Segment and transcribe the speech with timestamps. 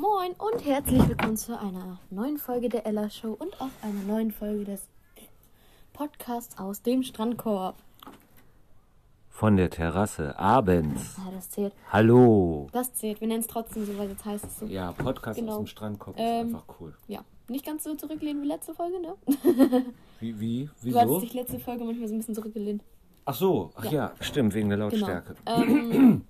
[0.00, 4.30] Moin und herzlich willkommen zu einer neuen Folge der Ella Show und auch einer neuen
[4.30, 4.88] Folge des
[5.92, 7.76] Podcasts aus dem Strandkorb.
[9.28, 11.16] Von der Terrasse, abends.
[11.18, 11.74] Ja, das zählt.
[11.90, 12.68] Hallo.
[12.72, 13.20] Das zählt.
[13.20, 14.66] Wir nennen es trotzdem so, weil jetzt heißt es so.
[14.66, 15.52] Ja, Podcast Genau.
[15.52, 16.94] aus dem Strandkorb Ähm, ist einfach cool.
[17.08, 17.20] Ja.
[17.48, 19.14] Nicht ganz so zurücklehnen wie letzte Folge, ne?
[20.20, 21.20] Wie, wie, Du hattest wieso?
[21.20, 22.82] dich letzte Folge manchmal so ein bisschen zurückgelehnt.
[23.26, 23.90] Ach so, ach Ja.
[23.90, 24.88] ja, stimmt, wegen der Genau.
[24.90, 25.34] Lautstärke.
[25.46, 26.24] Ähm,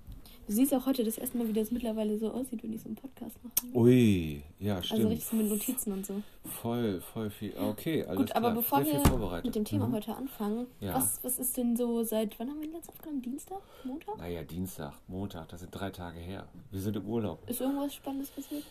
[0.51, 2.87] du siehst auch heute das erste Mal, wie das mittlerweile so aussieht, wenn ich so
[2.89, 3.73] einen Podcast mache.
[3.77, 5.09] Ui, ja, Also stimmt.
[5.09, 6.21] richtig so mit Notizen und so.
[6.61, 7.53] voll, voll viel.
[7.57, 8.37] Okay, alles Gut, klar.
[8.43, 9.93] aber bevor Sehr wir mit dem Thema Mhm.
[9.93, 10.93] heute anfangen, Ja.
[10.95, 13.21] was, was ist denn so seit, wann haben wir den letzten aufgenommen?
[13.21, 13.59] Dienstag?
[13.85, 14.17] Montag?
[14.17, 16.45] Naja, Dienstag, Montag, das sind drei Tage her.
[16.69, 17.49] Wir sind im Urlaub.
[17.49, 18.63] Ist irgendwas Spannendes passiert?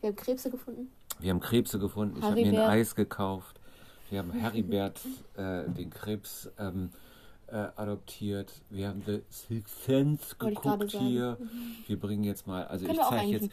[0.00, 0.90] Wir haben Krebse gefunden.
[1.20, 2.16] Wir haben Krebse gefunden.
[2.18, 2.70] Ich habe mir ein.
[2.70, 3.60] Eis gekauft.
[4.10, 5.00] Wir haben Heribert,
[5.36, 6.90] äh, den Krebs, ähm,
[7.54, 8.52] äh, adoptiert.
[8.68, 11.38] Wir haben The Sixth Sense geguckt hier.
[11.86, 13.50] Wir bringen jetzt mal, also Können ich zeige jetzt,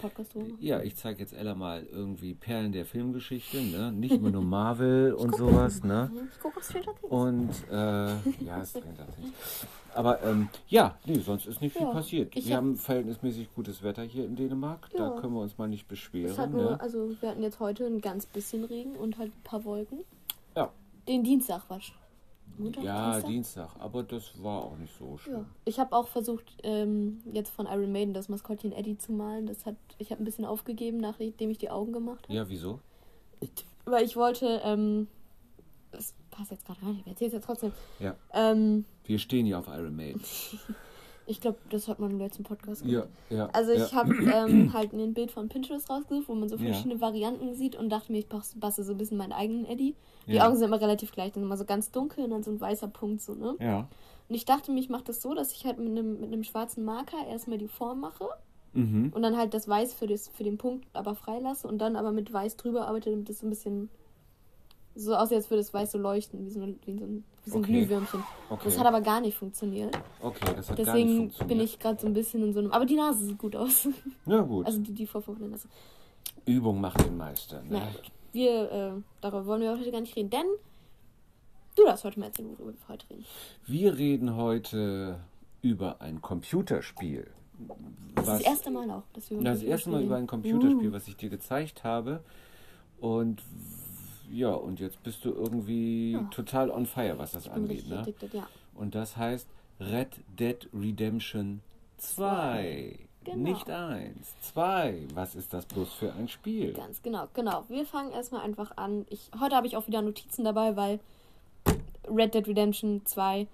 [0.60, 3.92] ja, ich zeige jetzt Ella mal irgendwie Perlen der Filmgeschichte, ne?
[3.92, 6.10] Nicht immer nur Marvel und sowas, ne?
[6.34, 7.12] Ich gucke Stranger Things.
[7.12, 7.76] Und äh,
[8.46, 9.68] ja, Stranger Things.
[9.94, 12.36] Aber ähm, ja, nee, sonst ist nicht viel Ja, passiert.
[12.36, 14.90] ich Wir hab- haben verhältnismäßig gutes Wetter hier in Dänemark.
[14.94, 15.10] Ja.
[15.10, 16.32] Da können wir uns mal nicht beschweren.
[16.32, 16.80] Es hat nur, ne?
[16.82, 20.00] also wir hatten jetzt heute ein ganz bisschen Regen und halt ein paar Wolken.
[20.56, 20.72] Ja.
[21.08, 21.92] Den Dienstag war sch-
[22.58, 23.30] Montag, Ja, Dienstag?
[23.30, 25.36] Dienstag, aber das war auch nicht so schlimm.
[25.38, 25.46] Ja.
[25.66, 29.46] Ich habe auch versucht, ähm, jetzt von Iron Maiden das Maskottchen Eddie zu malen.
[29.48, 32.34] Das hat, ich habe ein bisschen aufgegeben, nachdem ich die Augen gemacht habe.
[32.34, 32.80] Ja, wieso?
[33.86, 35.08] Weil ich wollte, ähm,
[35.92, 37.72] das passt jetzt gerade rein, ich erzähle es jetzt trotzdem.
[38.00, 38.16] Ja.
[38.34, 40.22] Ähm, Wir stehen hier auf Iron Maiden.
[41.32, 43.10] ich glaube, das hat man im letzten Podcast Ja, gehört.
[43.30, 43.50] ja.
[43.54, 43.94] Also ich ja.
[43.94, 46.66] habe ähm, halt ein Bild von Pinterest rausgesucht, wo man so Ja.
[46.66, 49.96] verschiedene Varianten sieht und dachte mir, ich bastel so ein bisschen meinen eigenen Eddie.
[50.28, 50.48] Die Ja.
[50.48, 52.88] Augen sind immer relativ gleich, dann immer so ganz dunkel und dann so ein weißer
[52.90, 53.56] Punkt so, ne?
[53.60, 53.88] Ja.
[54.30, 56.44] Und ich dachte mir, ich mache das so, dass ich halt mit einem, mit einem
[56.44, 58.26] schwarzen Marker erstmal die Form mache
[58.74, 59.12] Mhm.
[59.14, 62.14] und dann halt das Weiß für, das, für den Punkt aber freilasse und dann aber
[62.14, 63.90] mit Weiß drüber arbeite, damit das so ein bisschen
[64.96, 67.64] so aussieht, als würde das Weiß so leuchten, wie so, wie so ein, so ein
[67.64, 67.72] Okay.
[67.72, 68.24] Glühwürmchen.
[68.50, 68.62] Okay.
[68.66, 69.98] Das hat aber gar nicht funktioniert.
[70.22, 71.48] okay, das hat gar nicht Deswegen funktioniert.
[71.48, 72.72] bin ich gerade so ein bisschen in so einem.
[72.72, 73.88] Aber die Nase sieht gut aus.
[74.26, 74.66] Na gut.
[74.66, 75.68] Also die, die Vorfreude Nase.
[76.46, 77.62] Übung macht den Meister.
[77.64, 77.80] Ne?
[77.80, 78.12] Gut.
[78.34, 78.92] Wir, äh,
[79.22, 80.46] darüber wollen wir heute gar nicht reden, denn
[81.76, 83.26] du darfst heute mal erzählen, worüber wir heute reden.
[83.66, 85.20] Wir reden heute
[85.62, 87.30] über ein Computerspiel.
[88.16, 90.60] Das ist das erste Mal auch, dass wir über Das erste Mal über ein Computerspiel
[90.62, 90.94] Computerspiel, Uh.
[90.94, 92.24] was ich dir gezeigt habe.
[93.00, 93.42] Und
[94.32, 96.24] ja, und jetzt bist du irgendwie Ja.
[96.32, 97.46] total on fire, was das.
[97.46, 97.88] Ich angeht.
[97.90, 98.00] Ne?
[98.00, 98.48] addicted, ja.
[98.76, 99.48] Und das heißt
[99.80, 100.10] Red
[100.40, 101.62] Dead Redemption
[101.98, 102.98] 2.
[103.24, 103.38] Genau.
[103.38, 105.04] Nicht eins, zwei.
[105.14, 106.74] Was ist das bloß für ein Spiel?
[106.74, 107.66] Ganz genau, genau.
[107.70, 109.06] Wir fangen erstmal einfach an.
[109.10, 111.00] Ich, heute habe ich auch wieder Notizen dabei, weil
[112.10, 113.46] Red Dead Redemption 2,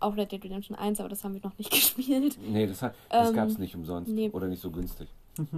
[0.00, 2.38] auch Red Dead Redemption 1, aber das haben wir noch nicht gespielt.
[2.48, 4.30] Nee, das, hat- das Ähm, gab es nicht umsonst nee.
[4.30, 5.08] oder nicht so günstig.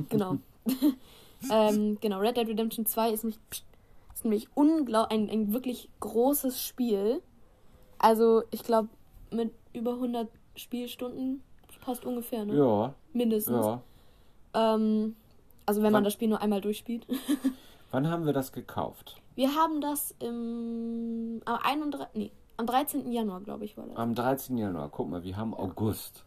[0.09, 0.38] Genau.
[1.53, 3.38] ähm, genau, Red Dead Redemption 2 ist nämlich,
[4.15, 7.23] ist nämlich unglaublich, ein, ein wirklich großes Spiel.
[7.99, 8.89] Also, ich glaube,
[9.31, 11.43] mit über 100 Spielstunden
[11.81, 12.56] passt ungefähr, ne?
[12.56, 13.67] Ja, Mindestens.
[13.67, 13.83] ja.
[14.55, 15.17] Ähm,
[15.67, 17.06] also, wenn man Wann- das Spiel nur einmal durchspielt.
[17.91, 19.17] Wann haben wir das gekauft?
[19.34, 23.11] Wir haben das im, am, 31, nee, am 13.
[23.12, 23.97] Januar, glaube ich, war das.
[23.97, 24.56] Am 13.
[24.59, 24.89] Januar.
[24.91, 26.25] Guck mal, wir haben August.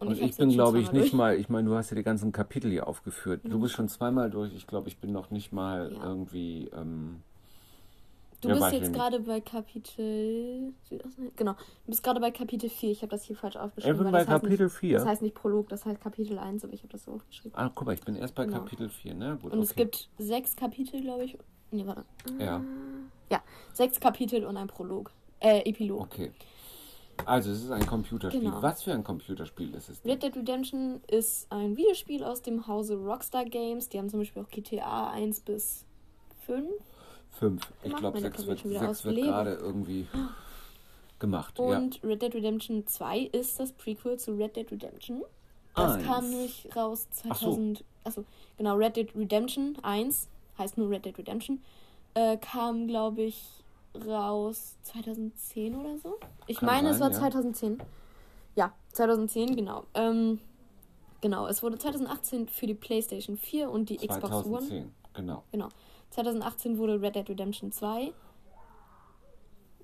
[0.00, 1.18] Und, ich, hab's bin, jetzt schon glaube ich, zweimal nicht durch.
[1.18, 3.40] mal, ich meine, du hast ja die ganzen Kapitel hier aufgeführt.
[3.44, 4.54] Du bist schon zweimal durch.
[4.54, 6.04] Ich glaube, ich bin noch nicht mal Ja.
[6.04, 6.70] irgendwie.
[6.76, 7.22] Ähm,
[8.40, 10.72] Du ja, bist ich jetzt gerade bei Kapitel.
[11.34, 12.92] Genau, du bist gerade bei Kapitel 4.
[12.92, 13.96] Ich habe das hier falsch Ich aufgeschrieben.
[13.98, 14.98] bin weil bei das heißt Kapitel nicht, 4.
[14.98, 17.58] Das heißt nicht Prolog, das heißt Kapitel 1, aber ich habe das so aufgeschrieben.
[17.58, 18.58] Ah, guck mal, ich bin erst bei Genau.
[18.58, 19.38] Kapitel 4, ne?
[19.42, 19.86] Gut, Und es okay.
[19.86, 21.36] gibt sechs Kapitel, glaube ich.
[21.72, 22.04] Nee, warte.
[22.38, 22.62] Ja,
[23.28, 23.42] Ja,
[23.72, 25.10] sechs Kapitel und ein Prolog.
[25.40, 26.02] Äh, Epilog.
[26.02, 26.30] okay.
[27.26, 28.42] Also, es ist ein Computerspiel.
[28.42, 28.62] Genau.
[28.62, 30.00] Was für ein Computerspiel ist es?
[30.00, 30.10] denn?
[30.10, 33.88] Red Dead Redemption ist ein Videospiel aus dem Hause Rockstar Games.
[33.88, 35.84] Die haben zum Beispiel auch GTA 1 bis
[36.46, 36.66] 5.
[37.32, 37.72] Fünf.
[37.82, 39.26] Ich Macht glaube, meine sechs Klavier wird, schon wieder sechs aus wird Leben.
[39.28, 40.06] gerade irgendwie
[41.18, 41.58] gemacht.
[41.58, 45.22] Und Red Dead Redemption 2 ist das Prequel zu Red Dead Redemption.
[45.74, 46.06] Das Eins.
[46.06, 47.52] kam nämlich raus Ach so.
[47.52, 47.84] 2000.
[48.04, 48.24] Achso,
[48.56, 51.62] genau, Red Dead Redemption 1, heißt nur Red Dead Redemption,
[52.14, 53.57] äh, kam, glaube ich,
[53.94, 56.18] raus 2010 oder so.
[56.46, 57.18] Ich Kann meine, es sein, war ja.
[57.18, 57.82] 2010.
[58.54, 59.84] Ja, 2010, genau.
[59.94, 60.40] Ähm,
[61.20, 64.08] genau, es wurde 2018 für die PlayStation 4 und die ja.
[64.08, 65.44] Xbox One 2010, genau.
[65.52, 65.68] Genau.
[66.10, 68.12] 2018 wurde Red Dead Redemption 2,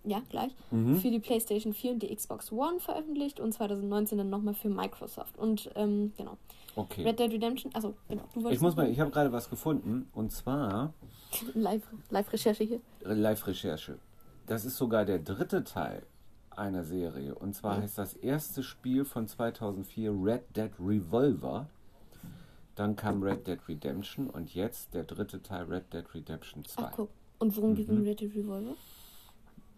[0.04, 0.96] ja, gleich, Mhm.
[0.96, 5.38] für die PlayStation 4 und die Xbox One veröffentlicht und 2019 dann nochmal für Microsoft.
[5.38, 6.36] Und, ähm, genau.
[6.76, 7.04] Okay.
[7.04, 10.32] Red Dead Redemption, also genau, du Ich muss mal, ich habe gerade was gefunden und
[10.32, 10.92] zwar
[11.54, 12.80] Live- Live-Recherche hier.
[13.02, 13.98] Live-Recherche.
[14.46, 16.02] Das ist sogar der dritte Teil
[16.50, 17.34] einer Serie.
[17.34, 17.82] Und zwar Mhm.
[17.82, 21.66] heißt das erste Spiel von 2004 Red Dead Revolver.
[22.74, 26.82] Dann kam Red Dead Redemption und jetzt der dritte Teil Red Dead Redemption 2.
[26.84, 27.08] Ach, guck.
[27.38, 28.00] Und worum geht es Mhm.
[28.02, 28.74] in Red Dead Revolver?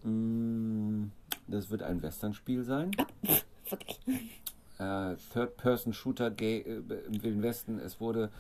[0.05, 1.11] Mm,
[1.49, 2.91] Das wird ein Western-Spiel sein.
[4.79, 7.79] Äh, Third-Person-Shooter äh, im Wilden Westen.
[7.79, 8.31] Es wurde,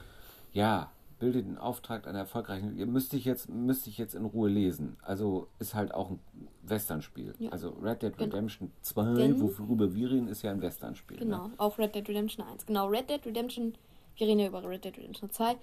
[0.52, 2.76] ja, bildet den Auftrag einer erfolgreichen.
[2.76, 4.98] Ihr müsst ich jetzt, müsste ich jetzt in Ruhe lesen.
[5.02, 6.18] Also ist halt auch ein
[6.62, 7.34] Western-Spiel.
[7.38, 7.50] Ja.
[7.52, 8.34] Also Red Dead Genau.
[8.34, 11.16] Redemption 2, Denn- worüber wir reden, ist ja ein Western-Spiel.
[11.16, 11.54] Genau, Ne?
[11.56, 12.66] auch Red Dead Redemption 1.
[12.66, 13.72] Genau, Red Dead Redemption,
[14.16, 15.56] wir reden ja über Red Dead Redemption 2,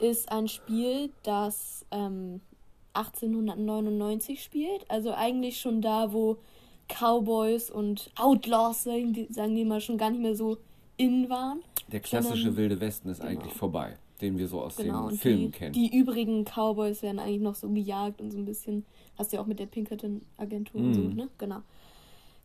[0.00, 2.40] ist ein Spiel, das ähm,
[2.96, 4.84] 1899 spielt.
[4.90, 6.36] Also eigentlich schon da, wo
[6.88, 10.56] Cowboys und Outlaws, sagen die, sagen die mal, schon gar nicht mehr so
[10.96, 11.60] in waren.
[11.92, 13.30] Der klassische Sondern- Wilde Westen ist Genau.
[13.32, 15.72] eigentlich vorbei, den wir so aus Genau, den Filmen die, kennen.
[15.72, 18.84] die übrigen Cowboys werden eigentlich noch so gejagt und so ein bisschen,
[19.18, 21.14] hast du ja auch mit der Pinkerton-Agentur und so, Mhm.
[21.14, 21.28] ne?
[21.38, 21.62] Genau.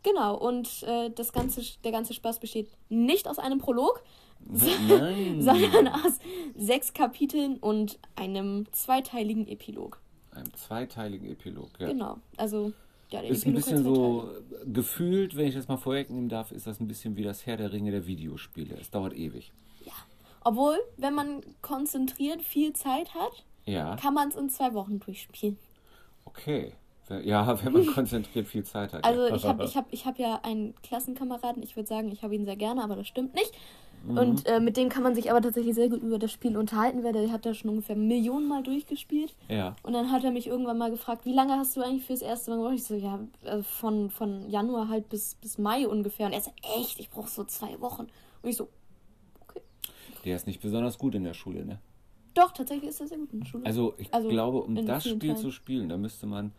[0.04, 4.02] Genau, und äh, das ganze, der ganze Spaß besteht nicht aus einem Prolog,
[4.52, 6.18] sondern aus
[6.56, 10.00] sechs Kapiteln und einem zweiteiligen Epilog.
[10.42, 11.88] Einem zweiteiligen Epilog, ja.
[11.88, 12.72] Genau, also
[13.10, 14.30] ja, der Ist ein Epilog hat bisschen so
[14.74, 17.72] gefühlt, wenn ich das mal vorwegnehmen darf, ist das ein bisschen wie das Herr der
[17.72, 18.76] Ringe der Videospiele.
[18.80, 19.52] Es dauert ewig.
[19.86, 19.94] Ja.
[20.44, 25.58] Obwohl, wenn man konzentriert viel Zeit hat, Ja, kann man es in zwei Wochen durchspielen.
[26.26, 26.74] okay.
[27.24, 29.04] Ja, wenn man konzentriert viel Zeit hat.
[29.04, 32.36] Also ich habe ich hab, ich hab ja einen Klassenkameraden, ich würde sagen, ich habe
[32.36, 33.52] ihn sehr gerne, aber das stimmt nicht.
[34.04, 34.18] Mhm.
[34.18, 37.04] Und äh, mit dem kann man sich aber tatsächlich sehr gut über das Spiel unterhalten,
[37.04, 39.36] weil der hat da schon ungefähr Millionen Mal durchgespielt.
[39.48, 42.22] Ja, Und dann hat er mich irgendwann mal gefragt, wie lange hast du eigentlich fürs
[42.22, 42.76] erste Mal gebraucht?
[42.76, 46.26] Ich so, ja, also von, von Januar halt bis, bis Mai ungefähr.
[46.28, 48.08] Und er so, echt, ich brauche so zwei Wochen.
[48.42, 48.70] Und ich so,
[50.26, 51.80] der ist nicht besonders gut in der Schule, ne?
[52.34, 53.66] doch, tatsächlich ist er sehr gut in der Schule.
[53.66, 55.38] Also ich Also glaube, um das Spiel Teilen.
[55.38, 56.54] zu spielen, da müsste man.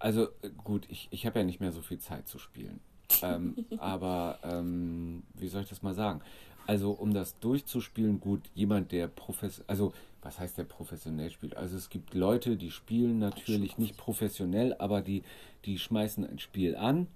[0.00, 2.80] Also äh, gut, ich, ich habe ja nicht mehr so viel Zeit zu spielen.
[3.22, 6.20] ähm, aber ähm, wie soll ich das mal sagen?
[6.66, 9.92] Also um das durchzuspielen, gut, jemand, der professionell, also
[10.22, 11.56] was heißt der professionell spielt?
[11.56, 15.22] Also es gibt Leute, die spielen natürlich nicht professionell, aber die,
[15.64, 17.06] die schmeißen ein Spiel an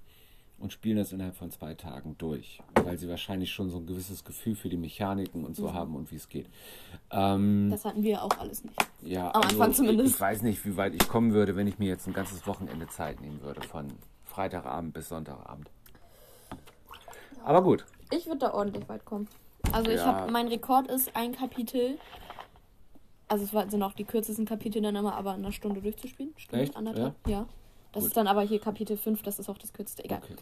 [0.61, 4.25] und spielen das innerhalb von zwei Tagen durch, weil sie wahrscheinlich schon so ein gewisses
[4.25, 6.47] Gefühl für die Mechaniken und so haben und wie es geht.
[7.11, 8.77] Ähm, das hatten wir auch alles nicht.
[9.03, 10.11] ja, Am Anfang zumindest.
[10.11, 12.47] Ich, ich weiß nicht, wie weit ich kommen würde, wenn ich mir jetzt ein ganzes
[12.47, 13.89] Wochenende Zeit nehmen würde, von
[14.25, 15.69] Freitagabend bis Sonntagabend.
[17.43, 17.87] Aber gut.
[18.11, 19.29] Ich würde da ordentlich weit kommen.
[19.73, 20.07] Also ich Ja.
[20.07, 21.99] habe, mein Rekord ist ein Kapitel.
[23.29, 26.33] Also es sind auch die kürzesten Kapitel dann immer, aber in einer Stunde durchzuspielen.
[26.37, 26.77] Stunde, Echt?
[26.77, 27.15] anderthalb.
[27.29, 27.47] Ja.
[27.93, 28.09] Das Gut.
[28.09, 30.05] ist dann aber hier Kapitel 5, das ist auch das kürzeste.
[30.05, 30.21] Egal.
[30.23, 30.37] Okay.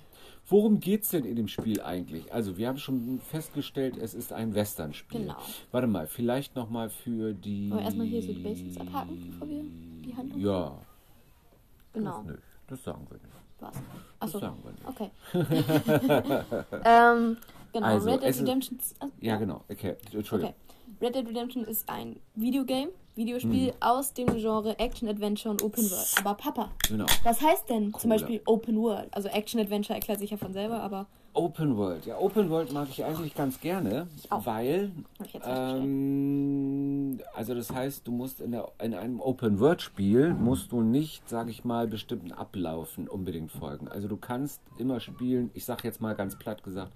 [0.48, 2.30] Worum geht's denn in dem Spiel eigentlich?
[2.32, 5.20] Also, wir haben schon festgestellt, es ist ein Western-Spiel.
[5.22, 5.36] Genau.
[5.72, 7.70] Warte mal, vielleicht nochmal für die.
[7.70, 10.40] Wollen wir erstmal hier so die Basics abhaken, bevor wir die Handlung?
[10.40, 10.78] Ja.
[11.94, 12.22] Genau.
[12.22, 12.36] Nö,
[12.66, 13.34] das sagen wir nicht.
[13.60, 13.72] Was?
[13.72, 13.82] Das
[14.20, 14.38] Achso.
[14.38, 14.86] sagen wir nicht.
[14.86, 15.10] Okay.
[16.84, 17.36] ähm,
[17.72, 18.78] genau, Also, Red Dead es ist- Redemption.
[19.00, 19.62] äh, Ja, genau.
[19.70, 20.54] Okay, Entschuldigung.
[20.54, 21.04] Okay.
[21.06, 23.74] Red Dead Redemption ist ein Videogame, Videospiel Hm.
[23.80, 26.14] aus dem Genre Action Adventure und Open World.
[26.18, 27.06] Aber Papa, Genau.
[27.24, 28.14] was heißt denn zum Cooler.
[28.14, 29.08] Beispiel Open World?
[29.14, 32.04] Also Action Adventure erklärt sich ja von selber, aber Open World.
[32.06, 34.44] Ja, Open World mag ich eigentlich ganz gerne, auch.
[34.46, 34.90] weil
[35.44, 40.80] ähm, also das heißt, du musst in, der, in einem Open World Spiel musst du
[40.80, 43.88] nicht, sage ich mal, bestimmten Ablaufen unbedingt folgen.
[43.88, 46.92] Also du kannst immer spielen, ich sage jetzt mal ganz platt gesagt,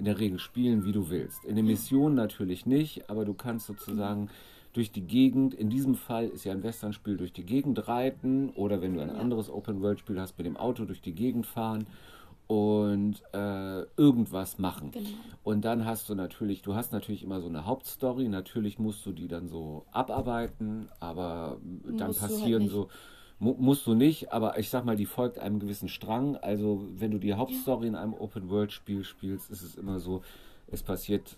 [0.00, 1.44] in der Regel spielen, wie du willst.
[1.44, 4.30] In den Missionen natürlich nicht, aber du kannst sozusagen
[4.72, 8.80] durch die Gegend, in diesem Fall ist ja ein Western-Spiel, durch die Gegend reiten oder
[8.80, 11.86] wenn du ein anderes Open-World-Spiel hast, mit dem Auto durch die Gegend fahren
[12.46, 14.90] und äh, irgendwas machen.
[14.90, 15.08] Genau.
[15.44, 19.12] Und dann hast du natürlich, du hast natürlich immer so eine Hauptstory, natürlich musst du
[19.12, 22.72] die dann so abarbeiten, aber dann Musst halt passieren nicht.
[22.72, 22.88] so,
[23.40, 26.36] mu musst du nicht, aber ich sag mal, die folgt einem gewissen Strang.
[26.36, 30.22] Also wenn du die Hauptstory in einem Open-World-Spiel spielst, ist es immer so,
[30.68, 31.36] es passiert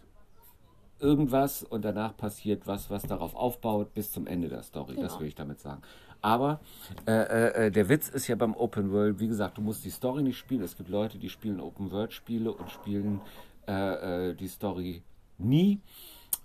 [1.00, 4.94] irgendwas und danach passiert was, was darauf aufbaut bis zum Ende der Story.
[4.96, 5.20] Das Genau.
[5.20, 5.82] will ich damit sagen.
[6.20, 6.60] Aber
[7.06, 9.90] äh, äh, äh, der Witz ist ja beim Open World, wie gesagt, du musst die
[9.90, 10.62] Story nicht spielen.
[10.62, 13.20] Es gibt Leute, die spielen Open World Spiele und spielen
[13.66, 15.02] äh, äh, die Story
[15.38, 15.80] nie.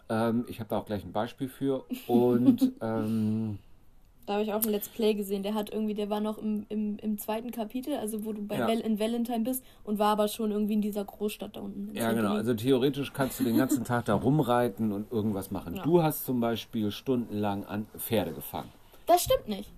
[0.10, 1.86] Ähm, ich habe da auch gleich ein Beispiel für.
[2.08, 3.60] Und ähm,
[4.28, 6.66] Da habe ich auch ein Let's Play gesehen, der hat irgendwie, der war noch im,
[6.68, 8.68] im, im zweiten Kapitel, also wo du bei Ja.
[8.68, 11.96] Val in Valentine bist und war aber schon irgendwie in dieser Großstadt da unten.
[11.96, 12.34] ja, genau.
[12.34, 15.78] Also theoretisch kannst du den ganzen Tag da rumreiten und irgendwas machen.
[15.78, 15.84] Ja.
[15.84, 18.70] Du hast zum Beispiel stundenlang an Pferde gefangen.
[19.06, 19.72] Das stimmt nicht.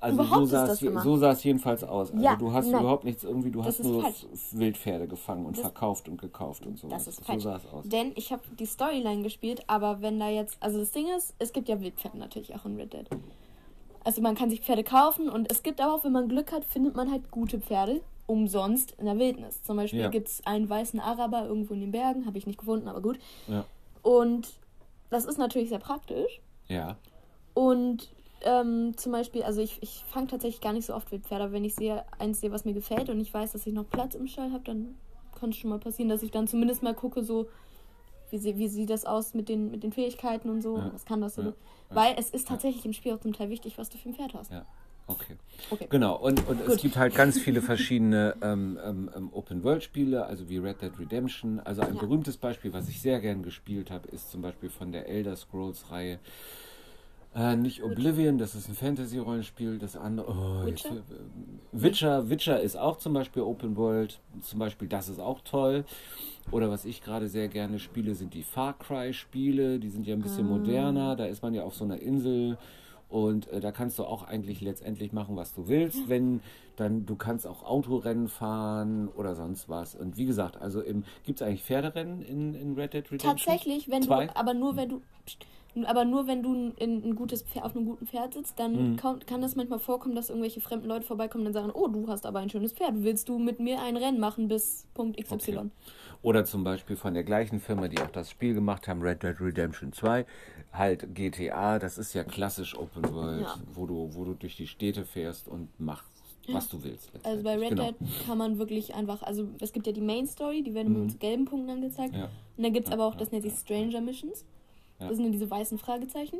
[0.00, 2.10] Also Überhaupt so sah, es, so sah es jedenfalls aus.
[2.12, 2.80] Also Ja, du hast nein.
[2.80, 4.26] überhaupt nichts irgendwie, du Das hast nur falsch.
[4.52, 6.88] Wildpferde gefangen und Das- verkauft und gekauft und so.
[6.88, 7.42] Das ist so falsch.
[7.44, 7.84] sah es aus.
[7.88, 11.52] Denn ich habe die Storyline gespielt, aber wenn da jetzt, also das Ding ist, es
[11.52, 13.06] gibt ja Wildpferde natürlich auch in Red Dead.
[14.04, 16.64] Also man kann sich Pferde kaufen und es gibt aber auch, wenn man Glück hat,
[16.64, 19.62] findet man halt gute Pferde umsonst in der Wildnis.
[19.62, 20.08] Zum Beispiel Ja.
[20.08, 23.18] gibt es einen weißen Araber irgendwo in den Bergen, habe ich nicht gefunden, aber gut.
[23.48, 23.64] Ja.
[24.02, 24.48] Und
[25.10, 26.40] das ist natürlich sehr praktisch.
[26.68, 26.96] Ja.
[27.54, 28.08] Und
[28.44, 31.64] ähm, zum Beispiel, also ich, ich fange tatsächlich gar nicht so oft Wildpferde, aber wenn
[31.64, 34.26] ich sehe, eins sehe, was mir gefällt und ich weiß, dass ich noch Platz im
[34.26, 34.96] Stall habe, dann
[35.38, 37.46] kann es schon mal passieren, dass ich dann zumindest mal gucke, so,
[38.32, 40.90] wie, sie, wie sieht das aus mit den, mit den Fähigkeiten und so, Ja.
[40.92, 41.42] was kann das so.
[41.42, 41.52] Ja.
[41.90, 44.34] Weil es ist tatsächlich im Spiel auch zum Teil wichtig, was du für ein Pferd
[44.34, 44.50] hast.
[44.50, 44.64] Ja.
[45.06, 45.36] Okay.
[45.70, 45.86] Okay.
[45.90, 50.58] Genau, und, und es gibt halt ganz viele verschiedene ähm, ähm, ähm, Open-World-Spiele, also wie
[50.58, 51.60] Red Dead Redemption.
[51.60, 52.00] Also ein Ja.
[52.00, 56.18] berühmtes Beispiel, was ich sehr gern gespielt habe, ist zum Beispiel von der Elder Scrolls-Reihe.
[57.34, 59.78] Äh, nicht Oblivion, das ist ein Fantasy-Rollenspiel.
[59.78, 60.96] Das andere, oh, jetzt, Witcher?
[60.96, 61.00] äh,
[61.72, 64.20] Witcher, Witcher ist auch zum Beispiel Open World.
[64.42, 65.84] Zum Beispiel, das ist auch toll.
[66.50, 69.78] Oder was ich gerade sehr gerne spiele, sind die Far Cry-Spiele.
[69.78, 70.50] Die sind ja ein bisschen Ah.
[70.50, 71.16] moderner.
[71.16, 72.58] Da ist man ja auf so einer Insel.
[73.08, 76.08] Und äh, da kannst du auch eigentlich letztendlich machen, was du willst.
[76.08, 76.40] Wenn
[76.76, 79.94] dann, du kannst auch Autorennen fahren oder sonst was.
[79.94, 80.82] Und wie gesagt, also
[81.24, 83.36] gibt es eigentlich Pferderennen in, in Red Dead Redemption?
[83.36, 84.26] Tatsächlich, wenn Zwei?
[84.26, 85.44] du, aber nur wenn du, pst,
[85.86, 88.96] aber nur wenn du in ein gutes Pferd, auf einem guten Pferd sitzt, dann Mhm.
[88.96, 92.26] kann, das manchmal vorkommen, dass irgendwelche fremden Leute vorbeikommen und dann sagen, oh, du hast
[92.26, 95.34] aber ein schönes Pferd, willst du mit mir ein Rennen machen bis Punkt XY?
[95.56, 95.68] Okay.
[96.22, 99.40] Oder zum Beispiel von der gleichen Firma, die auch das Spiel gemacht haben, Red Dead
[99.40, 100.24] Redemption 2,
[100.72, 103.54] halt GTA, das ist ja klassisch Open World, Ja.
[103.72, 106.12] wo, du, wo du durch die Städte fährst und machst,
[106.48, 107.10] was du willst.
[107.24, 107.70] Also bei Red.
[107.70, 107.90] Genau.
[107.92, 111.18] Dead kann man wirklich einfach, also es gibt ja die Main Story, die werden mit
[111.18, 112.14] gelben Punkten angezeigt.
[112.14, 112.24] Ja.
[112.56, 114.44] Und dann gibt es Ja, aber auch, das nennt sich Stranger Missions.
[115.02, 115.08] Ja.
[115.08, 116.38] Das sind dann diese weißen Fragezeichen.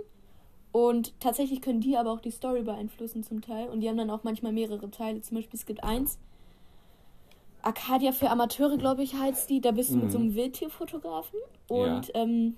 [0.73, 3.69] Und tatsächlich können die aber auch die Story beeinflussen zum Teil.
[3.69, 5.21] Und die haben dann auch manchmal mehrere Teile.
[5.21, 6.19] Zum Beispiel, es gibt eins,
[7.61, 9.61] Arcadia für Amateure, glaube ich, heißt die.
[9.61, 11.38] Da bist du mit so einem Wildtierfotografen
[11.69, 12.57] und ähm,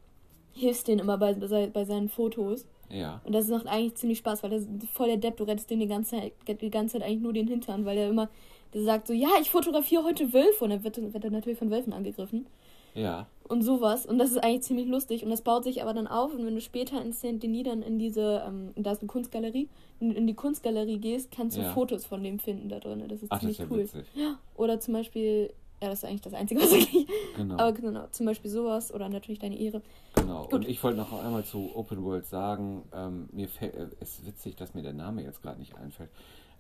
[0.53, 2.67] hilfst denen immer bei, bei, bei seinen Fotos.
[2.89, 3.21] Ja.
[3.25, 5.81] Und das macht eigentlich ziemlich Spaß, weil der ist voll der Depp, du rettest den
[5.81, 8.29] die ganze Zeit, die ganze Zeit eigentlich nur den Hintern, weil der immer,
[8.73, 11.71] der sagt so, ja, ich fotografiere heute Wölfe und dann wird, wird er natürlich von
[11.71, 12.47] Wölfen angegriffen
[12.95, 13.27] Ja.
[13.49, 14.07] und sowas.
[14.07, 16.55] Und das ist eigentlich ziemlich lustig und das baut sich aber dann auf und wenn
[16.55, 19.69] du später in Saint-Denis dann in diese, ähm, da ist eine Kunstgalerie,
[20.01, 21.73] in, in die Kunstgalerie gehst, kannst du Ja.
[21.73, 23.05] Fotos von dem finden da drin.
[23.09, 23.83] Das ist Ach, das ziemlich ist ja cool.
[23.83, 24.37] witzig.
[24.57, 27.55] Oder zum Beispiel, ja, das ist eigentlich das Einzige, was ich, Genau.
[27.59, 29.83] aber genau, zum Beispiel sowas oder natürlich deine Ehre.
[30.15, 30.45] Genau.
[30.45, 30.55] Gut.
[30.55, 34.27] Und ich wollte noch einmal zu Open World sagen, ähm, mir fällt, äh, es ist
[34.27, 36.11] witzig, dass mir der Name jetzt gerade nicht einfällt.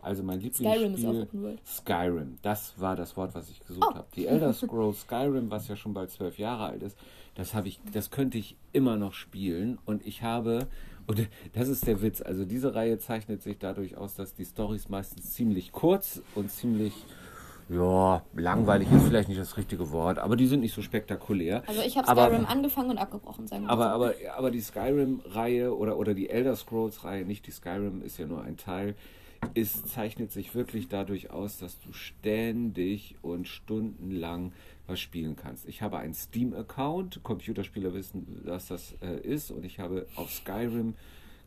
[0.04, 0.70] Also mein Lieblingsspiel.
[0.70, 1.60] Skyrim ist auch Open World.
[1.66, 3.94] Skyrim, das war das Wort, was ich gesucht Oh.
[3.94, 4.06] habe.
[4.14, 6.98] Die Elder Scrolls Skyrim, was ja schon bald zwölf Jahre alt ist,
[7.34, 9.78] das habe ich, das könnte ich immer noch spielen.
[9.86, 10.66] Und ich habe,
[11.06, 14.88] und das ist der Witz, also diese Reihe zeichnet sich dadurch aus, dass die Storys
[14.88, 16.92] meistens ziemlich kurz und ziemlich,
[17.70, 21.62] ja, langweilig ist vielleicht nicht das richtige Wort, aber die sind nicht so spektakulär.
[21.66, 23.90] Also ich habe Aber- Skyrim angefangen und abgebrochen, sagen wir Aber, so.
[23.90, 28.42] aber, aber die Skyrim-Reihe oder, oder die Elder Scrolls-Reihe, nicht die Skyrim, ist ja nur
[28.42, 28.94] ein Teil,
[29.54, 34.52] ist, zeichnet sich wirklich dadurch aus, dass du ständig und stundenlang
[34.86, 35.68] was spielen kannst.
[35.68, 40.94] Ich habe einen Steam-Account, Computerspieler wissen, dass das äh, ist, und ich habe auf Skyrim,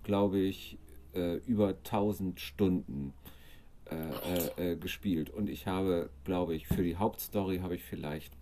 [0.03, 0.77] glaube ich,
[1.13, 3.13] äh, über 1000 Stunden
[3.89, 5.29] äh, äh, äh, gespielt.
[5.29, 8.33] Und ich habe, glaube ich, für die Hauptstory habe ich vielleicht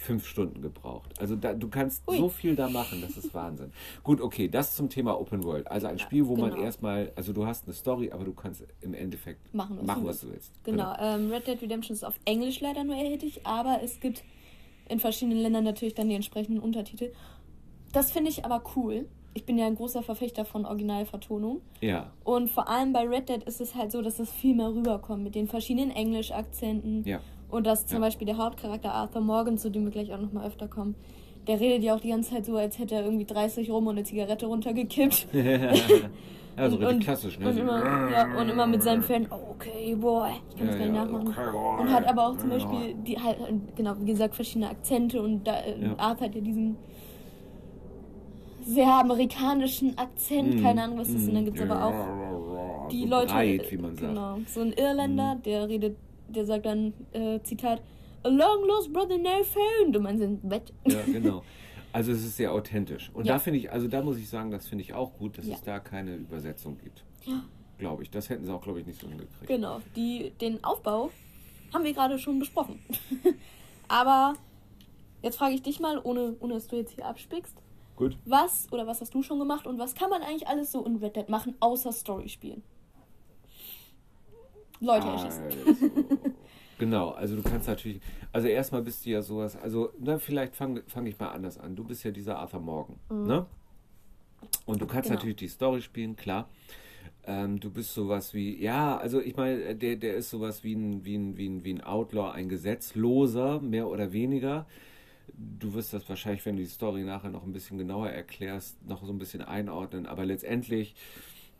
[0.00, 1.12] fünf Stunden gebraucht.
[1.20, 2.16] Also da, du kannst Ui.
[2.16, 3.70] so viel da machen, das ist Wahnsinn.
[4.02, 5.70] Gut, okay, das zum Thema Open World.
[5.70, 6.62] Also ein Spiel, wo man genau.
[6.62, 10.08] erstmal, also du hast eine Story, aber du kannst im Endeffekt Machen, was machen du
[10.08, 10.52] was du willst.
[10.64, 14.24] Genau, ähm, Red Dead Redemption ist auf Englisch leider nur erhältlich, aber es gibt
[14.88, 17.12] in verschiedenen Ländern natürlich dann die entsprechenden Untertitel.
[17.92, 19.06] Das finde ich aber cool.
[19.34, 21.60] Ich bin ja ein großer Verfechter von Originalvertonung.
[21.82, 24.70] Ja, Und vor allem bei Red Dead ist es halt so, dass das viel mehr
[24.70, 27.04] rüberkommt mit den verschiedenen Englisch-Akzenten.
[27.06, 27.20] ja.
[27.50, 28.06] Und dass zum Ja.
[28.06, 30.94] Beispiel der Hauptcharakter Arthur Morgan, zu dem wir gleich auch nochmal öfter kommen,
[31.46, 33.96] der redet ja auch die ganze Zeit so, als hätte er irgendwie 30 rum und
[33.96, 35.26] eine Zigarette runtergekippt.
[36.56, 37.46] Also und, richtig und, klassisch, ne?
[37.48, 40.76] Und So- immer, ja, und immer mit seinem Fan, oh, okay, boy, ich kann das
[40.78, 41.28] Ja, gar nicht ja, nachmachen.
[41.28, 42.56] okay, und hat aber auch zum Ja.
[42.58, 43.38] Beispiel, die halt,
[43.76, 45.94] genau, wie gesagt, verschiedene Akzente und da, äh, Ja.
[45.96, 46.76] Arthur hat ja diesen
[48.62, 51.28] sehr amerikanischen Akzent, Mm, keine Ahnung, was das ist.
[51.28, 54.02] Und dann gibt es aber auch die so Leute, Breit, wie man sagt.
[54.02, 54.14] Mhm.
[54.14, 55.96] genau, so ein Irländer, der redet,
[56.30, 57.82] der sagt dann, äh, Zitat,
[58.22, 59.96] A long lost brother now found.
[59.96, 60.72] Und man sind Bett.
[60.86, 61.42] Ja, genau.
[61.92, 63.10] Also es ist sehr authentisch.
[63.14, 63.34] Und Ja.
[63.34, 65.54] da finde ich, also da muss ich sagen, das finde ich auch gut, dass Ja.
[65.54, 67.02] es da keine Übersetzung gibt.
[67.24, 67.42] Ja.
[67.78, 68.10] Glaube ich.
[68.10, 69.46] Das hätten sie auch, glaube ich, nicht so hingekriegt.
[69.46, 71.10] Genau, die, den Aufbau
[71.72, 72.78] haben wir gerade schon besprochen.
[73.88, 74.34] Aber
[75.22, 77.56] jetzt frage ich dich mal, ohne, ohne dass du jetzt hier abspickst,
[77.96, 78.16] Gut.
[78.26, 80.96] was oder was hast du schon gemacht und was kann man eigentlich alles so in
[80.96, 82.62] Red Dead machen, außer Story spielen?
[84.80, 85.42] Leute erschießen.
[86.80, 88.00] Genau, also du kannst natürlich,
[88.32, 91.76] also erstmal bist du ja sowas, also na, vielleicht fange fang ich mal anders an.
[91.76, 93.44] Du bist ja dieser Arthur Morgan, ne?
[94.64, 95.16] Und du kannst Genau.
[95.16, 96.48] natürlich die Story spielen, klar.
[97.26, 101.04] Ähm, du bist sowas wie, ja, also ich meine, der, der ist sowas wie ein,
[101.04, 104.66] wie, ein, wie, ein, wie ein Outlaw, ein Gesetzloser, mehr oder weniger.
[105.60, 109.04] du wirst das wahrscheinlich, wenn du die Story nachher noch ein bisschen genauer erklärst, noch
[109.04, 110.06] so ein bisschen einordnen.
[110.06, 110.94] Aber letztendlich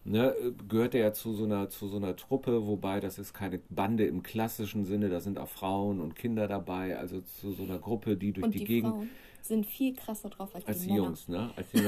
[0.04, 0.35] ne,
[0.69, 4.07] gehört er ja zu so einer zu so einer Truppe, wobei das ist keine Bande
[4.07, 8.16] im klassischen Sinne, da sind auch Frauen und Kinder dabei, also zu so einer Gruppe,
[8.16, 9.11] die durch Und die, die Gegend Frauen
[9.42, 10.95] sind viel krasser drauf als, als die die.
[10.95, 11.50] Jungs, ne?
[11.57, 11.80] Als die.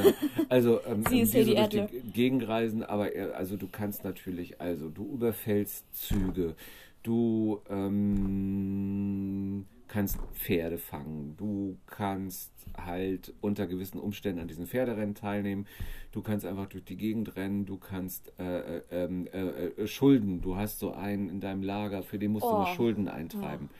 [0.49, 1.89] Also ähm, Sie ähm, ist die so die Adler.
[2.13, 6.55] Gegend reisen, aber er- also du kannst natürlich, also du überfällst Züge,
[7.03, 15.67] du ähm, kannst Pferde fangen, du kannst halt unter gewissen Umständen an diesen Pferderennen teilnehmen,
[16.13, 19.39] du kannst einfach durch die Gegend rennen, du kannst äh, äh, ähm, äh,
[19.83, 22.59] äh, Schulden, du hast so einen in deinem Lager, für den musst du Oh.
[22.59, 23.71] mal Schulden eintreiben.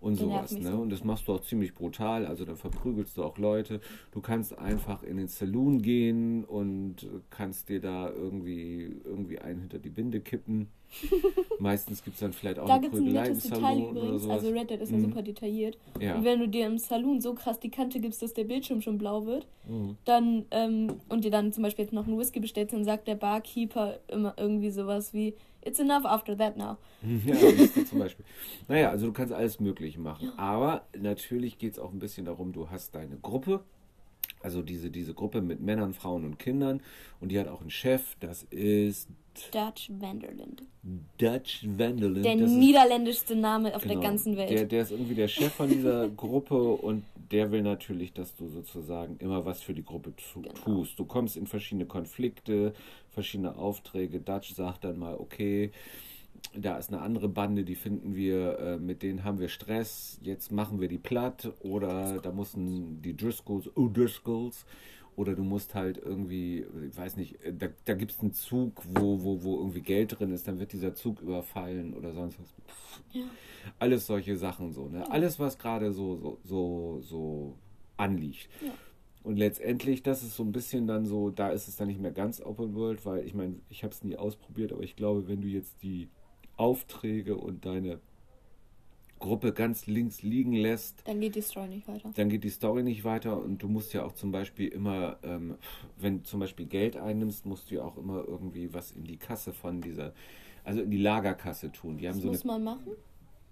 [0.00, 0.70] Und nervt sowas, ne?
[0.72, 0.76] so.
[0.78, 2.24] Und das machst du auch ziemlich brutal.
[2.26, 3.80] Also dann verprügelst du auch Leute.
[4.12, 9.78] Du kannst einfach in den Saloon gehen und kannst dir da irgendwie, irgendwie einen hinter
[9.78, 10.68] die Binde kippen.
[11.58, 14.00] Meistens gibt es dann vielleicht auch Da eine es ein Prügelei im Detail Saloon oder
[14.02, 14.28] übrigens.
[14.28, 15.02] Also Red Dead ist ja Mhm.
[15.02, 15.78] super detailliert.
[16.00, 16.16] Ja.
[16.16, 18.98] Und wenn du dir im Saloon so krass die Kante gibst, dass der Bildschirm schon
[18.98, 19.96] blau wird, Mhm.
[20.04, 23.14] dann ähm, und dir dann zum Beispiel jetzt noch einen Whisky bestellst, dann sagt der
[23.16, 26.78] Barkeeper immer irgendwie sowas wie It's enough after that now.
[27.26, 28.24] Ja, zum Beispiel.
[28.68, 30.32] Naja, also du kannst alles Mögliche machen.
[30.38, 33.62] Aber natürlich geht es auch ein bisschen darum, du hast deine Gruppe,
[34.42, 36.80] also diese, diese Gruppe mit Männern, Frauen und Kindern.
[37.20, 39.08] Und die hat auch einen Chef, das ist
[39.52, 40.62] Dutch Vanderland.
[41.18, 42.22] Dutch Vanderlyn.
[42.22, 44.02] Der niederländischste Name auf der Genau.
[44.02, 44.50] ganzen Welt.
[44.50, 48.48] Der, der ist irgendwie der Chef von dieser Gruppe und der will natürlich, dass du
[48.48, 50.54] sozusagen immer was für die Gruppe tu Genau.
[50.54, 50.98] tust.
[50.98, 52.72] Du kommst in verschiedene Konflikte,
[53.10, 54.20] verschiedene Aufträge.
[54.20, 55.70] Dutch sagt dann mal, okay,
[56.54, 60.50] da ist eine andere Bande, die finden wir, äh, mit denen haben wir Stress, jetzt
[60.50, 64.64] machen wir die platt oder da mussten die Driscolls, O'Driscolls
[65.16, 68.82] oder du musst halt irgendwie, ich weiß nicht, äh, da, da gibt es einen Zug,
[68.84, 72.48] wo, wo, wo irgendwie Geld drin ist, dann wird dieser Zug überfallen oder sonst was.
[73.12, 73.26] Ja.
[73.78, 75.08] Alles solche Sachen so, ne?
[75.10, 77.54] Alles, was gerade so, so, so, so
[77.96, 78.48] anliegt.
[78.64, 78.72] Ja.
[79.22, 82.12] Und letztendlich, das ist so ein bisschen dann so, da ist es dann nicht mehr
[82.12, 85.42] ganz Open World, weil ich meine, ich habe es nie ausprobiert, aber ich glaube, wenn
[85.42, 86.08] du jetzt die
[86.60, 88.00] Aufträge und deine
[89.18, 92.10] Gruppe ganz links liegen lässt, Dann geht die Story nicht weiter.
[92.14, 95.56] dann geht die Story nicht weiter und du musst ja auch zum Beispiel immer, ähm,
[95.98, 99.16] wenn du zum Beispiel Geld einnimmst, musst du ja auch immer irgendwie was in die
[99.18, 100.12] Kasse von dieser,
[100.64, 101.98] also in die Lagerkasse tun.
[101.98, 102.92] Die haben Das so eine, muss man machen.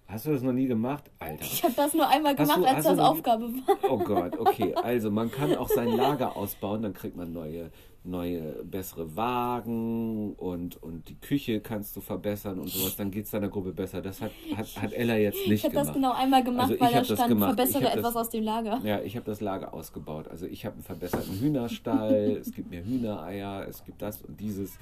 [0.09, 1.05] Hast du das noch nie gemacht?
[1.21, 1.45] Alter.
[1.45, 3.77] Ich habe das nur einmal Hast gemacht, du- als das Aufgabe war.
[3.91, 4.75] Oh Gott, okay.
[4.75, 7.71] Also man kann auch sein Lager ausbauen, dann kriegt man neue,
[8.05, 12.97] neue, bessere Wagen und, und die Küche kannst du verbessern und sowas.
[12.97, 14.01] Dann geht es deiner Gruppe besser.
[14.01, 15.95] Das hat, hat, hat Ella jetzt nicht Ich habe das gemacht.
[15.97, 17.55] genau einmal gemacht, Also ich weil da stand, gemacht.
[17.57, 18.81] verbessere Ich etwas das- aus dem Lager.
[18.85, 20.29] Ja, ich habe das Lager ausgebaut.
[20.29, 24.79] Also ich habe einen verbesserten Hühnerstall, es gibt mehr Hühnereier, es gibt das und dieses.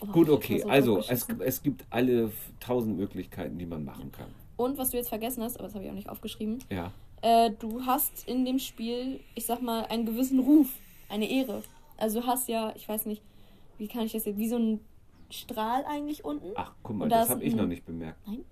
[0.00, 0.58] Oh, Gut, ich okay.
[0.60, 4.26] so Also es, es gibt alle tausend Möglichkeiten, die man machen kann.
[4.58, 6.92] Und was du jetzt vergessen hast, aber das habe ich auch nicht aufgeschrieben, Ja.
[7.22, 10.68] äh, du hast in dem Spiel, ich sag mal, einen gewissen Ruf,
[11.08, 11.62] eine Ehre.
[11.96, 13.22] Also du hast ja, ich weiß nicht,
[13.78, 14.80] wie kann ich das jetzt, wie so ein
[15.30, 16.52] Strahl eigentlich unten.
[16.56, 18.18] Ach, guck mal, da das habe ich noch nicht bemerkt.
[18.26, 18.44] Nein.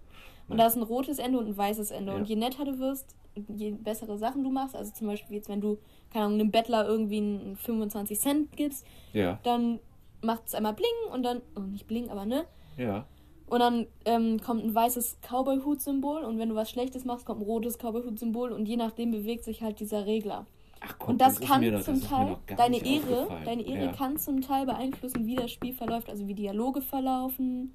[0.49, 2.13] Und da ist ein rotes Ende und ein weißes Ende.
[2.13, 2.19] Ja.
[2.19, 3.17] Und je netter du wirst,
[3.49, 5.79] je bessere Sachen du machst, also zum Beispiel jetzt, wenn du,
[6.13, 9.81] keine Ahnung, einem Bettler irgendwie einen 25 Cent gibst, Ja, dann
[10.23, 12.45] macht es einmal bling und dann, oh, nicht bling, aber ne?
[12.77, 13.05] ja.
[13.47, 17.45] Und dann ähm, kommt ein weißes Cowboy-Hut-Symbol und wenn du was Schlechtes machst, kommt ein
[17.47, 20.47] rotes Cowboy-Hut-Symbol und je nachdem bewegt sich halt dieser Regler.
[20.81, 23.93] Ach Und das, ist kann noch- zum das Teil, deine Ehre, deine Ehre ja.
[23.93, 27.73] kann zum Teil beeinflussen, wie das Spiel verläuft, also wie Dialoge verlaufen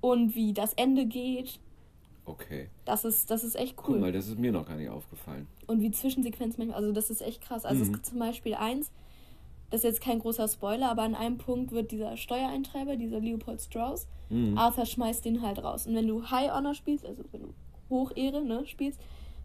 [0.00, 1.58] und wie das Ende geht.
[2.24, 2.68] Okay.
[2.84, 3.98] Das ist, das ist echt Guck cool.
[3.98, 5.46] mal, das ist mir noch gar nicht aufgefallen.
[5.66, 7.64] Und wie Zwischensequenzen manchmal, also das ist echt krass.
[7.64, 7.94] Also es Mhm.
[7.94, 8.90] gibt zum Beispiel eins,
[9.70, 13.60] das ist jetzt kein großer Spoiler, aber an einem Punkt wird dieser Steuereintreiber, dieser Leopold
[13.60, 14.58] Strauss, Mhm.
[14.58, 15.86] Arthur schmeißt den halt raus.
[15.86, 17.54] Und wenn du High Honor spielst, also wenn du
[17.88, 19.00] Hochehre ne, spielst,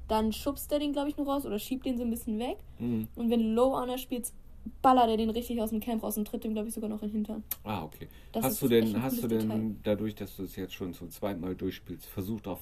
[0.09, 2.57] dann schubst er den, glaube ich, nur raus oder schiebt den so ein bisschen weg.
[2.79, 3.07] Mhm.
[3.15, 4.33] Und wenn du Low Honor spielst,
[4.81, 7.01] ballert er den richtig aus dem Camp raus und tritt dem, glaube ich, sogar noch
[7.01, 7.43] in den Hintern.
[7.63, 8.07] Ah, okay.
[8.33, 9.75] Das hast du denn, hast du denn Detail.
[9.83, 12.59] dadurch, dass du es jetzt schon zum zweiten Mal durchspielst, versucht auf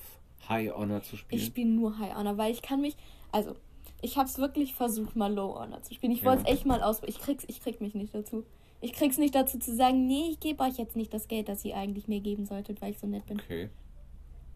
[0.47, 1.39] High Honor zu spielen?
[1.41, 2.95] Ich spiele nur High Honor, weil ich kann mich,
[3.32, 3.56] also
[4.01, 6.11] ich habe es wirklich versucht, mal Low Honor zu spielen.
[6.11, 6.53] Ich wollte es Ja.
[6.53, 7.15] echt mal ausprobieren.
[7.17, 8.43] Ich krieg's, ich krieg mich nicht dazu.
[8.81, 11.63] Ich krieg's nicht dazu zu sagen, nee, ich gebe euch jetzt nicht das Geld, das
[11.65, 13.39] ihr eigentlich mir geben solltet, weil ich so nett bin.
[13.39, 13.69] okay.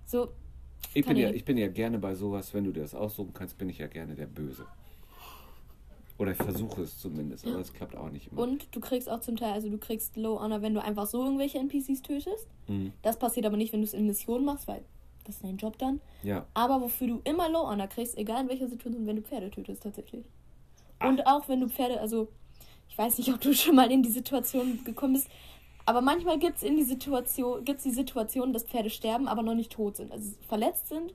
[0.05, 0.29] So,
[0.93, 3.57] Ich bin, ja, ich bin ja gerne bei sowas, wenn du dir das aussuchen kannst,
[3.57, 4.65] bin ich ja gerne der Böse.
[6.17, 8.41] Oder ich versuche es zumindest, aber es klappt auch nicht immer.
[8.43, 11.21] und du kriegst auch zum Teil, also du kriegst Low Honor, wenn du einfach so
[11.23, 12.47] irgendwelche NPCs tötest.
[12.67, 12.93] Mhm.
[13.01, 14.81] Das passiert aber nicht, wenn du es in Missionen machst, weil
[15.25, 16.01] das ist dein Job dann.
[16.23, 16.45] Ja.
[16.53, 19.83] Aber wofür du immer Low Honor kriegst, egal in welcher Situation, wenn du Pferde tötest
[19.83, 20.23] tatsächlich.
[20.99, 21.09] Ach.
[21.09, 22.29] Und auch wenn du Pferde, also
[22.89, 25.29] ich weiß nicht, ob du schon mal in die Situation gekommen bist,
[25.85, 29.53] aber manchmal gibt es in die Situation, gibt's die Situation, dass Pferde sterben, aber noch
[29.53, 30.11] nicht tot sind.
[30.11, 31.13] Also verletzt sind,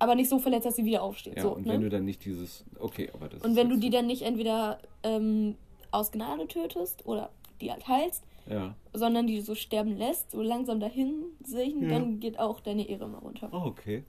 [0.00, 1.36] aber nicht so verletzt, dass sie wieder aufsteht.
[1.36, 1.74] Ja, so, und ne?
[1.74, 2.64] wenn du dann nicht dieses.
[2.78, 5.56] Okay, aber das Und wenn du die dann nicht entweder ähm,
[5.92, 8.74] aus Gnade tötest oder die halt heilst, Ja.
[8.92, 11.90] sondern die so sterben lässt, so langsam dahin sehen, Ja.
[11.98, 13.48] dann geht auch deine Ehre mal runter.
[13.52, 14.04] Oh, okay.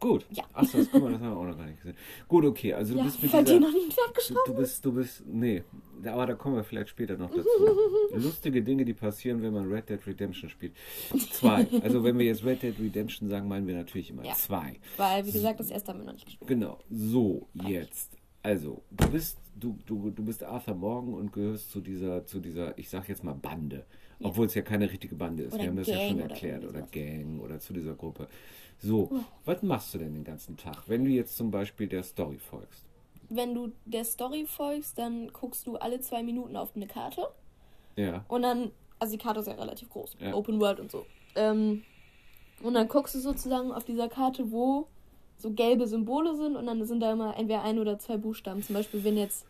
[0.00, 0.26] Gut.
[0.30, 0.44] Ja.
[0.52, 1.96] Achso, das, guck mal, das haben wir auch noch gar nicht gesehen.
[2.28, 3.96] Gut, okay, also du Ja, bist mit dieser, ihr noch nicht
[4.46, 5.62] du bist, du bist, nee,
[6.04, 7.48] aber da kommen wir vielleicht später noch dazu.
[8.14, 10.74] Lustige Dinge, die passieren, wenn man Red Dead Redemption spielt.
[11.30, 11.66] Zwei.
[11.82, 14.34] Also wenn wir jetzt Red Dead Redemption sagen, meinen wir natürlich immer Ja.
[14.34, 14.78] zwei.
[14.98, 16.48] Weil, wie gesagt, das erste haben wir noch nicht gespielt.
[16.48, 16.78] Genau.
[16.90, 18.12] So, jetzt.
[18.44, 22.76] Also, du bist, du, du, du bist Arthur Morgan und gehörst zu dieser, zu dieser,
[22.78, 23.86] ich sag jetzt mal Bande.
[24.18, 24.28] Ja.
[24.28, 25.54] Obwohl es ja keine richtige Bande ist.
[25.54, 26.64] Oder Wir haben das ja schon oder erklärt.
[26.64, 26.90] Oder sowas.
[26.92, 28.28] Gang oder zu dieser Gruppe.
[28.78, 29.10] So,
[29.46, 32.84] was machst du denn den ganzen Tag, wenn du jetzt zum Beispiel der Story folgst?
[33.30, 37.28] Wenn du der Story folgst, dann guckst du alle zwei Minuten auf eine Karte
[37.96, 38.26] Ja.
[38.28, 40.34] und dann, also die Karte ist ja relativ groß, Ja.
[40.34, 41.06] Open World und so.
[41.34, 41.82] Ähm,
[42.62, 44.86] und dann guckst du sozusagen auf dieser Karte, wo
[45.38, 48.62] so gelbe Symbole sind und dann sind da immer entweder ein oder zwei Buchstaben.
[48.62, 49.44] Zum Beispiel, wenn jetzt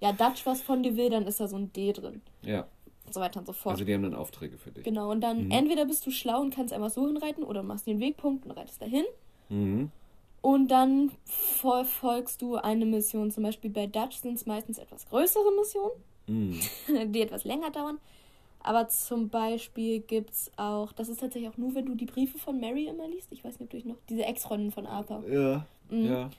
[0.00, 2.66] ja Dutch was von dir will, dann ist da so ein D drin Ja.
[3.06, 3.74] und so weiter und so fort.
[3.74, 4.84] Also die haben dann Aufträge für dich.
[4.84, 5.50] Genau, und dann Mhm.
[5.50, 8.82] entweder bist du schlau und kannst einfach so hinreiten oder machst den Wegpunkt und reitest
[8.82, 9.04] dahin.
[9.48, 9.90] Mhm.
[10.40, 13.30] Und dann verfolgst du eine Mission.
[13.30, 15.92] Zum Beispiel bei Dutch sind es meistens etwas größere Missionen,
[16.26, 16.60] Mhm.
[17.12, 17.98] die etwas länger dauern.
[18.60, 22.38] Aber zum Beispiel gibt es auch, das ist tatsächlich auch nur, wenn du die Briefe
[22.38, 23.28] von Mary immer liest.
[23.30, 25.22] Ich weiß nicht, ob du dich noch, diese Ex-Freundin von Arthur.
[25.28, 25.66] Ja.
[25.90, 26.04] Mhm.
[26.04, 26.30] Ja.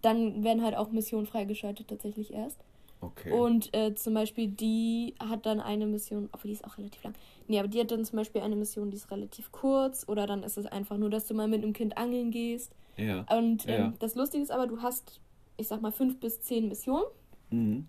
[0.00, 2.58] Dann werden halt auch Missionen freigeschaltet tatsächlich erst.
[3.00, 3.32] Okay.
[3.32, 7.12] Und äh, zum Beispiel die hat dann eine Mission, obwohl die ist auch relativ lang.
[7.48, 10.08] Nee, aber die hat dann zum Beispiel eine Mission, die ist relativ kurz.
[10.08, 12.72] Oder dann ist es einfach nur, dass du mal mit einem Kind angeln gehst.
[12.96, 13.26] ja.
[13.36, 13.92] Und ähm, Ja.
[13.98, 15.20] das Lustige ist aber, du hast,
[15.58, 17.04] ich sag mal, fünf bis zehn Missionen
[17.50, 17.88] Mhm.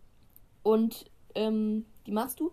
[0.64, 2.52] und ähm, die machst du.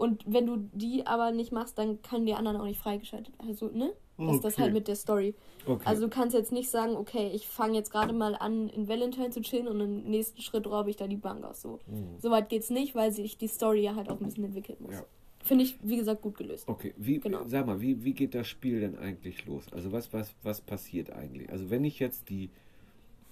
[0.00, 3.34] Und wenn du die aber nicht machst, dann kann die anderen auch nicht freigeschaltet.
[3.38, 3.92] Also, ne?
[4.16, 4.62] Das ist das Okay.
[4.62, 5.34] halt mit der Story.
[5.66, 5.82] Okay.
[5.84, 9.28] Also du kannst jetzt nicht sagen, okay, ich fange jetzt gerade mal an, in Valentine
[9.30, 11.60] zu chillen und im nächsten Schritt raube ich da die Bank aus.
[11.62, 12.18] So, Mhm.
[12.18, 14.94] so weit geht's nicht, weil sich die Story ja halt auch ein bisschen entwickeln muss.
[14.94, 15.04] Ja.
[15.42, 16.66] Finde ich, wie gesagt, gut gelöst.
[16.68, 17.40] Okay, wie, Genau.
[17.46, 19.64] sag mal, wie, wie geht das Spiel denn eigentlich los?
[19.72, 21.50] Also was, was, was passiert eigentlich?
[21.50, 22.50] Also wenn ich jetzt die,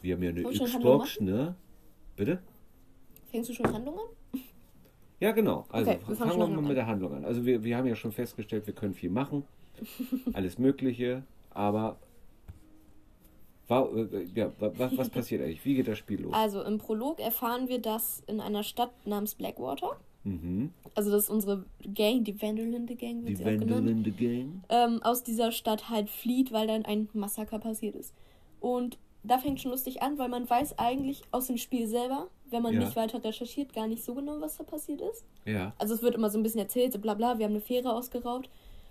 [0.03, 1.55] wir haben ja eine Xbox, ne?
[2.17, 2.43] Bitte?
[3.31, 4.07] Fängst du schon Handlung an?
[5.21, 5.65] Ja, genau.
[5.71, 7.25] Also Okay, wir fangen wir mal mit der Handlung an.
[7.25, 9.43] Also wir, wir haben ja schon festgestellt, wir können viel machen,
[10.33, 11.97] alles Mögliche, aber
[13.69, 15.65] wa- äh, ja, wa- was, was passiert eigentlich?
[15.65, 16.33] Wie geht das Spiel los?
[16.35, 20.73] Also im Prolog erfahren wir, dass in einer Stadt namens Blackwater, Mhm.
[20.95, 24.63] also das ist unsere Gang, die Vanderlinde Gang wird Die sie auch genannt, Vanderlinde Gang.
[24.69, 28.13] ähm, aus dieser Stadt halt flieht, weil dann ein Massaker passiert ist.
[28.61, 32.63] Und da fängt schon lustig an, weil man weiß eigentlich aus dem Spiel selber, wenn
[32.63, 32.81] man Ja.
[32.81, 35.25] nicht weiter recherchiert, gar nicht so genau, was da passiert ist.
[35.45, 37.61] Ja, Also es wird immer so ein bisschen erzählt, so bla bla, wir haben eine
[37.61, 38.49] Fähre ausgeraubt.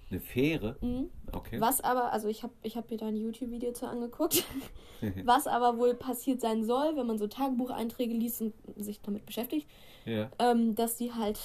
[0.09, 0.77] eine Fähre.
[0.81, 1.09] Mhm.
[1.33, 1.59] Okay.
[1.59, 4.43] Was aber, also ich habe ich hab mir da ein YouTube-Video zu angeguckt,
[5.25, 9.67] was aber wohl passiert sein soll, wenn man so Tagebucheinträge liest und sich damit beschäftigt,
[10.05, 11.39] Ja, ähm, dass die halt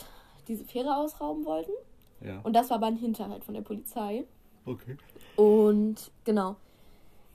[0.49, 1.73] diese Fähre ausrauben wollten.
[2.21, 2.41] ja.
[2.43, 4.25] Und das war aber ein Hinterhalt von der Polizei.
[4.65, 4.97] Okay.
[5.37, 6.55] Und genau.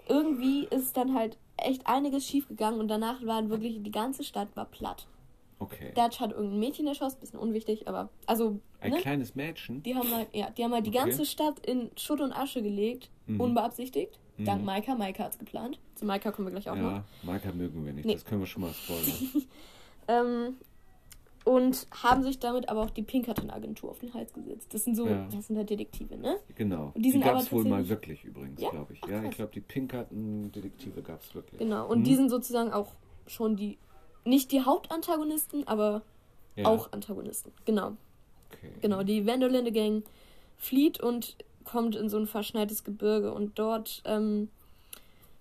[0.10, 4.66] Irgendwie ist dann halt echt einiges schiefgegangen und danach war wirklich die ganze Stadt war
[4.66, 5.08] platt.
[5.60, 5.92] Okay.
[5.96, 8.98] Dutch hat irgendein Mädchen erschossen, bisschen unwichtig, aber also Ein ne?
[9.00, 9.82] kleines Mädchen.
[9.82, 11.00] die haben halt, ja, die haben halt die Okay.
[11.00, 13.42] ganze Stadt in Schutt und Asche gelegt, Mhm.
[13.42, 14.20] unbeabsichtigt.
[14.38, 14.46] Mhm.
[14.46, 15.80] Dank Maika, Maika hat's geplant.
[15.96, 16.92] Zu Maika kommen wir gleich auch noch.
[16.92, 18.06] Ja, Maika mögen wir nicht.
[18.06, 18.14] Nee.
[18.14, 19.44] Das können wir schon mal spoilern.
[20.10, 20.56] Ähm,
[21.48, 24.74] und haben sich damit aber auch die Pinkerton-Agentur auf den Hals gesetzt.
[24.74, 25.28] Das sind so, Ja.
[25.32, 26.38] das sind halt Detektive, ne?
[26.56, 26.92] Genau.
[26.94, 28.70] Und die Die, gab es wohl mal wirklich übrigens, Ja?
[28.70, 29.02] glaube ich.
[29.04, 31.60] Ach, ja, ich glaube, die Pinkerton-Detektive gab es wirklich.
[31.60, 31.88] Genau.
[31.88, 32.04] Und Mhm.
[32.04, 32.92] die sind sozusagen auch
[33.28, 33.78] schon die,
[34.26, 36.02] nicht die Hauptantagonisten, aber
[36.56, 36.66] Ja.
[36.68, 37.52] auch Antagonisten.
[37.66, 37.94] Genau.
[38.52, 38.72] Okay.
[38.82, 40.04] Genau, die Vanderlinde Gang
[40.58, 44.50] flieht und kommt in so ein verschneites Gebirge und dort ähm,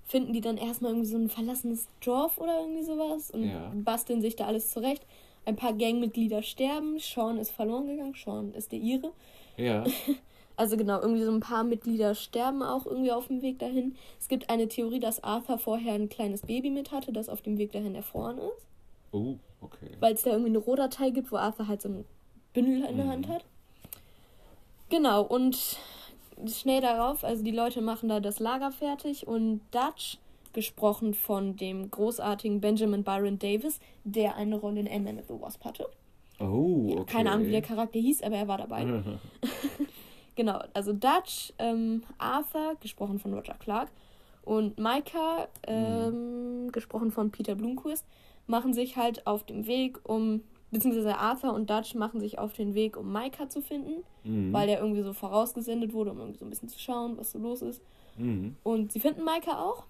[0.04, 4.36] finden die dann erstmal irgendwie so ein verlassenes Dorf oder irgendwie sowas und basteln sich
[4.36, 5.04] da alles zurecht.
[5.46, 9.12] Ein paar Gangmitglieder sterben, Sean ist verloren gegangen, Sean ist der ihre.
[9.56, 9.84] Ja,
[10.58, 13.94] Also genau, irgendwie so ein paar Mitglieder sterben auch irgendwie auf dem Weg dahin.
[14.18, 17.58] Es gibt eine Theorie, dass Arthur vorher ein kleines Baby mit hatte, das auf dem
[17.58, 18.66] Weg dahin erfroren ist.
[19.12, 19.90] oh, okay.
[20.00, 22.04] Weil es da irgendwie eine Rohdatei gibt, wo Arthur halt so ein
[22.54, 23.10] Bündel in der Mhm.
[23.10, 23.44] Hand hat.
[24.88, 25.76] Genau, und
[26.48, 30.16] schnell darauf, also die Leute machen da das Lager fertig und Dutch,
[30.56, 35.64] gesprochen von dem großartigen Benjamin Byron Davis, der eine Rolle in Ant-Man and the Wasp
[35.64, 35.88] hatte.
[36.40, 37.12] Oh, Ja, okay.
[37.12, 38.84] Keine Ahnung, wie der Charakter hieß, aber er war dabei.
[40.34, 43.88] Genau, also Dutch, ähm, Arthur, gesprochen von Roger Clark,
[44.44, 48.04] und Micah, ähm, gesprochen von Peter Blumquist,
[48.46, 52.74] machen sich halt auf dem Weg, um, beziehungsweise Arthur und Dutch machen sich auf den
[52.74, 54.52] Weg, um Micah zu finden, Mhm.
[54.52, 57.38] weil der irgendwie so vorausgesendet wurde, um irgendwie so ein bisschen zu schauen, was so
[57.38, 57.80] los ist.
[58.18, 58.56] Mhm.
[58.62, 59.84] Und sie finden Micah auch.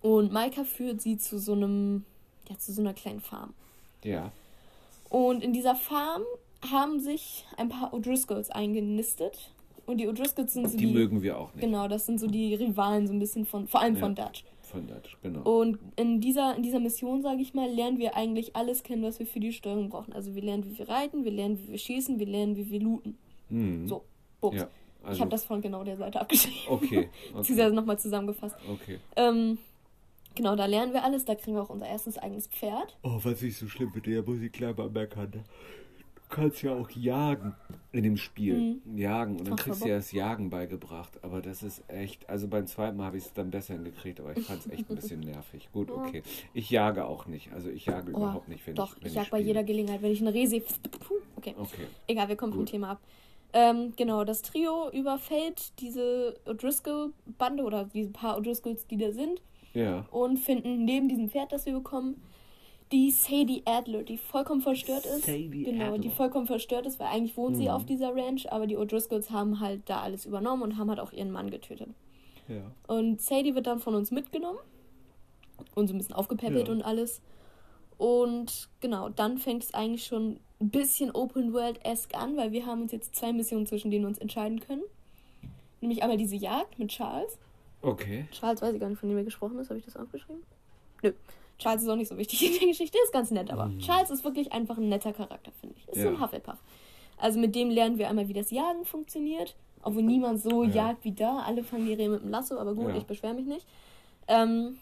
[0.00, 2.04] Und Maika führt sie zu so einem,
[2.48, 3.52] ja, zu so einer kleinen Farm.
[4.04, 4.32] Ja.
[5.08, 6.22] Und in dieser Farm
[6.70, 9.50] haben sich ein paar O'Driscolls eingenistet.
[9.84, 11.64] Und die O'Driscolls sind so Die mögen wir auch nicht.
[11.64, 14.26] Genau, das sind so die Rivalen so ein bisschen von, vor allem von Ja.
[14.26, 14.44] Dutch.
[14.62, 15.42] Von Dutch, genau.
[15.42, 19.18] Und in dieser, in dieser Mission, sage ich mal, lernen wir eigentlich alles kennen, was
[19.18, 20.12] wir für die Steuerung brauchen.
[20.14, 22.80] Also wir lernen, wie wir reiten, wir lernen, wie wir schießen, wir lernen, wie wir
[22.80, 23.18] looten.
[23.50, 23.86] Mhm.
[23.86, 24.04] So,
[24.40, 24.56] bums.
[24.60, 24.68] Ja,
[25.02, 26.56] ich also- habe das von genau der Seite abgeschrieben.
[26.68, 27.08] Okay, okay.
[27.34, 28.56] Beziehungsweise nochmal zusammengefasst.
[28.72, 28.98] Okay.
[29.16, 29.58] Ähm,
[30.34, 31.24] genau, da lernen wir alles.
[31.24, 32.96] Da kriegen wir auch unser erstes eigenes Pferd.
[33.02, 35.30] Oh, was ich so schlimm finde, da muss ich gleich mal meckern.
[35.32, 35.40] Du
[36.28, 37.54] kannst ja auch jagen
[37.92, 38.80] in dem Spiel.
[38.94, 39.38] Jagen.
[39.38, 41.22] Und dann Ach, kriegst du ja das Jagen beigebracht.
[41.22, 44.34] Aber das ist echt, also beim zweiten Mal habe ich es dann besser hingekriegt, aber
[44.36, 45.68] ich fand es echt ein bisschen nervig.
[45.72, 46.22] Gut, okay.
[46.54, 47.52] Ich jage auch nicht.
[47.52, 50.00] Also ich jage Oh, überhaupt nicht, wenn doch, ich wenn ich jag bei jeder Gelegenheit,
[50.00, 50.62] wenn ich eine Reh sehe.
[51.36, 51.54] Okay.
[51.58, 51.86] Okay.
[52.06, 52.70] Egal, wir kommen vom Gut.
[52.70, 53.00] Thema ab.
[53.52, 59.42] Ähm, genau, das Trio überfällt diese O'Driscoll-Bande oder diese paar O'Driscolls, die da sind,
[59.74, 60.06] Ja.
[60.10, 62.20] und finden neben diesem Pferd, das wir bekommen,
[62.92, 65.24] die Sadie Adler, die vollkommen verstört ist.
[65.24, 65.98] Sadie genau, Adler.
[65.98, 67.68] die vollkommen verstört ist, weil eigentlich wohnt sie Mhm.
[67.70, 71.12] auf dieser Ranch, aber die O'Driscolls haben halt da alles übernommen und haben halt auch
[71.12, 71.88] ihren Mann getötet.
[72.48, 72.70] Ja.
[72.88, 74.58] Und Sadie wird dann von uns mitgenommen
[75.74, 76.74] und so ein bisschen aufgepäppelt Ja.
[76.74, 77.22] und alles.
[77.96, 82.82] Und genau, dann fängt es eigentlich schon ein bisschen Open World-esque an, weil wir haben
[82.82, 84.82] uns jetzt zwei Missionen, zwischen denen wir uns entscheiden können.
[85.80, 87.38] Nämlich einmal diese Jagd mit Charles.
[87.82, 88.26] Okay.
[88.30, 89.68] Charles weiß ich gar nicht, von dem er gesprochen ist.
[89.68, 90.42] Habe ich das aufgeschrieben?
[91.02, 91.12] Nö.
[91.58, 94.24] Charles ist auch nicht so wichtig in der Geschichte, ist ganz nett, aber Charles ist
[94.24, 95.88] wirklich einfach ein netter Charakter, finde ich.
[95.88, 96.14] Ist so Ja.
[96.14, 96.58] ein Hufflepuff.
[97.18, 99.54] Also mit dem lernen wir einmal, wie das Jagen funktioniert.
[99.84, 100.70] Obwohl niemand so Ja.
[100.88, 101.38] jagt wie da.
[101.40, 102.96] Alle fangen die Rehe mit dem Lasso, aber gut, Ja.
[102.96, 103.66] ich beschwere mich nicht.
[104.28, 104.78] Ähm,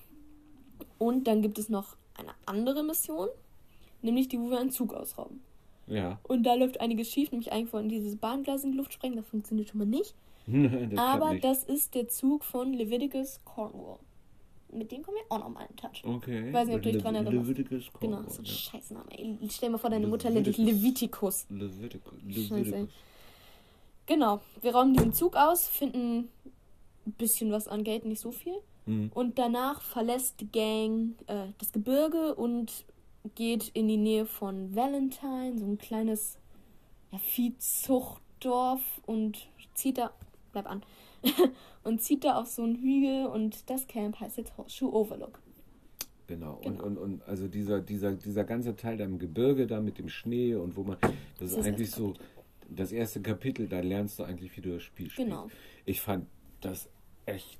[0.99, 3.29] und dann gibt es noch eine andere Mission,
[4.03, 5.43] nämlich die, wo wir einen Zug ausrauben.
[5.87, 6.19] Ja.
[6.25, 9.27] Und da läuft einiges schief, nämlich eigentlich wollen dieses Bahngleis in die Luft sprengen, das
[9.27, 10.15] funktioniert schon mal nicht.
[10.91, 13.99] das aber das ist der Zug von Leviticus Cornwall.
[14.73, 16.05] Mit dem kommen wir auch noch mal in Touch.
[16.05, 16.49] Okay.
[16.49, 17.49] Ich weiß nicht, ob du dich dran erinnerst.
[17.49, 18.53] Leviticus Genau, Cornwall, so ein ja.
[18.53, 19.07] Scheißname.
[19.49, 21.47] Stell dir mal vor, deine Mutter nennt dich Leviticus.
[21.51, 22.15] Leviticus.
[22.25, 22.89] Leviticus.
[24.07, 26.29] Genau, wir rauben diesen Zug aus, finden
[27.07, 28.57] ein bisschen was an Geld, nicht so viel.
[28.87, 29.11] Mhm.
[29.15, 32.85] Und danach verlässt die Gang äh, das Gebirge und
[33.35, 36.39] geht in die Nähe von Valentine, so ein kleines
[37.13, 40.11] ja, Viehzuchtdorf und zieht da,
[40.53, 40.83] bleib an,
[41.85, 45.41] und zieht da auf so einen Hügel und das Camp heißt jetzt Horseshoe Overlook.
[46.27, 46.55] Genau.
[46.55, 46.85] Und, Genau.
[46.85, 50.55] und, und also dieser, dieser, dieser ganze Teil da im Gebirge da mit dem Schnee
[50.55, 50.97] und wo man.
[51.01, 51.11] Das,
[51.41, 52.15] Das ist eigentlich so.
[52.73, 55.29] Das erste Kapitel, da lernst du eigentlich, wie du das Spiel spielst.
[55.29, 55.49] Genau.
[55.87, 56.27] Ich fand
[56.61, 56.89] das
[57.27, 57.59] echt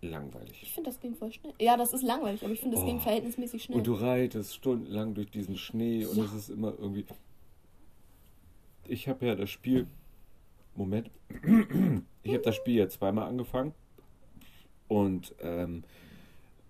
[0.00, 0.60] langweilig.
[0.62, 1.52] Ich finde, das ging voll schnell.
[1.58, 2.86] Ja, das ist langweilig, aber ich finde, das Oh.
[2.86, 3.78] ging verhältnismäßig schnell.
[3.78, 7.06] Und du reitest stundenlang durch diesen Schnee und es ist immer irgendwie.
[8.86, 9.86] Ich habe ja das Spiel.
[10.76, 11.10] Moment.
[12.22, 13.74] Ich habe das Spiel ja zweimal angefangen.
[14.88, 15.84] Und ähm,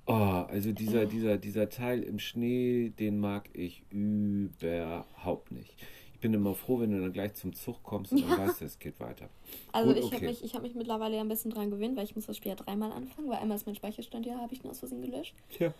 [0.06, 5.74] oh, also dieser, dieser, dieser Teil im Schnee, den mag ich überhaupt nicht.
[6.14, 8.64] Ich bin immer froh, wenn du dann gleich zum Zug kommst und dann weißt du,
[8.64, 9.28] es geht weiter.
[9.72, 10.26] Also Gut, ich habe okay.
[10.26, 12.50] mich, ich hab mich mittlerweile ja ein bisschen dran gewöhnt, weil ich muss das Spiel
[12.50, 15.34] ja dreimal anfangen, weil einmal ist mein Speicherstand ja, habe ich ihn aus Versehen gelöscht.
[15.50, 15.74] Tja.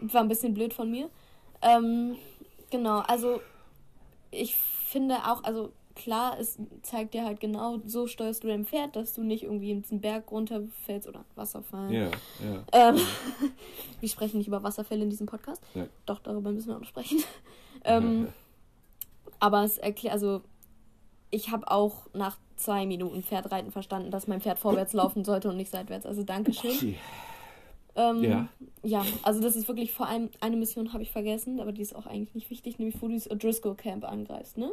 [0.00, 1.08] War ein bisschen blöd von mir.
[1.62, 2.16] Ähm,
[2.70, 3.40] genau, also
[4.30, 8.96] ich finde auch, also klar, es zeigt dir halt genau, so steuerst du dein Pferd,
[8.96, 11.92] dass du nicht irgendwie in den Berg runterfällst oder Wasserfall.
[11.92, 12.10] Ja,
[12.42, 12.64] ja.
[12.72, 13.00] Ähm,
[14.00, 15.62] wir sprechen nicht über Wasserfälle in diesem Podcast.
[16.06, 17.22] Doch, darüber müssen wir auch noch sprechen.
[17.84, 18.28] ähm,
[19.38, 20.42] aber es erklärt, also
[21.30, 25.56] ich habe auch nach zwei Minuten Pferdreiten verstanden, dass mein Pferd vorwärts laufen sollte und
[25.56, 26.06] nicht seitwärts.
[26.06, 26.70] Also Dankeschön.
[26.70, 26.96] Okay.
[27.96, 28.48] Ähm, Ja.
[28.82, 31.94] Ja, also das ist wirklich vor allem eine Mission habe ich vergessen, aber die ist
[31.94, 34.72] auch eigentlich nicht wichtig, nämlich wo du das O'Driscoll Camp angreifst, ne?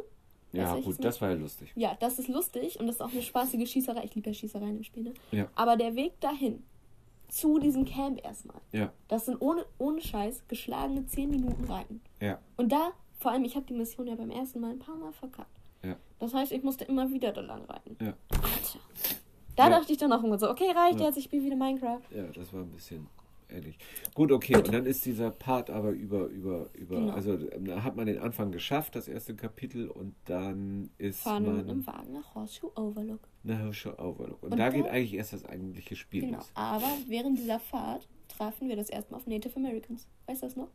[0.52, 1.70] Ja, gut, das war ja lustig.
[1.76, 4.04] Ja, das ist lustig und das ist auch eine spaßige Schießerei.
[4.04, 5.14] Ich liebe ja Schießereien im Spiel, ne?
[5.30, 5.48] Ja.
[5.54, 6.62] Aber der Weg dahin,
[7.28, 12.00] zu diesem Camp erstmal, Ja, das sind ohne, ohne Scheiß geschlagene 10 Minuten Reiten.
[12.20, 14.96] ja, Und da, vor allem, ich habe die Mission ja beim ersten Mal ein paar
[14.96, 15.50] Mal verkackt.
[15.84, 17.96] ja, Das heißt, ich musste immer wieder da lang reiten.
[18.00, 18.14] ja.
[18.30, 18.78] Alter.
[19.56, 19.70] Da Ja.
[19.78, 21.06] dachte ich dann auch irgendwann so, okay, reicht Ja.
[21.06, 22.00] jetzt, ich spiele wieder Minecraft.
[22.14, 23.06] Ja, das war ein bisschen
[23.50, 23.78] ehrlich.
[24.14, 27.12] Gut, okay, und dann ist dieser Part aber über, über, über, Genau.
[27.12, 31.44] also ähm, da hat man den Anfang geschafft, das erste Kapitel, und dann ist Fahren
[31.44, 33.20] wir mit einem man Wagen nach Horseshoe Overlook.
[33.44, 34.42] nach Hirsche Overlook.
[34.42, 36.38] Und, Und da da- geht eigentlich erst das eigentliche Spiel Genau.
[36.38, 36.50] los.
[36.54, 40.06] Aber während dieser Fahrt trafen wir das erste Mal auf Native Americans.
[40.26, 40.68] Weißt du das noch?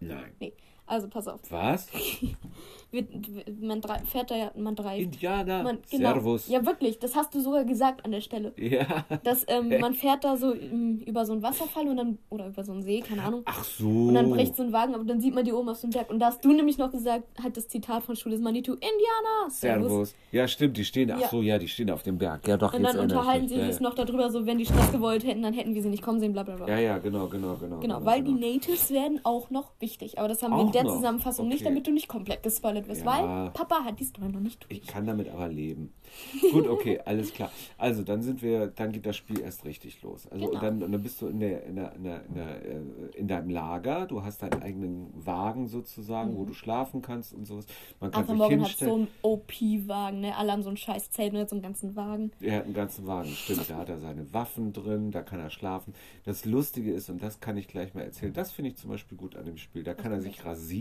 [0.00, 0.32] Nein.
[0.40, 0.52] Nee.
[0.92, 1.40] Also pass auf.
[1.48, 1.88] Was?
[2.90, 3.06] Wir,
[3.62, 4.98] man drei, fährt da ja, man drei.
[4.98, 5.62] Indianer.
[5.62, 6.12] Man, genau.
[6.12, 6.46] Servus.
[6.48, 8.52] Ja, wirklich, das hast du sogar gesagt an der Stelle.
[8.58, 9.06] Ja.
[9.24, 12.62] Dass ähm, man fährt da so ähm, über so einen Wasserfall und dann, oder über
[12.62, 13.44] so einen See, keine Ahnung.
[13.46, 13.88] Ach so.
[13.88, 16.10] Und dann bricht so ein Wagen, aber dann sieht man die oben auf einem Berg.
[16.10, 20.14] Und da hast du nämlich noch gesagt, halt das Zitat von Schule Manitou, Indianer, Servus.
[20.30, 21.28] Ja, stimmt, die stehen, ach Ja.
[21.30, 22.46] so, ja, die stehen auf dem Berg.
[22.46, 23.80] Ja, doch, Und dann unterhalten sie sich ja.
[23.80, 26.34] noch darüber, so wenn die Stress gewollt hätten, dann hätten wir sie nicht kommen sehen,
[26.34, 26.68] bla bla bla.
[26.68, 27.78] Ja, ja, genau, genau, genau.
[27.78, 30.18] Genau, weil die Natives werden auch noch wichtig.
[30.18, 30.96] Aber das haben wir Auch in der noch?
[30.96, 31.64] Zusammenfassung nicht, Okay.
[31.70, 33.04] damit du nicht komplett gespoilert wirst.
[33.04, 33.06] Ja.
[33.44, 34.80] Weil Papa hat die Story noch nicht durch.
[34.80, 35.92] Ich kann damit aber leben.
[36.52, 37.50] Gut, okay, alles klar.
[37.78, 40.26] Also dann sind wir, dann geht das Spiel erst richtig los.
[40.28, 40.60] Also Genau.
[40.60, 44.06] dann, dann bist du in der, in der, in der, in, äh, in deinem Lager.
[44.06, 47.66] Du hast deinen eigenen Wagen sozusagen, wo du schlafen kannst und sowas.
[48.00, 48.92] Man kann Arthur sich Morgan hat hinstellen.
[48.92, 50.36] so einen OP-Wagen, ne?
[50.36, 52.30] Alle haben so ein scheiß Zelt und so einen ganzen Wagen.
[52.40, 53.68] Er hat einen ganzen Wagen, stimmt.
[53.70, 55.94] Da hat er seine Waffen drin, da kann er schlafen.
[56.24, 59.16] Das Lustige ist, und das kann ich gleich mal erzählen, das finde ich zum Beispiel
[59.16, 59.82] gut an dem Spiel.
[59.82, 60.71] Da kann er sich rasieren,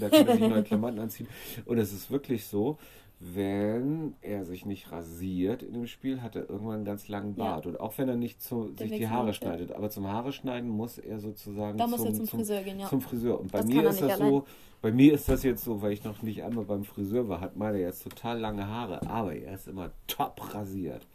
[0.00, 1.28] da kann er sich neue Klamotten anziehen.
[1.64, 2.78] Und es ist wirklich so,
[3.20, 7.44] wenn er sich nicht rasiert in dem Spiel, hat er irgendwann einen ganz langen Ja.
[7.44, 7.66] Bart.
[7.66, 9.32] Und auch wenn er nicht zu, sich die Haare ja.
[9.34, 12.80] schneidet, aber zum Haare schneiden muss er sozusagen Da muss zum, er zum Friseur gehen,
[12.80, 12.88] ja.
[12.88, 13.38] zum Friseur.
[13.38, 14.30] Und bei Das mir ist das allein.
[14.30, 14.44] so,
[14.80, 17.56] bei mir ist das jetzt so, weil ich noch nicht einmal beim Friseur war, hat
[17.56, 21.06] meiner jetzt total lange Haare, aber er ist immer top rasiert.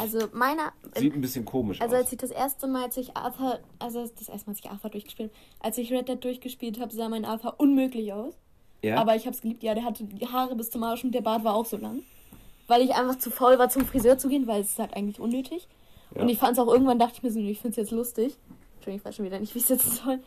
[0.00, 0.72] Also meiner.
[0.96, 2.02] Sieht ein bisschen komisch Also aus.
[2.02, 4.90] als ich das erste Mal, als ich Arthur, also das erste Mal, als ich Arthur
[4.90, 8.34] durchgespielt als ich Red Dead durchgespielt habe, sah mein Arthur unmöglich aus.
[8.82, 8.96] ja?
[8.96, 9.62] Aber ich habe es geliebt.
[9.62, 12.02] Ja, der hatte die Haare bis zum Arsch und der Bart war auch so lang.
[12.66, 15.20] Weil ich einfach zu faul war, zum Friseur zu gehen, weil es ist halt eigentlich
[15.20, 15.68] unnötig.
[16.14, 16.22] Ja.
[16.22, 18.36] Und ich fand es auch irgendwann, dachte ich mir so, ich finde es jetzt lustig.
[18.76, 20.20] Entschuldigung, ich weiß schon wieder nicht, wie es jetzt soll.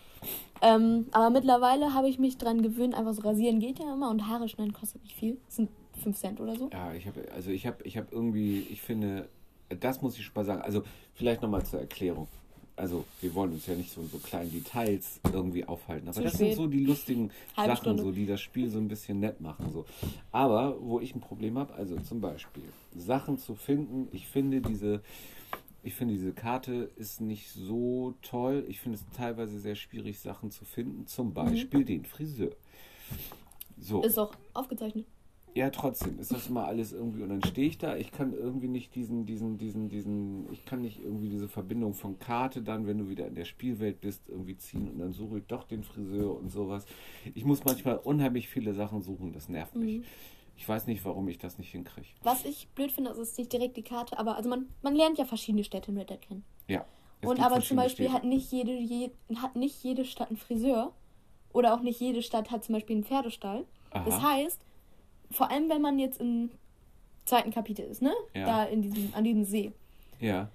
[0.62, 4.28] Ähm, aber mittlerweile habe ich mich dran gewöhnt, einfach so rasieren geht ja immer und
[4.28, 5.38] Haare schneiden kostet nicht viel.
[5.48, 5.70] Das sind
[6.04, 6.70] 5 Cent oder so.
[6.72, 9.28] Ja, ich habe, also ich habe, ich habe irgendwie, ich finde,
[9.70, 10.62] das muss ich mal sagen.
[10.62, 12.28] Also vielleicht nochmal zur Erklärung.
[12.76, 16.22] Also wir wollen uns ja nicht so in so kleinen Details irgendwie aufhalten, aber Zu
[16.22, 16.50] das spät.
[16.50, 18.04] sind so die lustigen Halbe Sachen, Stunde.
[18.04, 19.72] so die das Spiel so ein bisschen nett machen.
[19.74, 19.86] So.
[20.32, 22.62] Aber wo ich ein Problem habe, also zum Beispiel
[22.96, 24.08] Sachen zu finden.
[24.12, 25.02] Ich finde diese,
[25.82, 28.64] ich finde diese Karte ist nicht so toll.
[28.68, 31.08] Ich finde es teilweise sehr schwierig, Sachen zu finden.
[31.08, 32.52] Zum Beispiel den Friseur.
[33.80, 34.00] So.
[34.00, 34.04] Mhm.
[34.04, 35.08] Ist auch aufgezeichnet.
[35.58, 38.68] Ja, trotzdem ist das immer alles irgendwie und dann stehe ich da, ich kann irgendwie
[38.68, 43.00] nicht diesen, diesen, diesen, diesen, ich kann nicht irgendwie diese Verbindung von Karte dann, wenn
[43.00, 46.38] du wieder in der Spielwelt bist, irgendwie ziehen und dann suche ich doch den Friseur
[46.38, 46.86] und sowas.
[47.34, 50.06] Ich muss manchmal unheimlich viele Sachen suchen, das nervt mich.
[50.56, 52.08] Ich weiß nicht, warum ich das nicht hinkriege.
[52.22, 54.94] Was ich blöd finde, ist es ist nicht direkt die Karte, aber also man, man
[54.94, 56.44] lernt ja verschiedene Städte in Red Dead kennen.
[56.68, 56.86] Ja.
[57.24, 58.14] Und aber zum Beispiel Städte.
[58.14, 60.94] hat nicht jede, je, hat nicht jede Stadt einen Friseur.
[61.52, 63.66] Oder auch nicht jede Stadt hat zum Beispiel einen Pferdestall.
[63.90, 64.06] Aha.
[64.06, 64.62] Das heißt,
[65.32, 66.52] vor allem wenn man jetzt im
[67.26, 68.14] zweiten Kapitel ist, ne?
[68.34, 68.46] Ja.
[68.46, 69.72] Da in diesem, an diesem See.
[70.20, 70.50] Ja,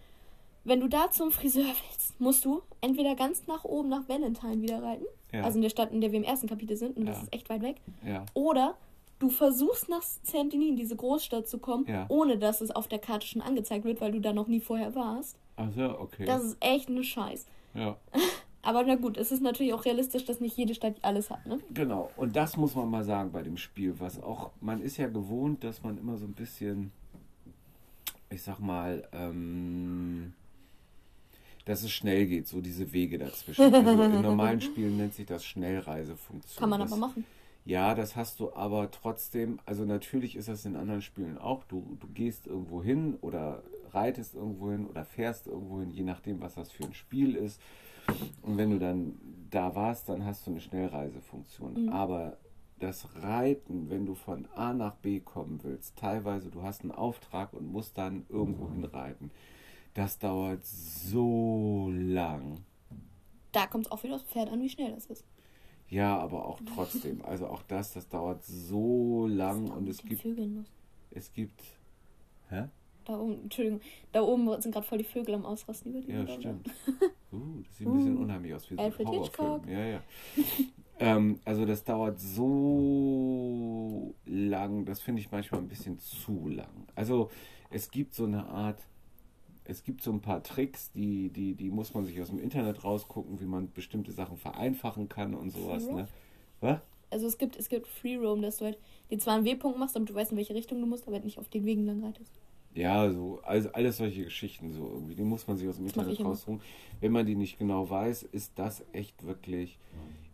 [0.64, 4.82] Wenn du da zum Friseur willst, musst du entweder ganz nach oben nach Valentine wieder
[4.82, 5.04] reiten.
[5.32, 5.42] Ja.
[5.42, 7.22] Also in der Stadt, in der wir im ersten Kapitel sind, und das Ja.
[7.24, 7.76] ist echt weit weg.
[8.06, 8.24] ja.
[8.34, 8.76] Oder
[9.18, 12.06] du versuchst nach Saint-Denis, in diese Großstadt zu kommen, Ja.
[12.08, 14.94] ohne dass es auf der Karte schon angezeigt wird, weil du da noch nie vorher
[14.94, 15.36] warst.
[15.56, 16.24] Also, okay.
[16.26, 17.46] Das ist echt eine Scheiß.
[17.74, 17.96] ja.
[18.62, 21.58] Aber na gut, es ist natürlich auch realistisch, dass nicht jede Stadt alles hat, ne?
[21.74, 25.08] Genau, und das muss man mal sagen bei dem Spiel, was auch, man ist ja
[25.08, 26.92] gewohnt, dass man immer so ein bisschen,
[28.30, 30.32] ich sag mal, ähm,
[31.64, 33.74] dass es schnell geht, so diese Wege dazwischen.
[33.74, 36.60] Also in normalen Spielen nennt sich das Schnellreisefunktion.
[36.60, 37.24] Kann man das, aber machen.
[37.64, 41.64] Ja, das hast du aber trotzdem, also natürlich ist das in anderen Spielen auch.
[41.64, 46.40] Du, du gehst irgendwo hin oder reitest irgendwo hin oder fährst irgendwo hin, je nachdem,
[46.40, 47.60] was das für ein Spiel ist.
[48.42, 49.18] Und wenn du dann
[49.50, 51.88] da warst, dann hast du eine Schnellreisefunktion.
[51.90, 52.38] Aber
[52.78, 57.52] das Reiten, wenn du von A nach B kommen willst, teilweise du hast einen Auftrag
[57.52, 59.30] und musst dann irgendwo hinreiten,
[59.94, 62.64] das dauert so lang.
[63.52, 65.24] Da kommt es auch wieder aufs Pferd an, wie schnell das ist.
[65.88, 67.20] Ja, aber auch trotzdem.
[67.24, 70.24] Also auch das, das dauert so lang und es gibt,
[71.10, 71.62] es gibt,
[72.48, 72.68] hä?
[73.04, 73.80] Da oben, Entschuldigung,
[74.12, 76.34] da oben sind gerade voll die Vögel am Ausrasten über die Ja, Bilder.
[76.34, 76.70] stimmt.
[77.32, 79.62] Uh, das sieht ein bisschen unheimlich aus wie so ein Alfred Horrorfilm.
[79.64, 79.68] Hitchcock.
[79.68, 80.02] Ja, ja.
[81.00, 86.86] ähm, also das dauert so lang, das finde ich manchmal ein bisschen zu lang.
[86.94, 87.30] Also
[87.70, 88.80] es gibt so eine Art,
[89.64, 92.84] es gibt so ein paar Tricks, die, die, die muss man sich aus dem Internet
[92.84, 95.88] rausgucken, wie man bestimmte Sachen vereinfachen kann und sowas.
[95.88, 96.06] Ne?
[96.60, 96.80] Was?
[97.10, 98.78] Also es gibt, es gibt Free Roam, dass du halt
[99.10, 101.24] den zwar einen W-Punkt machst, damit du weißt, in welche Richtung du musst, aber halt
[101.24, 102.32] nicht auf den Wegen lang reitest.
[102.74, 106.20] Ja, so, also alles solche Geschichten so irgendwie, die muss man sich aus dem Internet
[106.20, 106.60] raussuchen.
[107.00, 109.78] Wenn man die nicht genau weiß, ist das echt wirklich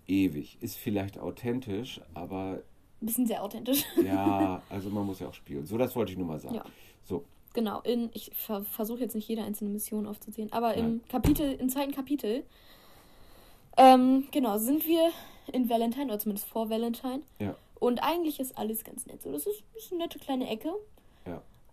[0.07, 0.59] ewig.
[0.61, 2.63] Ist vielleicht authentisch, aber
[3.01, 3.85] Ein bisschen sehr authentisch.
[4.05, 5.67] ja, also man muss ja auch spielen.
[5.67, 6.57] So, das wollte ich nur mal sagen.
[6.57, 6.65] Ja.
[7.05, 11.01] So, Genau, in, ich ver versuche jetzt nicht jede einzelne Mission aufzuzählen, aber im Nein.
[11.09, 12.45] Kapitel, im zweiten Kapitel,
[13.77, 15.11] ähm, genau, sind wir
[15.53, 17.23] in Valentine, oder zumindest vor Valentine.
[17.41, 17.57] Ja.
[17.81, 19.23] Und eigentlich ist alles ganz nett.
[19.23, 20.73] So, das ist, ist eine nette kleine Ecke.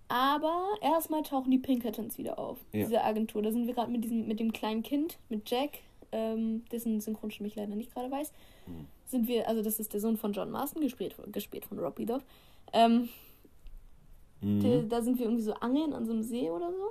[0.07, 2.59] Aber erstmal tauchen die Pinkertons wieder auf.
[2.71, 2.85] Ja.
[2.85, 3.41] Diese Agentur.
[3.41, 5.79] Da sind wir gerade mit diesem, mit dem kleinen Kind, mit Jack,
[6.11, 8.31] ähm, dessen Synchronstimme ich leider nicht gerade weiß.
[8.65, 8.85] Hm.
[9.07, 12.23] Sind wir, also das ist der Sohn von John Marston, gespielt, gespielt von Rob Bedoff.
[12.73, 13.09] Ähm,
[14.41, 14.59] Mhm.
[14.59, 16.89] die- Da sind wir irgendwie so angeln an so einem See oder so.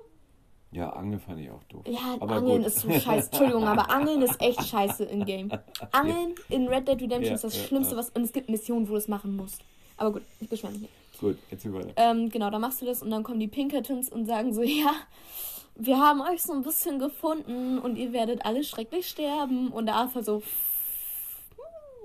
[0.72, 1.84] Ja, Angeln fand ich auch doof.
[1.86, 2.66] Ja, Aber Angeln gut.
[2.66, 3.28] ist so scheiße.
[3.30, 5.50] Entschuldigung, aber Angeln ist echt scheiße im Game.
[5.92, 8.10] Angeln in Red Dead Redemption Ja, ist das ja, Schlimmste, was.
[8.10, 9.60] Und es gibt Missionen, wo du es machen musst.
[9.96, 10.92] Aber gut, ich beschwere mich nicht.
[11.18, 11.92] Gut, erzähl weiter.
[11.96, 14.92] Ähm, genau, da machst du das und dann kommen die Pinkertons und sagen so, ja,
[15.76, 19.70] wir haben euch so ein bisschen gefunden und ihr werdet alle schrecklich sterben.
[19.70, 20.42] Und der Arthur so,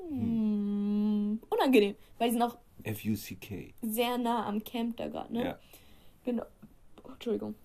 [0.10, 3.74] hm, unangenehm, weil die sind auch F-U-C-K.
[3.82, 5.43] sehr nah am Camp da gerade, ne?
[5.43, 5.60] Ja.
[6.26, 6.43] Genau.
[7.03, 7.55] Oh, Entschuldigung.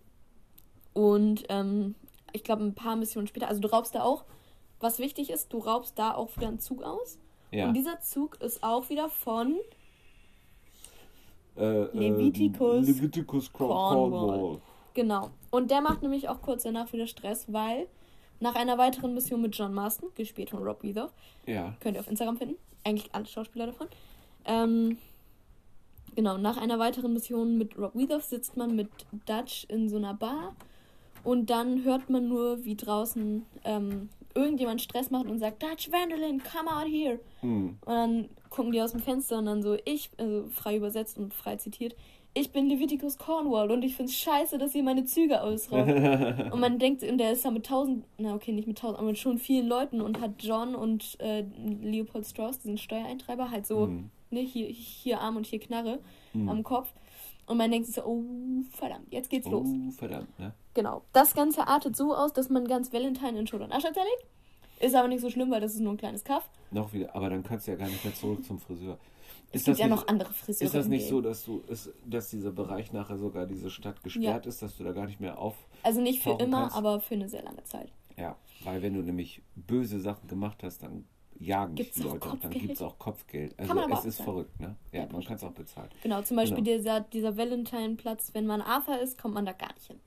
[0.93, 1.95] Und ähm,
[2.33, 4.25] ich glaube, ein paar Missionen später, also du raubst da auch,
[4.81, 7.19] was wichtig ist, du raubst da auch wieder einen Zug aus.
[7.51, 7.69] Ja.
[7.69, 9.59] Und dieser Zug ist auch wieder von
[11.57, 14.21] Äh, Leviticus äh, Leviticus Cor- Cornwall.
[14.21, 14.61] Cornwall.
[14.95, 15.31] Genau.
[15.51, 17.87] Und der macht nämlich auch kurz danach wieder Stress, weil
[18.41, 21.11] nach einer weiteren Mission mit John Marston, gespielt von Rob Weather,
[21.47, 21.75] Ja.
[21.81, 23.87] könnt ihr auf Instagram finden, eigentlich alle Schauspieler davon,
[24.45, 24.99] ähm,
[26.15, 28.89] genau, nach einer weiteren Mission mit Rob Weather sitzt man mit
[29.27, 30.55] Dutch in so einer Bar
[31.23, 36.43] und dann hört man nur, wie draußen ähm, irgendjemand Stress macht und sagt, Dutch Vanderlyn,
[36.43, 37.19] come out here.
[37.41, 37.79] Hm.
[37.85, 41.35] Und dann gucken die aus dem Fenster und dann so, ich, also frei übersetzt und
[41.35, 41.97] frei zitiert,
[42.35, 45.89] ich bin Leviticus Cornwall und ich find's scheiße, dass ihr meine Züge ausraubt.
[46.53, 49.09] und man denkt, und der ist da mit tausend, na okay, nicht mit tausend, aber
[49.09, 51.45] mit schon vielen Leuten und hat John und äh,
[51.83, 54.11] Leopold Strauss, diesen Steuereintreiber, halt so, Hm.
[54.31, 55.99] ne, hier, hier Arm und hier Knarre
[56.33, 56.49] Hm.
[56.49, 56.93] am Kopf.
[57.47, 58.23] Und man denkt so, oh,
[58.71, 59.67] verdammt, jetzt geht's los.
[59.69, 60.55] Oh, verdammt, ne?
[60.75, 61.03] Genau.
[61.13, 64.25] Das Ganze artet so aus, dass man ganz Valentine in Schutt und Asche zerlegt.
[64.81, 66.49] Ist aber nicht so schlimm, weil das ist nur ein kleines Kaff.
[66.71, 68.99] Noch wieder, aber dann kannst du ja gar nicht mehr zurück zum Friseur.
[69.53, 70.67] Es Ist gibt das ja nicht- noch andere Friseure.
[70.67, 74.47] Ist das nicht so, dass du, ist, dass dieser Bereich nachher sogar diese Stadt gesperrt
[74.47, 75.55] ist, dass du da gar nicht mehr auf.
[75.85, 76.77] Also nicht für immer, kannst?
[76.77, 77.93] aber für eine sehr lange Zeit.
[78.17, 81.05] Ja, weil wenn du nämlich böse Sachen gemacht hast, dann
[81.39, 83.59] jagen Gibt's die Leute und dann gibt es auch Kopfgeld.
[83.59, 84.25] Also es ist bezahlen.
[84.25, 84.77] verrückt, ne?
[84.93, 85.91] Ja, Ja, man kann es auch bezahlen.
[86.03, 86.77] Genau, zum Beispiel Genau.
[86.79, 90.01] dieser, dieser Valentine-Platz, wenn man Arthur ist, kommt man da gar nicht hin.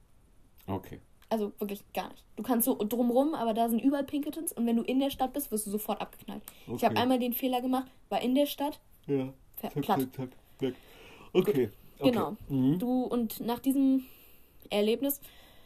[0.67, 0.99] Okay.
[1.29, 2.23] Also wirklich gar nicht.
[2.37, 5.33] Du kannst so drumrum, aber da sind überall Pinkertons und wenn du in der Stadt
[5.33, 6.41] bist, wirst du sofort abgeknallt.
[6.67, 6.85] Ich Okay.
[6.85, 9.33] habe einmal den Fehler gemacht, war in der Stadt, Ja.
[9.57, 9.99] Ver- Zack, platt.
[10.15, 10.73] zack, zack.
[11.33, 11.69] Okay.
[11.99, 12.11] okay.
[12.11, 12.37] Genau.
[12.47, 12.79] Mhm.
[12.79, 14.05] Du und nach diesem
[14.69, 15.19] Erlebnis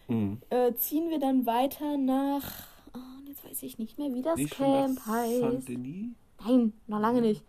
[0.07, 0.39] Mhm.
[0.49, 2.51] äh, ziehen wir dann weiter nach.
[2.95, 5.70] Oh, jetzt weiß ich nicht mehr, wie das Nicht Camp heißt.
[5.70, 7.43] Nein, noch lange nicht.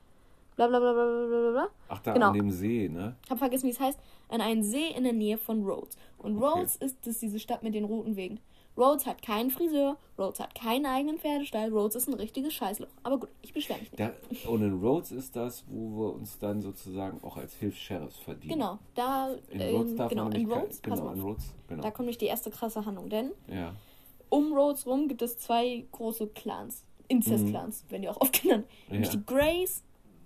[0.56, 1.68] Bla bla bla bla bla bla bla.
[1.88, 2.26] Ach, da Genau.
[2.28, 3.16] an dem See, ne?
[3.30, 3.98] Hab vergessen, wie es heißt.
[4.32, 5.96] An einen See in der Nähe von Rhodes.
[6.18, 6.46] Und Okay.
[6.46, 8.40] Rhodes ist das diese Stadt mit den roten Wegen.
[8.74, 12.88] Rhodes hat keinen Friseur, Rhodes hat keinen eigenen Pferdestall, Rhodes ist ein richtiges Scheißloch.
[13.02, 14.00] Aber gut, ich beschwere mich nicht.
[14.00, 14.12] Da,
[14.48, 18.54] und in Rhodes ist das, wo wir uns dann sozusagen auch als Hilfs-Sheriffs verdienen.
[18.54, 21.20] Genau, da, In ähm, Rhodes darf genau, man in pass genau, in.
[21.20, 21.82] Rhodes, genau.
[21.82, 23.74] Da kommt nämlich die erste krasse Handlung, denn ja.
[24.30, 26.82] um Rhodes rum gibt es zwei große Clans.
[27.08, 28.64] Incest-Clans, werden die auch oft genannt.
[28.88, 29.14] Nämlich Mhm.
[29.16, 29.20] Ja.
[29.20, 29.82] die Greys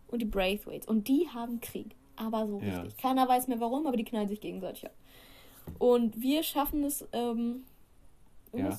[0.07, 0.87] und die Braithwaites.
[0.87, 1.96] Und die haben Krieg.
[2.17, 2.81] Aber so Ja.
[2.83, 2.97] richtig.
[3.03, 4.95] Keiner weiß mehr warum, aber die knallen sich gegenseitig ab.
[5.79, 7.65] Und wir schaffen es, ähm,
[8.53, 8.69] Ja.
[8.69, 8.79] ne?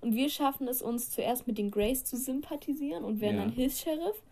[0.00, 3.42] Und wir schaffen es uns zuerst mit den Greys zu sympathisieren und werden Ja.
[3.44, 4.22] dann Hilfs-Sheriff.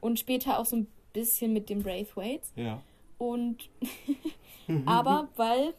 [0.00, 2.52] Und später auch so ein bisschen mit den Braithwaites.
[2.56, 2.82] Ja.
[3.18, 3.68] Und
[4.86, 5.74] aber weil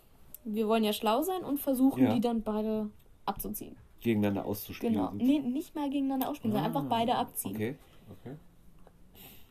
[0.46, 2.14] wir wollen ja schlau sein und versuchen Ja.
[2.14, 2.90] die dann beide
[3.26, 3.76] abzuziehen.
[4.02, 4.94] Gegeneinander auszuspielen.
[4.96, 5.12] Genau.
[5.16, 7.56] Nee, nicht mal gegeneinander ausspielen, sondern Ah, einfach beide abziehen.
[7.56, 7.76] Okay.
[8.22, 8.36] Okay.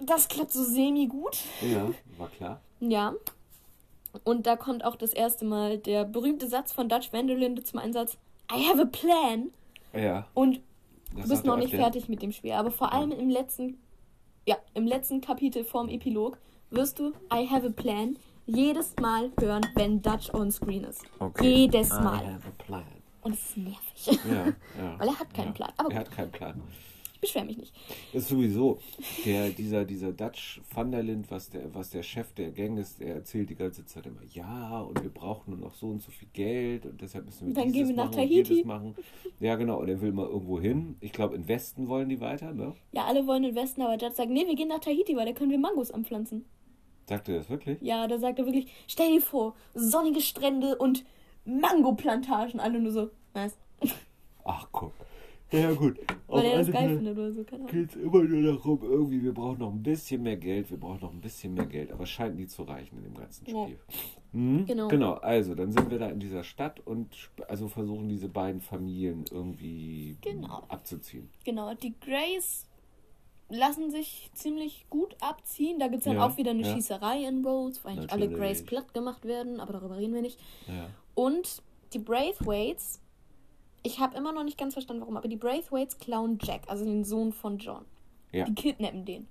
[0.05, 1.39] Das klappt so semi-gut.
[1.61, 2.61] Ja, war klar.
[2.81, 3.15] Ja.
[4.25, 8.19] Und da kommt auch das erste Mal der berühmte Satz von Dutch Vanderlinde zum Einsatz.
[8.53, 9.51] I have a plan.
[9.95, 10.27] Ja.
[10.35, 10.61] Und
[11.15, 12.53] Das du bist noch nicht fertig mit dem Spiel.
[12.53, 13.79] Aber vor allem im letzten,
[14.47, 16.39] ja, im letzten Kapitel vorm Epilog
[16.71, 21.05] wirst du I have a plan jedes Mal hören, wenn Dutch on screen ist.
[21.21, 21.47] Okay.
[21.49, 22.27] Jedes I Mal.
[22.27, 22.85] have a plan.
[23.23, 24.19] Und es ist nervig.
[24.29, 24.99] Ja, ja.
[24.99, 25.53] Weil er hat keinen ja.
[25.53, 25.73] Plan.
[25.77, 26.09] Aber er gut.
[26.09, 26.63] hat keinen Plan.
[27.23, 27.73] Beschwere mich nicht.
[28.13, 28.81] Das ist sowieso
[29.25, 33.49] der, dieser, dieser Dutch Vanderlind, was der, was der Chef der Gang ist, der erzählt
[33.49, 36.85] die ganze Zeit immer, ja, und wir brauchen nur noch so und so viel Geld
[36.85, 38.53] und deshalb müssen wir Dann gehen wir nach machen und Tahiti.
[38.55, 38.97] jedes machen.
[39.39, 40.97] Ja, genau, und er will mal irgendwo hin.
[41.01, 42.75] Ich glaube, in Westen wollen die weiter, ne?
[42.91, 45.33] Ja, alle wollen den Westen, aber Dutch sagt, nee, wir gehen nach Tahiti, weil da
[45.33, 46.45] können wir Mangos anpflanzen.
[47.09, 47.81] Sagt er das wirklich?
[47.83, 51.05] Ja, da sagt er wirklich, stell dir vor, sonnige Strände und
[51.45, 52.59] Mangoplantagen.
[52.59, 53.57] Alle nur so, was?
[54.45, 54.93] Ach, guck.
[55.53, 55.99] Ja, gut.
[56.29, 57.71] Weil er das geil findet oder so, keine Ahnung.
[57.73, 61.13] geht immer nur darum, irgendwie, wir brauchen noch ein bisschen mehr Geld, wir brauchen noch
[61.13, 63.65] ein bisschen mehr Geld, aber es scheint nie zu reichen in dem ganzen Ja.
[63.65, 63.79] Spiel.
[64.33, 64.65] Mhm.
[64.67, 64.89] Genau.
[64.89, 67.09] Genau, also dann sind wir da in dieser Stadt und
[67.49, 70.63] also versuchen diese beiden Familien irgendwie Genau.
[70.69, 71.29] abzuziehen.
[71.45, 72.67] Genau, die Grays
[73.51, 75.79] lassen sich ziemlich gut abziehen.
[75.79, 76.73] Da gibt es dann Ja, auch wieder eine ja.
[76.75, 78.31] Schießerei in Rhodes, wo eigentlich alle.
[78.31, 80.41] Grays platt gemacht werden, aber darüber reden wir nicht.
[80.67, 80.89] Ja.
[81.15, 83.03] Und die Braithwaites,
[83.83, 87.05] ich habe immer noch nicht ganz verstanden, warum, aber die Braithwaites klauen Jack, also den
[87.05, 87.85] Sohn von John.
[88.31, 88.45] Ja.
[88.45, 89.27] Die kidnappen den.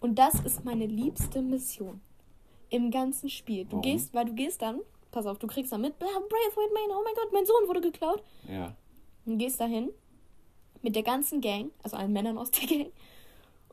[0.00, 2.00] Und das ist meine liebste Mission
[2.70, 3.64] im ganzen Spiel.
[3.64, 3.82] Du Warum?
[3.82, 4.80] gehst, weil du gehst dann,
[5.10, 7.80] pass auf, du kriegst dann mit, "Ah, Braithwaite Main, oh mein Gott, mein Sohn wurde
[7.80, 8.22] geklaut.
[8.48, 8.74] Ja.
[9.24, 9.90] Du gehst dahin
[10.82, 12.92] mit der ganzen Gang, also allen Männern aus der Gang,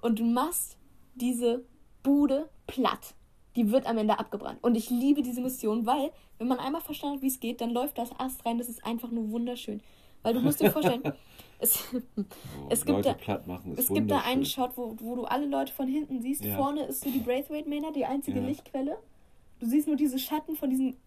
[0.01, 0.77] und du machst
[1.15, 1.65] diese
[2.03, 3.15] Bude platt.
[3.57, 4.59] Die wird am Ende abgebrannt.
[4.63, 7.71] Und ich liebe diese Mission, weil, wenn man einmal verstanden hat, wie es geht, dann
[7.71, 8.57] läuft das Ast rein.
[8.57, 9.81] Das ist einfach nur wunderschön.
[10.23, 11.01] Weil du musst dir vorstellen,
[11.59, 12.01] es, So,
[12.69, 14.45] es gibt Leute da, es gibt da einen.
[14.45, 16.43] Shot, wo, wo du alle Leute von hinten siehst.
[16.43, 16.55] Ja.
[16.57, 18.45] Vorne ist so die Braithwaite Manor, die einzige Ja.
[18.45, 18.97] Lichtquelle.
[19.59, 20.97] Du siehst nur diese Schatten von diesen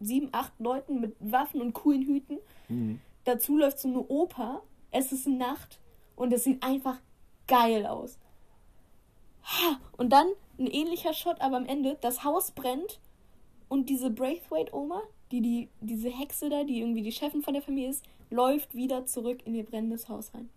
[0.00, 2.38] sieben, acht Leuten mit Waffen und coolen Hüten.
[2.68, 3.00] Mhm.
[3.24, 4.62] Dazu läuft so eine Oper.
[4.92, 5.78] Es ist Nacht
[6.16, 6.98] und es sieht einfach
[7.46, 8.18] geil aus.
[9.44, 9.80] Ha!
[9.96, 10.26] Und dann
[10.58, 13.00] ein ähnlicher Shot, aber am Ende, das Haus brennt
[13.68, 15.02] und diese Braithwaite-Oma,
[15.32, 19.06] die, die diese Hexe da, die irgendwie die Chefin von der Familie ist, läuft wieder
[19.06, 20.48] zurück in ihr brennendes Haus rein.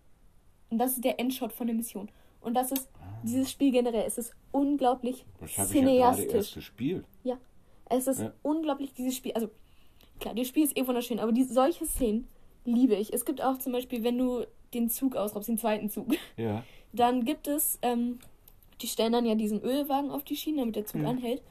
[0.70, 2.08] Und das ist der Endshot von der Mission.
[2.40, 2.88] Und das ist
[3.22, 4.04] dieses Spiel generell.
[4.06, 6.54] Es ist unglaublich Das habe ich ja erst cineastisch.
[6.54, 7.04] gespielt.
[7.22, 7.38] Ja,
[7.88, 8.32] es ist Ja.
[8.42, 9.32] unglaublich, dieses Spiel.
[9.32, 9.48] Also,
[10.20, 12.26] klar, das Spiel ist eh wunderschön, aber die, solche Szenen
[12.64, 13.12] liebe ich.
[13.12, 14.44] Es gibt auch zum Beispiel, wenn du
[14.74, 16.64] den Zug ausraubst, den zweiten Zug, Ja.
[16.92, 18.18] dann gibt es, ähm,
[18.82, 21.06] die stellen dann ja diesen Ölwagen auf die Schiene, damit der Zug Mhm.
[21.06, 21.42] anhält.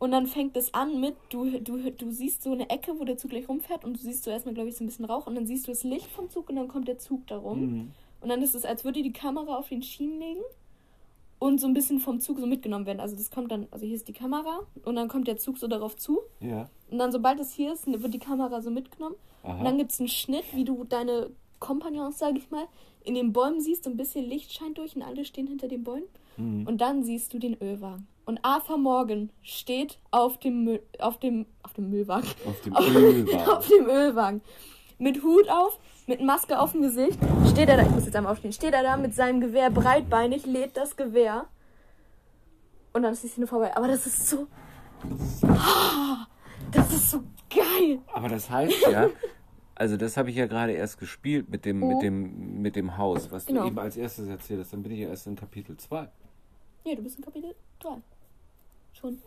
[0.00, 3.18] Und dann fängt es an mit, du, du, du siehst so eine Ecke, wo der
[3.18, 5.34] Zug gleich rumfährt und du siehst so erstmal, glaube ich, so ein bisschen Rauch und
[5.34, 7.60] dann siehst du das Licht vom Zug und dann kommt der Zug da rum.
[7.60, 7.90] Mhm.
[8.22, 10.40] Und dann ist es, als würde die Kamera auf den Schienen legen
[11.38, 12.98] und so ein bisschen vom Zug so mitgenommen werden.
[12.98, 15.68] Also das kommt dann, also hier ist die Kamera und dann kommt der Zug so
[15.68, 16.20] darauf zu.
[16.40, 16.70] Ja.
[16.90, 19.16] Und dann, sobald es hier ist, wird die Kamera so mitgenommen.
[19.42, 19.58] Aha.
[19.58, 21.28] Und dann gibt es einen Schnitt, wie du deine
[21.58, 22.64] Kompagnons, sage ich mal,
[23.04, 23.84] in den Bäumen siehst.
[23.84, 26.08] So ein bisschen Licht scheint durch und alle stehen hinter den Bäumen.
[26.38, 26.66] Mhm.
[26.66, 28.06] Und dann siehst du den Ölwagen.
[28.24, 32.28] Und Arthur Morgan steht auf dem, Müll, auf dem, auf dem Müllwagen.
[32.46, 33.48] Auf dem Ölwagen.
[33.48, 34.40] auf dem Ölwagen.
[34.98, 37.18] Mit Hut auf, mit Maske auf dem Gesicht.
[37.50, 40.44] Steht er da, ich muss jetzt einmal aufstehen, steht er da mit seinem Gewehr breitbeinig,
[40.46, 41.46] lädt das Gewehr.
[42.92, 43.74] Und dann ist die Szene vorbei.
[43.76, 44.46] Aber das ist so.
[46.72, 47.98] Das ist so geil.
[48.12, 49.08] Aber das heißt ja,
[49.74, 51.88] also das habe ich ja gerade erst gespielt mit dem, Oh.
[51.94, 53.62] mit dem, mit dem Haus, was Genau.
[53.62, 54.72] du eben als erstes erzählt hast.
[54.72, 56.08] Dann bin ich ja erst in Kapitel 2.
[56.84, 57.90] Nee, du bist in Kapitel 3.
[58.92, 59.18] Schon.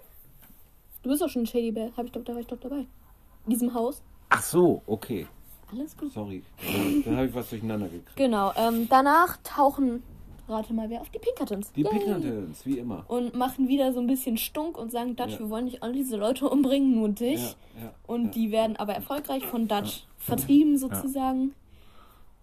[1.04, 1.91] Du bist auch schon in Shady Bell.
[1.95, 2.86] Hab ich doch, da war ich doch dabei.
[3.45, 4.01] In diesem Haus.
[4.30, 5.28] Ach so, okay.
[5.72, 6.12] Alles gut.
[6.12, 6.43] Sorry.
[7.06, 8.16] Dann habe ich was durcheinander gekriegt.
[8.16, 8.51] Genau.
[8.56, 10.04] Ähm, danach tauchen,
[10.47, 11.72] rate mal wer, auf die Pinkertons.
[11.74, 11.89] Die Yay.
[11.91, 13.04] Pinkertons, wie immer.
[13.08, 15.39] Und machen wieder so ein bisschen Stunk und sagen, Dutch, Ja.
[15.39, 17.41] wir wollen nicht all diese Leute umbringen, nur dich.
[17.76, 21.54] Ja, ja, Und die werden aber erfolgreich von Dutch vertrieben sozusagen.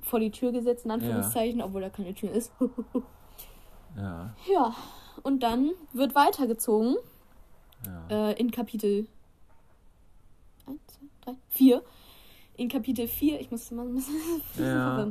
[0.02, 2.52] Vor die Tür gesetzt, in Anführungszeichen, obwohl da keine Tür ist.
[3.96, 4.72] Ja, ja.
[5.22, 6.96] Und dann wird weitergezogen
[7.86, 8.30] ja.
[8.30, 9.06] äh, in Kapitel
[10.66, 10.78] 1,
[11.24, 11.82] 2, 3, 4.
[12.56, 14.14] In Kapitel 4, ich muss mal ein bisschen
[14.58, 15.10] Ja.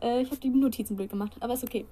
[0.00, 1.86] Äh, ich habe die Notizen blöd gemacht, aber ist okay.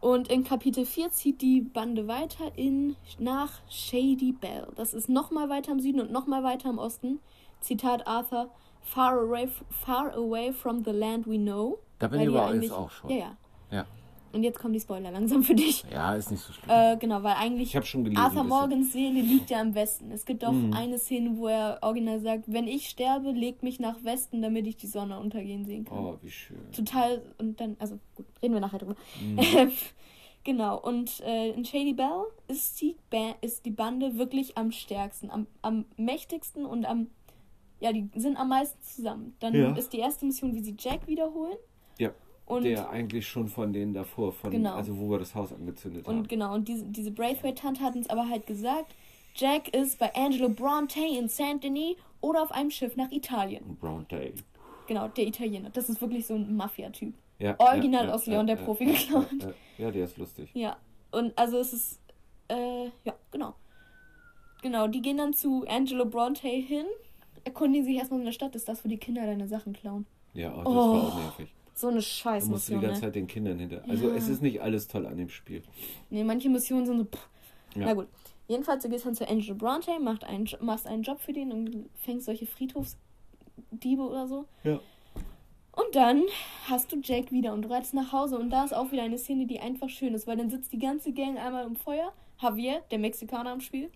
[0.00, 4.66] Und in Kapitel 4 zieht die Bande weiter in nach Shady Bell.
[4.74, 7.20] Das ist nochmal weiter im Süden und nochmal weiter im Osten.
[7.60, 11.78] Zitat Arthur, far away, far away from the land we know.
[12.00, 13.10] Da bin ich aber jetzt auch schon.
[13.10, 13.36] Ja, ja.
[14.32, 15.84] Und jetzt kommen die Spoiler langsam für dich.
[15.92, 16.70] Ja, ist nicht so schlimm.
[16.70, 18.22] Äh, genau, weil eigentlich ich habe schon gelesen.
[18.22, 18.44] Arthur.
[18.44, 20.10] Morgans Seele liegt ja im Westen.
[20.10, 20.72] Es gibt auch Mhm.
[20.72, 24.76] eine Szene, wo er original sagt, wenn ich sterbe, legt mich nach Westen, damit ich
[24.76, 25.98] die Sonne untergehen sehen kann.
[25.98, 26.56] Oh, wie schön.
[26.72, 28.96] Total, und dann, also gut, reden wir nachher drüber.
[29.20, 29.38] Mhm.
[30.44, 35.30] genau, und äh, in Shady Bell ist die, ba ist die Bande wirklich am stärksten,
[35.30, 37.08] am, am mächtigsten und am,
[37.80, 39.34] ja, die sind am meisten zusammen.
[39.40, 39.72] Dann Ja.
[39.76, 41.56] ist die erste Mission, wie sie Jack wiederholen.
[41.98, 42.10] Ja,
[42.56, 44.74] Und der eigentlich schon von denen davor, von, Genau.
[44.74, 46.28] also wo wir das Haus angezündet Und haben.
[46.28, 48.94] genau, und diese, diese Braithwaite-Tante hat uns aber halt gesagt,
[49.34, 53.76] Jack ist bei Angelo Bronte in Saint-Denis oder auf einem Schiff nach Italien.
[53.80, 54.32] Brown Day.
[54.86, 55.70] Genau, der Italiener.
[55.70, 57.14] Das ist wirklich so ein Mafia-Typ.
[57.38, 59.26] Ja, Original ja, aus Leon der Profi geklaut.
[59.78, 60.50] Ja, der ist lustig.
[60.54, 60.76] Ja,
[61.10, 62.00] und also es ist,
[62.48, 63.54] äh, ja, genau.
[64.62, 66.84] Genau, die gehen dann zu Angelo Bronte hin,
[67.44, 68.54] erkundigen sich erstmal in der Stadt.
[68.54, 70.06] Ist das, wo die Kinder deine Sachen klauen?
[70.34, 71.52] Ja, oh, das Oh, war auch nervig.
[71.74, 73.00] So eine musst du die Scheißmission, ganze ne?
[73.06, 73.82] Zeit den Kindern hinter.
[73.88, 74.14] Also Ja.
[74.14, 75.62] es ist nicht alles toll an dem Spiel.
[76.10, 77.06] Nee, manche Missionen sind so.
[77.80, 77.86] Ja.
[77.86, 78.08] Na gut.
[78.48, 81.88] Jedenfalls, du gehst dann zu Angelo Bronte, machst einen, machst einen Job für den und
[81.94, 84.44] fängst solche Friedhofsdiebe oder so.
[84.64, 84.80] Ja.
[85.74, 86.22] Und dann
[86.68, 89.16] hast du Jack wieder und du reitest nach Hause und da ist auch wieder eine
[89.16, 92.12] Szene, die einfach schön ist, weil dann sitzt die ganze Gang einmal im Feuer,
[92.42, 93.90] Javier, der Mexikaner im Spiel,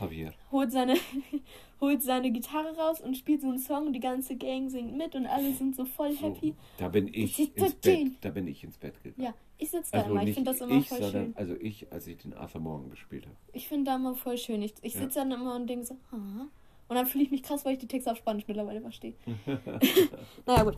[0.00, 0.32] Javier.
[0.50, 0.94] holt seine,
[1.80, 5.14] holt seine Gitarre raus und spielt so einen Song und die ganze Gang singt mit
[5.14, 6.54] und alle sind so voll happy.
[6.78, 8.12] Da bin ich ins Bett.
[8.20, 9.22] Da bin ich ins Bett gegangen.
[9.26, 10.22] Ja, ich sitze da Also immer.
[10.26, 11.36] Ich finde das immer ich, voll sondern schön.
[11.36, 13.36] also ich, als ich den Arthur Morgan gespielt habe.
[13.52, 14.62] Ich finde da immer voll schön.
[14.62, 15.00] Ich, ich Ja.
[15.00, 16.46] sitze dann immer und denke so, ah.
[16.88, 19.14] Und dann fühle ich mich krass, weil ich die Texte auf Spanisch mittlerweile verstehe.
[20.46, 20.76] naja, gut.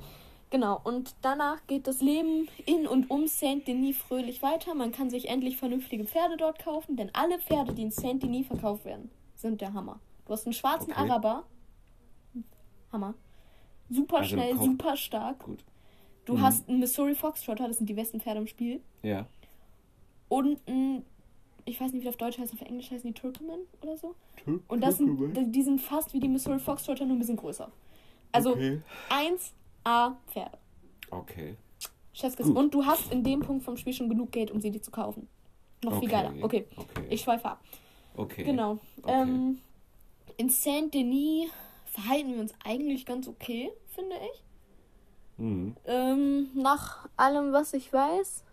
[0.54, 0.80] Genau.
[0.84, 4.72] Und danach geht das Leben in und um Saint-Denis fröhlich weiter.
[4.76, 8.84] Man kann sich endlich vernünftige Pferde dort kaufen, denn alle Pferde, die in Saint-Denis verkauft
[8.84, 9.98] werden, sind der Hammer.
[10.26, 11.00] Du hast einen schwarzen Okay.
[11.10, 11.42] Araber.
[12.92, 13.14] Hammer.
[13.90, 15.40] Super Also schnell, super stark.
[15.40, 15.58] Gut.
[16.24, 16.42] Du Mhm.
[16.42, 18.80] hast einen Missouri Foxtrotter, das sind die besten Pferde im Spiel.
[19.02, 19.26] Ja.
[20.28, 21.04] Und ein,
[21.64, 24.14] ich weiß nicht, wie das auf Deutsch heißt, auf Englisch heißen die Turkoman oder so.
[24.68, 27.72] Und das sind, die sind fast wie die Missouri Foxtrotter, nur ein bisschen größer.
[28.30, 28.80] Also Okay.
[29.84, 30.16] A.
[30.26, 30.58] Pferde.
[31.10, 31.56] Okay.
[32.12, 32.46] Cheskis.
[32.46, 34.90] Und du hast in dem Punkt vom Spiel schon genug Geld, um sie dir zu
[34.90, 35.28] kaufen.
[35.82, 36.00] Noch okay.
[36.00, 36.32] viel geiler.
[36.42, 36.66] Okay.
[36.76, 37.06] okay.
[37.10, 37.60] Ich schweife ab.
[38.16, 38.44] Okay.
[38.44, 38.78] Genau.
[39.02, 39.22] Okay.
[39.22, 39.58] Ähm,
[40.36, 41.50] in Saint-Denis
[41.86, 44.42] verhalten wir uns eigentlich ganz okay, finde ich.
[45.36, 45.76] Mhm.
[45.86, 48.44] Ähm, nach allem, was ich weiß.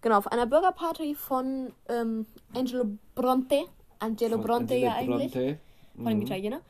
[0.00, 3.64] Genau, auf einer Burgerparty von ähm, Angelo Bronte.
[3.98, 5.38] Angelo von Bronte Angelo ja Bronte.
[5.38, 5.58] eigentlich.
[5.94, 6.02] Mhm.
[6.02, 6.60] Von dem Italiener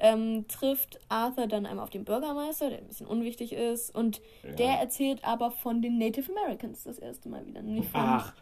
[0.00, 3.94] ähm, trifft Arthur dann einmal auf den Bürgermeister, der ein bisschen unwichtig ist.
[3.94, 4.52] Und Ja.
[4.54, 7.62] der erzählt aber von den Native Americans das erste Mal wieder.
[7.62, 8.34] Nämlich von, Ach,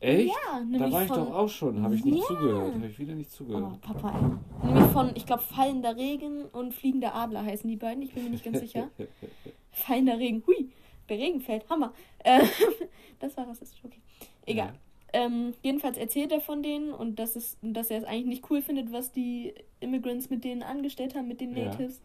[0.00, 0.28] echt?
[0.28, 1.82] Ja, da nämlich war ich von- doch auch schon.
[1.82, 2.24] Habe ich nicht Ja.
[2.26, 2.74] zugehört.
[2.74, 3.80] Habe ich wieder nicht Oh, zugehört.
[3.80, 4.66] Papa, ey.
[4.68, 8.02] Nämlich von, ich glaube, fallender Regen und fliegender Adler heißen die beiden.
[8.02, 8.88] Ich bin mir nicht ganz sicher.
[9.72, 10.42] Fallender Regen.
[10.46, 10.70] Hui,
[11.08, 11.68] der Regen fällt.
[11.70, 11.92] Hammer.
[12.18, 12.40] Äh,
[13.18, 14.00] das war rassistisch, okay.
[14.44, 14.66] Egal.
[14.68, 14.72] Ja.
[15.12, 18.62] Ähm, jedenfalls erzählt er von denen und dass, es, dass er es eigentlich nicht cool
[18.62, 21.66] findet, was die Immigrants mit denen angestellt haben, mit den Ja.
[21.66, 22.00] Natives.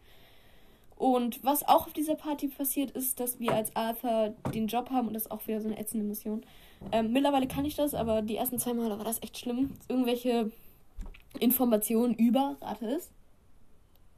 [0.98, 5.08] Und was auch auf dieser Party passiert ist, dass wir als Arthur den Job haben
[5.08, 6.44] und das ist auch wieder so eine ätzende Mission.
[6.92, 9.72] Ähm, mittlerweile kann ich das, aber die ersten zwei Male war das echt schlimm.
[9.88, 10.52] Irgendwelche
[11.40, 13.12] Informationen über, rate es?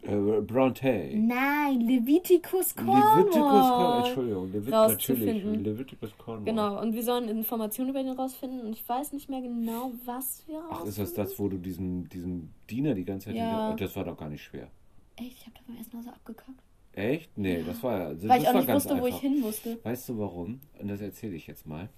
[0.02, 1.12] Äh, Bronte.
[1.14, 3.26] Nein, Leviticus Leviticus Cornwall.
[3.30, 4.06] Cornwall.
[4.06, 5.44] Entschuldigung, Levit natürlich.
[5.44, 6.46] Leviticus Cornwall.
[6.46, 10.44] Genau, und wir sollen Informationen über den rausfinden und ich weiß nicht mehr genau, was
[10.48, 10.90] wir Ach, rausfinden.
[10.90, 13.36] ist das das, wo du diesem, diesem Diener die ganze Zeit...
[13.36, 13.74] Ja.
[13.74, 14.70] Das war doch gar nicht schwer.
[15.18, 16.64] Echt, ich habe da beim ersten Mal so abgekackt.
[16.94, 17.38] Echt?
[17.38, 18.30] Nee, das war ja...
[18.30, 19.20] Weil ich auch nicht wusste, wo ich einfach.
[19.20, 19.80] hin musste.
[19.84, 20.62] Weißt du warum?
[20.80, 21.90] Und das erzähle ich jetzt mal.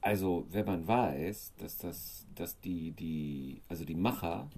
[0.00, 4.48] Also, wenn man weiß, dass das, dass die, die, also die Macher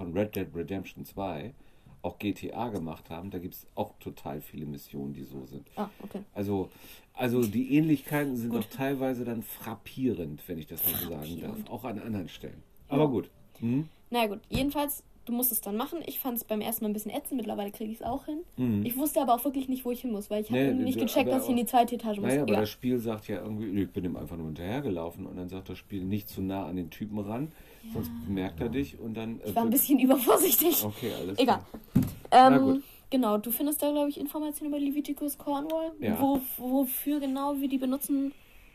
[0.00, 1.52] von Red Dead Redemption 2
[2.00, 5.68] auch GTA gemacht haben, da gibt es auch total viele Missionen, die so sind.
[5.76, 6.22] Ah, okay.
[6.32, 6.70] Also,
[7.12, 8.64] also die Ähnlichkeiten sind Gut.
[8.64, 11.58] doch teilweise dann frappierend, wenn ich das mal so sagen darf.
[11.68, 12.62] Auch an anderen Stellen.
[12.88, 13.28] Aber gut.
[13.58, 13.88] Hm?
[14.08, 16.00] Na gut, jedenfalls, du musst es dann machen.
[16.06, 18.40] Ich fand es beim ersten Mal ein bisschen ätzend, mittlerweile kriege ich es auch hin.
[18.56, 18.84] Mhm.
[18.84, 20.84] Ich wusste aber auch wirklich nicht, wo ich hin muss, weil ich habe Nee, irgendwie
[20.84, 22.26] nicht gecheckt, dass ich in die zweite Etage muss.
[22.26, 22.62] Naja, aber Egal.
[22.62, 25.78] das Spiel sagt ja irgendwie, ich bin ihm einfach nur hinterhergelaufen und dann sagt das
[25.78, 27.52] Spiel nicht zu nah an den Typen ran,
[27.92, 29.40] sonst bemerkt er dich und dann.
[29.44, 30.84] Ich war ein bisschen übervorsichtig.
[30.84, 31.60] Okay, alles Egal.
[31.60, 32.04] klar.
[32.32, 32.82] Na Ähm, gut.
[33.10, 35.92] genau, du findest da, glaube ich, Informationen über Leviticus Cornwall.
[36.00, 36.20] Ja.
[36.20, 38.32] Wo, wofür genau wir die benutzen,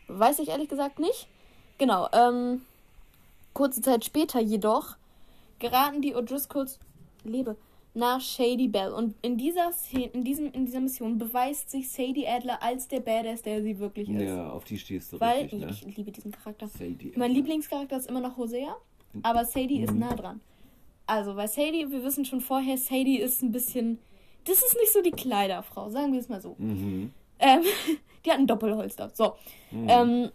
[0.08, 1.28] weiß ich ehrlich gesagt nicht.
[1.78, 2.62] Genau, ähm,
[3.52, 4.96] kurze Zeit später jedoch
[5.58, 6.78] geraten die O'Driscolls,
[7.24, 7.56] lebe,
[7.94, 8.92] nach Shady Bell.
[8.92, 13.00] Und in dieser Szene, in, diesem, in dieser Mission beweist sich Sadie Adler als der
[13.00, 14.22] Badass, der sie wirklich ist.
[14.22, 15.70] Ja, auf die stehst du Weil richtig, ne?
[15.70, 16.68] ich liebe diesen Charakter.
[16.68, 17.12] Sadie.
[17.16, 18.76] Mein Lieblingscharakter ist immer noch Hosea,
[19.22, 20.00] aber Sadie ist Mhm.
[20.00, 20.40] nah dran.
[21.06, 23.98] Also, weil Sadie, wir wissen schon vorher, Sadie ist ein bisschen.
[24.44, 26.54] Das ist nicht so die Kleiderfrau, sagen wir es mal so.
[26.58, 27.12] Mhm.
[27.38, 27.62] Ähm,
[28.26, 29.10] die hat ein Doppelholster.
[29.14, 29.34] So.
[29.70, 29.86] Mhm.
[29.88, 30.30] Ähm,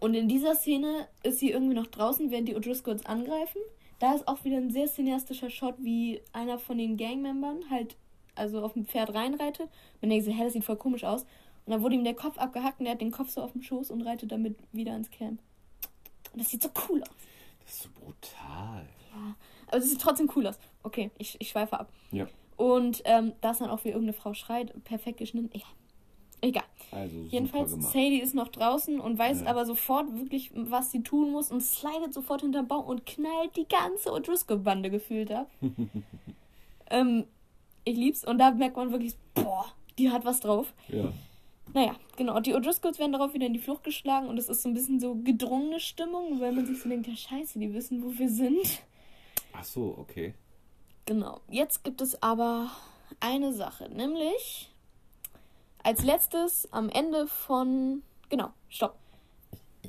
[0.00, 3.60] und in dieser Szene ist sie irgendwie noch draußen, während die O'Driscolls angreifen.
[3.98, 7.96] Da ist auch wieder ein sehr cineastischer Shot, wie einer von den Gangmembern halt
[8.34, 9.68] also auf dem Pferd reinreitet.
[10.00, 11.22] Man denkt so, hä, das sieht voll komisch aus.
[11.22, 13.62] Und dann wurde ihm der Kopf abgehackt und er hat den Kopf so auf dem
[13.62, 15.40] Schoß und reitet damit wieder ins Camp.
[16.32, 17.08] Und das sieht so cool aus.
[17.64, 18.86] Das ist so brutal.
[19.68, 20.58] Aber es sieht trotzdem cool aus.
[20.82, 21.90] Okay, ich, ich schweife ab.
[22.10, 22.26] Ja.
[22.56, 25.50] Und ähm, da ist dann auch wie irgendeine Frau schreit, perfekt geschnitten.
[25.52, 25.68] Egal.
[26.44, 26.64] Egal.
[26.90, 27.92] Also Jedenfalls, gemacht.
[27.92, 29.46] Sadie ist noch draußen und weiß Ja.
[29.46, 33.66] aber sofort wirklich, was sie tun muss und slidet sofort hinterm Baum und knallt die
[33.66, 35.50] ganze O'Driscoll-Bande gefühlt ab.
[36.90, 37.24] ähm,
[37.84, 39.64] ich lieb's und da merkt man wirklich, boah,
[39.98, 40.74] die hat was drauf.
[40.88, 41.10] Ja.
[41.72, 42.38] Naja, genau.
[42.40, 45.00] Die O'Driscolls werden darauf wieder in die Flucht geschlagen und es ist so ein bisschen
[45.00, 48.82] so gedrungene Stimmung, weil man sich so denkt, ja scheiße, die wissen, wo wir sind.
[49.54, 50.34] Ach so, okay.
[51.06, 51.40] Genau.
[51.50, 52.70] Jetzt gibt es aber
[53.20, 54.70] eine Sache, nämlich
[55.84, 58.02] als letztes am Ende von.
[58.28, 58.96] Genau, stopp.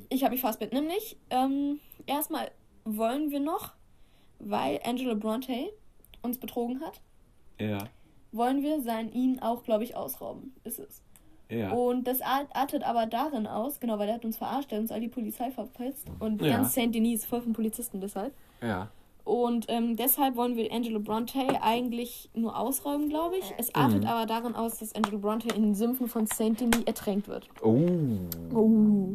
[0.08, 0.72] Ich habe mich fast mit.
[0.72, 2.50] Nämlich, ähm, erstmal
[2.84, 3.72] wollen wir noch,
[4.38, 5.72] weil Angela Bronte
[6.22, 7.00] uns betrogen hat,
[7.58, 7.78] Ja.
[8.32, 10.54] wollen wir sein ihn auch, glaube ich, ausrauben.
[10.64, 11.02] Ist es.
[11.48, 11.70] Ja.
[11.72, 14.82] Und das art- artet aber darin aus, genau, weil er hat uns verarscht, er hat
[14.82, 16.06] uns all die Polizei verpetzt.
[16.18, 16.56] Und Ja.
[16.58, 18.34] ganz Saint Denis ist voll von Polizisten deshalb.
[18.60, 18.90] Ja.
[19.26, 23.52] Und ähm, deshalb wollen wir Angelo Bronte eigentlich nur ausräumen, glaube ich.
[23.58, 24.06] Es artet Mhm.
[24.08, 27.48] aber darin aus, dass Angelo Bronte in den Sümpfen von Saint Denis ertränkt wird.
[27.60, 27.76] Oh.
[28.54, 29.08] Oh.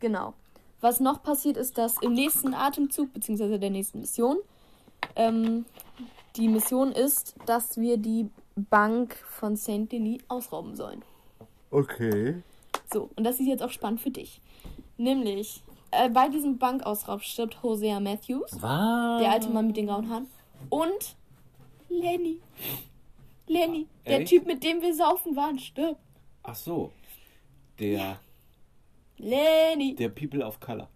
[0.00, 0.34] Genau.
[0.80, 4.38] Was noch passiert ist, dass im nächsten Atemzug, beziehungsweise der nächsten Mission,
[5.14, 5.66] ähm,
[6.34, 11.04] die Mission ist, dass wir die Bank von Saint Denis ausrauben sollen.
[11.70, 12.42] Okay.
[12.92, 14.40] So, und das ist jetzt auch spannend für dich.
[14.96, 15.62] Nämlich,
[15.92, 19.20] äh, bei diesem Bankausraub stirbt Hosea Matthews, Was?
[19.22, 20.26] der alte Mann mit den grauen Haaren,
[20.68, 21.16] und
[21.88, 22.38] Lenny.
[23.46, 24.28] Lenny, der Echt?
[24.30, 26.00] Typ, mit dem wir saufen waren, stirbt.
[26.42, 26.90] Ach so.
[27.78, 28.18] Der,
[29.18, 29.94] Lenny.
[29.94, 30.88] der People of Color.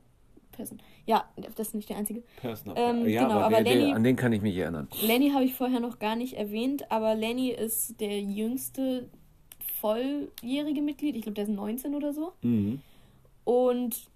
[0.52, 0.80] Person.
[1.04, 2.22] Ja, das ist nicht der einzige.
[2.40, 3.06] Person of Ähm.
[3.08, 4.88] Ja, genau, aber, aber der, Lenny- der, an den kann ich mich erinnern.
[5.02, 9.08] Lenny habe ich vorher noch gar nicht erwähnt, aber Lenny ist der jüngste
[9.80, 11.14] volljährige Mitglied.
[11.16, 12.32] Ich glaube, der ist 19 oder so.
[12.42, 12.80] Mhm.
[13.44, 14.08] Und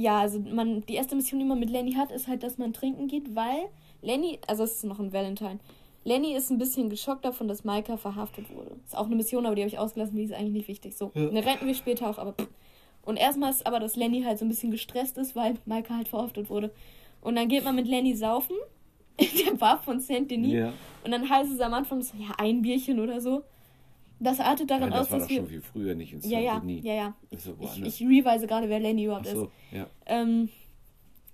[0.00, 2.72] ja, also man, die erste Mission, die man mit Lenny hat, ist halt, dass man
[2.72, 3.68] trinken geht, weil
[4.02, 5.58] Lenny, also es ist noch ein Valentine.
[6.04, 8.76] Lenny ist ein bisschen geschockt davon, dass Maika verhaftet wurde.
[8.86, 10.96] Ist auch eine Mission, aber die habe ich ausgelassen, die ist eigentlich nicht wichtig.
[10.96, 11.28] So, Ja.
[11.28, 12.48] eine renten wir später auch, aber pff.
[13.02, 16.08] Und erstmal ist aber, dass Lenny halt so ein bisschen gestresst ist, weil Maika halt
[16.08, 16.70] verhaftet wurde.
[17.20, 18.56] Und dann geht man mit Lenny saufen
[19.18, 20.52] in der Bar von Saint Denis.
[20.52, 20.72] Ja.
[21.04, 23.42] Und dann heißt es am Anfang so, ja, ein Bierchen oder so.
[24.22, 25.40] Das artet darin Nein, das aus, war dass doch wir.
[25.40, 27.14] schon viel früher, nicht in Ja, ja, ja, ja.
[27.38, 29.38] So Ich, ich reweise gerade, wer Lenny überhaupt Ach ist.
[29.38, 29.86] so, ja.
[30.06, 30.50] Ähm,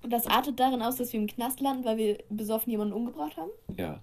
[0.08, 3.50] das artet darin aus, dass wir im Knast landen, weil wir besoffen jemanden umgebracht haben.
[3.76, 4.00] Ja.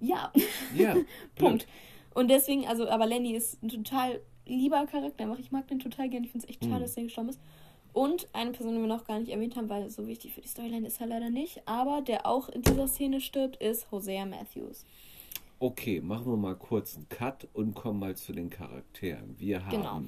[0.00, 0.30] Ja,
[0.74, 0.94] Ja.
[1.36, 1.66] Punkt.
[2.14, 5.24] Und deswegen, also, aber Lenny ist ein total lieber Charakter.
[5.24, 6.24] Einfach, ich mag den total gern.
[6.24, 6.80] Ich finde es echt schade, Mhm.
[6.82, 7.40] dass der gestorben ist.
[7.94, 10.48] Und eine Person, die wir noch gar nicht erwähnt haben, weil so wichtig für die
[10.48, 11.62] Storyline ist er leider nicht.
[11.66, 14.84] Aber der auch in dieser Szene stirbt, ist Hosea Matthews.
[15.58, 19.36] Okay, machen wir mal kurz einen Cut und kommen mal zu den Charakteren.
[19.38, 20.02] Wir haben, Genau.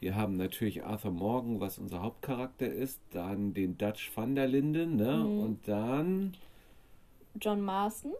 [0.00, 4.96] wir haben natürlich Arthur Morgan, was unser Hauptcharakter ist, dann den Dutch van der Linden,
[4.96, 5.16] ne?
[5.16, 5.40] Mhm.
[5.40, 6.34] Und dann,
[7.40, 8.12] John Marston,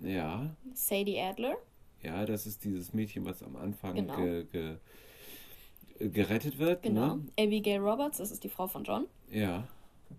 [0.00, 1.56] ja, Sadie Adler,
[2.02, 4.16] ja, das ist dieses Mädchen, was am Anfang Genau.
[4.16, 4.76] ge, ge,
[6.10, 7.16] gerettet wird, genau.
[7.16, 7.26] ne?
[7.38, 9.06] Abigail Roberts, das ist die Frau von John.
[9.30, 9.68] Ja,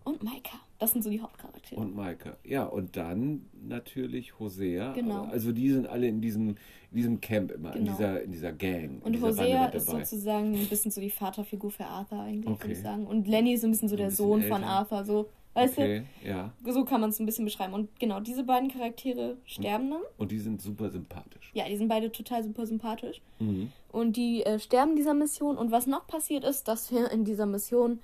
[0.04, 0.60] Und Micah.
[0.80, 1.80] Das sind so die Hauptcharaktere.
[1.80, 2.38] und Maike.
[2.44, 4.94] Ja, und dann natürlich Hosea.
[4.94, 5.26] Genau.
[5.26, 7.96] Also die sind alle in diesem, in diesem Camp immer, in, Genau.
[7.98, 8.84] dieser, in dieser Gang.
[8.84, 12.64] in Und dieser Hosea ist sozusagen ein bisschen so die Vaterfigur für Arthur eigentlich, würde
[12.64, 12.72] Okay.
[12.72, 13.06] ich sagen.
[13.06, 14.68] Und Lenny ist so ein bisschen so Ein der bisschen Sohn von älter.
[14.68, 15.30] Arthur, so.
[15.54, 16.52] Weißt Okay, ja.
[16.64, 16.72] du?
[16.72, 17.74] So kann man es ein bisschen beschreiben.
[17.74, 20.02] Und genau, diese beiden Charaktere sterben dann.
[20.18, 21.52] Und die sind super sympathisch.
[21.54, 23.22] Ja, die sind beide total super sympathisch.
[23.40, 23.70] Mhm.
[23.92, 25.58] Und die äh, sterben in dieser Mission.
[25.58, 28.00] Und was noch passiert ist, dass wir in dieser Mission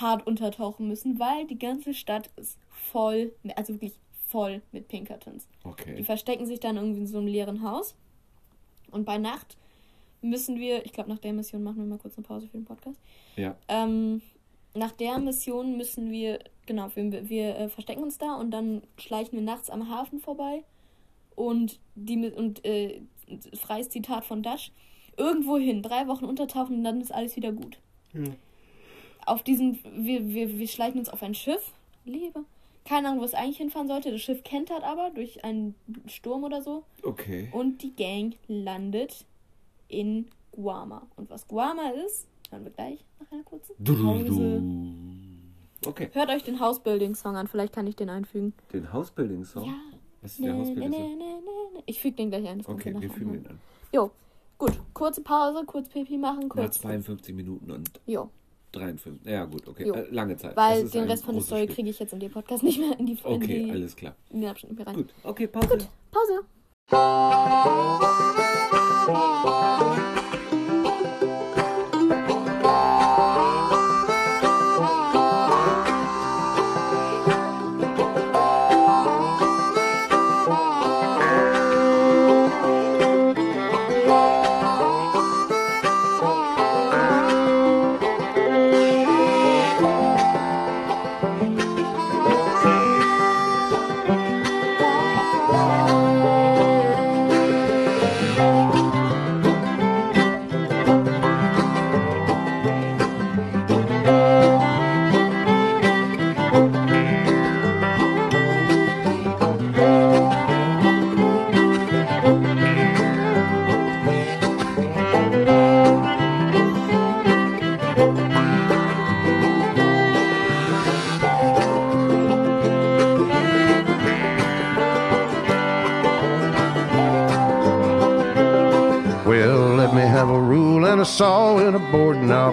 [0.00, 3.94] hart untertauchen müssen, weil die ganze Stadt ist voll, also wirklich
[4.28, 5.46] voll mit Pinkertons.
[5.64, 6.04] Die Okay.
[6.04, 7.94] verstecken sich dann irgendwie in so einem leeren Haus.
[8.90, 9.56] Und bei Nacht
[10.22, 12.64] müssen wir, ich glaube, nach der Mission machen wir mal kurz eine Pause für den
[12.64, 12.98] Podcast.
[13.36, 13.56] Ja.
[13.68, 14.22] Ähm,
[14.74, 19.32] nach der Mission müssen wir, genau, wir, wir äh, verstecken uns da und dann schleichen
[19.38, 20.64] wir nachts am Hafen vorbei.
[21.34, 23.00] Und die mit- und äh,
[23.54, 24.72] freies Zitat von Dash.
[25.16, 27.78] Irgendwo hin, drei Wochen untertauchen und dann ist alles wieder gut.
[29.26, 31.72] Auf diesen, wir, wir, wir schleichen uns auf ein Schiff.
[32.04, 32.44] Liebe.
[32.84, 34.12] Keine Ahnung, wo es eigentlich hinfahren sollte.
[34.12, 35.74] Das Schiff kentert aber durch einen
[36.06, 36.84] Sturm oder so.
[37.02, 37.48] Okay.
[37.52, 39.24] Und die Gang landet
[39.88, 41.02] in Guama.
[41.16, 44.62] Und was Guama ist, hören wir gleich nach einer kurzen Pause.
[45.84, 46.10] Okay.
[46.12, 48.54] Hört euch den Housebuilding-Song an, vielleicht kann ich den einfügen.
[48.72, 49.64] Den Housebuilding-Song?
[49.66, 49.74] Ja.
[50.22, 51.18] Was ist der Ne, ne, Housebuilding-Song?
[51.18, 51.40] ne, ne,
[51.74, 51.82] ne.
[51.86, 52.62] Ich füge den gleich ein.
[52.64, 53.58] Okay, wir fügen den an.
[53.92, 54.10] Jo,
[54.58, 54.72] gut.
[54.94, 56.78] Kurze Pause, kurz Pipi machen, Nach kurz.
[56.80, 58.30] 52 Minuten und Jo,
[58.76, 59.20] 53.
[59.24, 59.90] Ja, gut, okay.
[59.90, 60.56] Äh, lange Zeit.
[60.56, 63.06] weil den Rest von der Story kriege ich jetzt in den Podcast nicht mehr in
[63.06, 64.14] die, in Okay, die alles klar.
[64.30, 64.94] in den Abschnitt mehr rein.
[64.94, 65.78] Gut, okay, Pause.
[66.10, 66.42] Pause.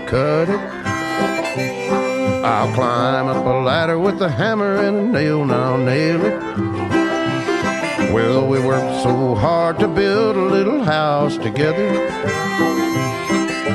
[0.03, 0.59] I'll cut it.
[2.43, 6.41] I'll climb up a ladder with a hammer and a nail I'll nail it.
[8.11, 11.87] Well, we worked so hard to build a little house together.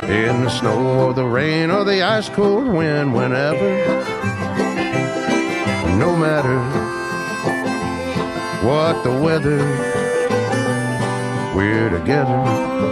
[0.05, 3.79] In the snow or the rain or the ice cold wind, whenever.
[5.97, 6.59] No matter
[8.67, 9.59] what the weather,
[11.57, 12.88] we're together.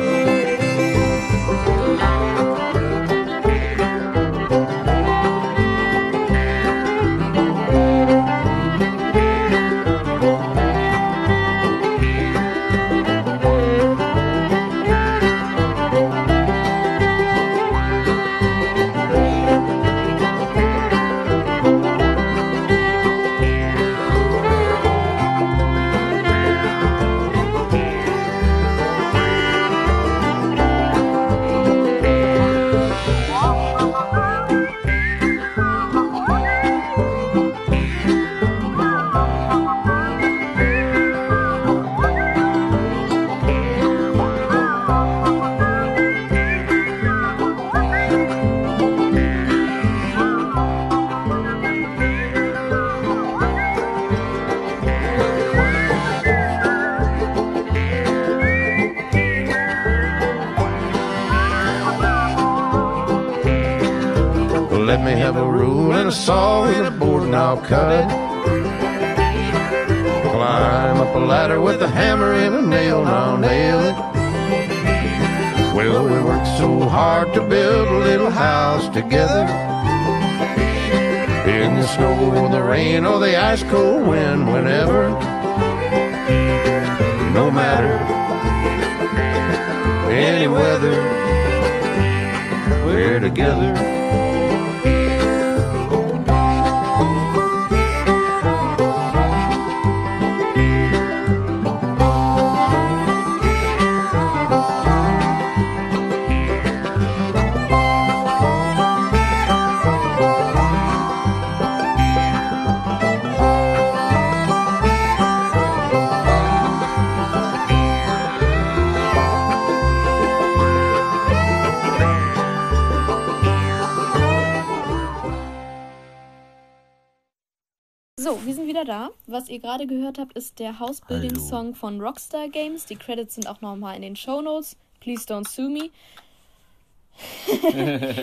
[128.27, 129.11] So, wir sind wieder da.
[129.29, 132.85] Was ihr gerade gehört habt, ist der House-Building-Song von Rockstar Games.
[132.85, 134.77] Die Credits sind auch nochmal in den Show Notes.
[134.99, 135.91] Please don't sue me.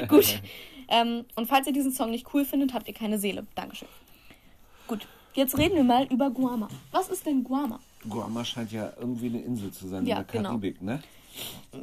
[0.09, 0.41] Gut.
[0.89, 3.47] Ähm, und falls ihr diesen Song nicht cool findet, habt ihr keine Seele.
[3.55, 3.87] Dankeschön.
[4.89, 5.07] Gut.
[5.35, 6.67] Jetzt reden wir mal über Guama.
[6.91, 7.79] Was ist denn Guama?
[8.09, 10.49] Guam scheint ja irgendwie eine Insel zu sein Ja, in der genau.
[10.49, 11.01] Karibik, ne?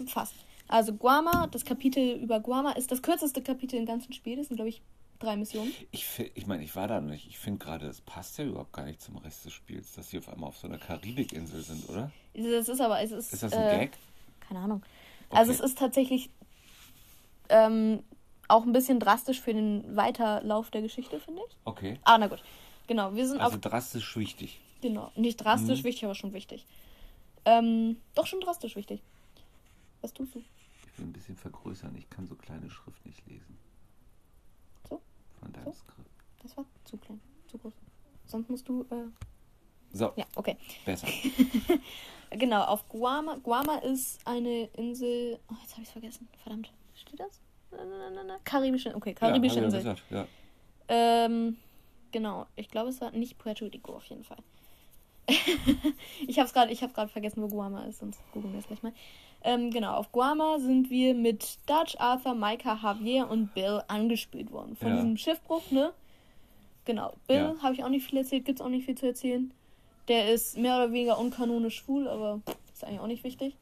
[0.09, 0.35] Fast.
[0.69, 4.37] Also Guama, das Kapitel über Guama ist das kürzeste Kapitel im ganzen Spiel.
[4.37, 4.83] Das sind, glaube ich,
[5.21, 5.73] drei Missionen.
[5.93, 7.29] Ich, ich meine, ich war da nicht.
[7.29, 10.19] Ich finde gerade, es passt ja überhaupt gar nicht zum Rest des Spiels, dass sie
[10.19, 12.11] auf einmal auf so einer Karibikinsel sind, oder?
[12.35, 13.33] Das ist aber, es ist.
[13.33, 13.93] Ist das ein äh, Gag?
[14.41, 14.83] Keine Ahnung.
[15.31, 15.61] Also Okay.
[15.63, 16.31] es ist tatsächlich
[17.49, 18.03] ähm,
[18.49, 21.57] auch ein bisschen drastisch für den Weiterlauf der Geschichte, finde ich.
[21.65, 21.99] Okay.
[22.05, 22.43] Ah, na gut.
[22.87, 23.61] Genau, wir sind Also auf.
[23.61, 24.61] drastisch wichtig.
[24.81, 25.85] Genau, nicht drastisch Mhm.
[25.85, 26.67] wichtig, aber schon wichtig.
[27.45, 29.03] Ähm, doch schon drastisch wichtig.
[30.01, 30.43] Was tust du?
[30.93, 31.95] Ich will ein bisschen vergrößern.
[31.97, 33.59] Ich kann so kleine Schrift nicht lesen.
[35.41, 35.73] Von deinem So?
[35.73, 36.11] Skript.
[36.43, 37.73] Das war zu klein, zu groß.
[38.27, 38.83] Sonst musst du.
[38.91, 39.09] Äh,
[39.93, 40.57] So, ja, okay.
[40.85, 41.09] besser.
[42.33, 43.39] Genau, auf Guama.
[43.43, 45.41] Guama ist eine Insel.
[45.51, 46.29] Oh, jetzt habe ich es vergessen.
[46.45, 46.71] Verdammt.
[46.95, 47.41] Steht das?
[47.73, 48.39] Na, na, na, na.
[48.45, 48.95] Karibische.
[48.95, 49.81] Okay, karibische ja, Insel.
[49.81, 50.27] gesagt, ja.
[50.87, 51.57] Ähm,
[52.13, 52.47] genau.
[52.55, 54.39] Ich glaube, es war nicht Puerto Rico auf jeden Fall.
[56.29, 58.93] ich habe es gerade, vergessen, wo Guama ist, sonst googeln wir es gleich mal.
[59.43, 64.77] Ähm, genau, auf Guama sind wir mit Dutch, Arthur, Micah, Javier und Bill angespielt worden.
[64.77, 64.95] Von Ja.
[64.97, 65.93] diesem Schiffbruch, ne?
[66.85, 67.15] Genau.
[67.27, 67.63] Bill Ja.
[67.63, 69.53] habe ich auch nicht viel erzählt, gibt's auch nicht viel zu erzählen.
[70.09, 72.41] Der ist mehr oder weniger unkanonisch schwul, aber
[72.73, 73.55] ist eigentlich auch nicht wichtig.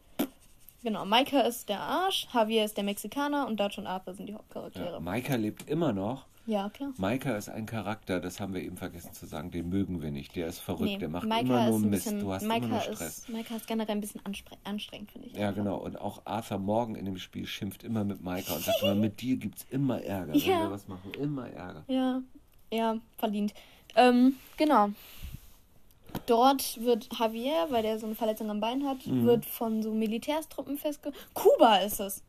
[0.83, 4.35] Genau, Micah ist der Arsch, Javier ist der Mexikaner und Dutch und Arthur sind die
[4.35, 4.93] Hauptcharaktere.
[4.93, 5.01] ja.
[5.01, 6.25] Maika lebt immer noch.
[6.49, 6.95] Ja, klar.
[6.97, 10.35] Maika ist ein Charakter, das haben wir eben vergessen zu sagen, den mögen wir nicht.
[10.35, 12.05] Der ist verrückt, Nee, der macht Maika immer nur Mist.
[12.07, 13.19] bisschen- Du hast Maika immer nur Stress.
[13.19, 14.23] Ist, Maika ist generell ein bisschen
[14.65, 15.35] anstrengend, finde ich.
[15.35, 15.63] Ja, einfach.
[15.63, 15.77] genau.
[15.77, 19.21] Und auch Arthur Morgan in dem Spiel schimpft immer mit Maika und sagt immer, mit
[19.21, 20.61] dir gibt's immer Ärger, wenn Ja.
[20.63, 21.13] wir was machen.
[21.21, 21.85] Immer Ärger.
[21.87, 22.23] Ja,
[22.73, 23.53] ja, verdient.
[23.95, 24.89] Ähm, genau.
[26.25, 29.27] Dort wird Javier, weil der so eine Verletzung am Bein hat, Mhm.
[29.27, 31.13] wird von so Militärstruppen festge...
[31.35, 32.23] Kuba ist es.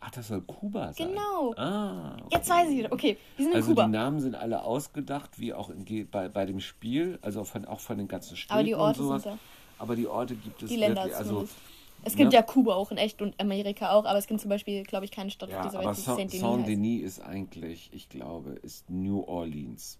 [0.00, 1.08] Ach, das soll Kuba sein.
[1.08, 1.54] Genau.
[1.56, 2.28] Ah, okay.
[2.36, 2.92] Jetzt weiß ich wieder.
[2.92, 3.84] Okay, die sind in Also Kuba.
[3.86, 7.80] die Namen sind alle ausgedacht, wie auch in, bei, bei dem Spiel, also von, auch
[7.80, 9.22] von den ganzen Städten Aber die Orte und sowas.
[9.24, 9.38] sind da.
[9.78, 11.56] Aber die Orte gibt es Die Länder wirklich, also zumindest.
[12.04, 12.34] Es gibt Ne?
[12.36, 15.10] ja Kuba auch in echt und Amerika auch, aber es gibt zum Beispiel, glaube ich,
[15.10, 16.40] keine Stadt Ja, auf dieser aber Welt, die Sa- Saint-Denis.
[16.40, 19.98] Saint-Denis ist eigentlich, ich glaube, ist New Orleans.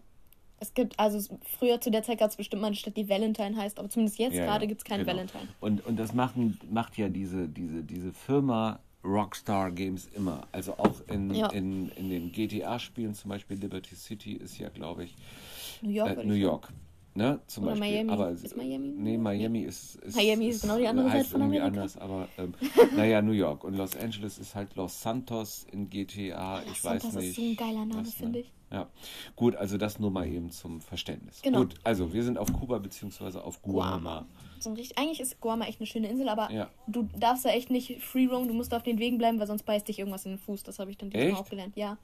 [0.60, 3.56] Es gibt, also früher zu der Zeit gab es bestimmt mal eine Stadt, die Valentine
[3.56, 5.12] heißt, aber zumindest jetzt Ja, gerade ja, gibt es keinen genau.
[5.16, 5.48] Valentine.
[5.60, 10.46] Und, und das machen, macht ja diese, diese, diese Firma Rockstar Games immer.
[10.52, 11.48] Also auch in, Ja.
[11.50, 15.14] in, in den GTA-Spielen, zum Beispiel Liberty City ist ja, glaube ich,
[15.82, 16.72] New York, äh, New ich York.
[17.14, 18.04] Ne, zum Oder Beispiel.
[18.04, 18.10] Miami.
[18.12, 18.88] Aber, Ist Miami?
[18.96, 21.66] Nee, Miami ist, ist, Miami ist genau die andere Seite von Amerika.
[21.66, 22.54] anders, aber ähm,
[22.96, 23.64] naja, New York.
[23.64, 26.60] Und Los Angeles ist halt Los Santos in GTA.
[26.62, 27.34] ich Los weiß Santos ist nicht.
[27.36, 28.52] so ein geiler Name, finde ich.
[28.70, 28.86] Ja,
[29.34, 31.40] gut, also das nur mal eben zum Verständnis.
[31.42, 31.60] Genau.
[31.60, 34.26] Gut, also wir sind auf Kuba beziehungsweise auf Guama.
[34.60, 36.68] So richtig, eigentlich ist Guama echt eine schöne Insel, aber Ja.
[36.86, 39.64] du darfst da echt nicht free roam, du musst auf den Wegen bleiben, weil sonst
[39.64, 40.62] beißt dich irgendwas in den Fuß.
[40.62, 41.38] Das habe ich dann diesmal Echt?
[41.40, 41.76] auch gelernt.
[41.76, 41.96] Ja.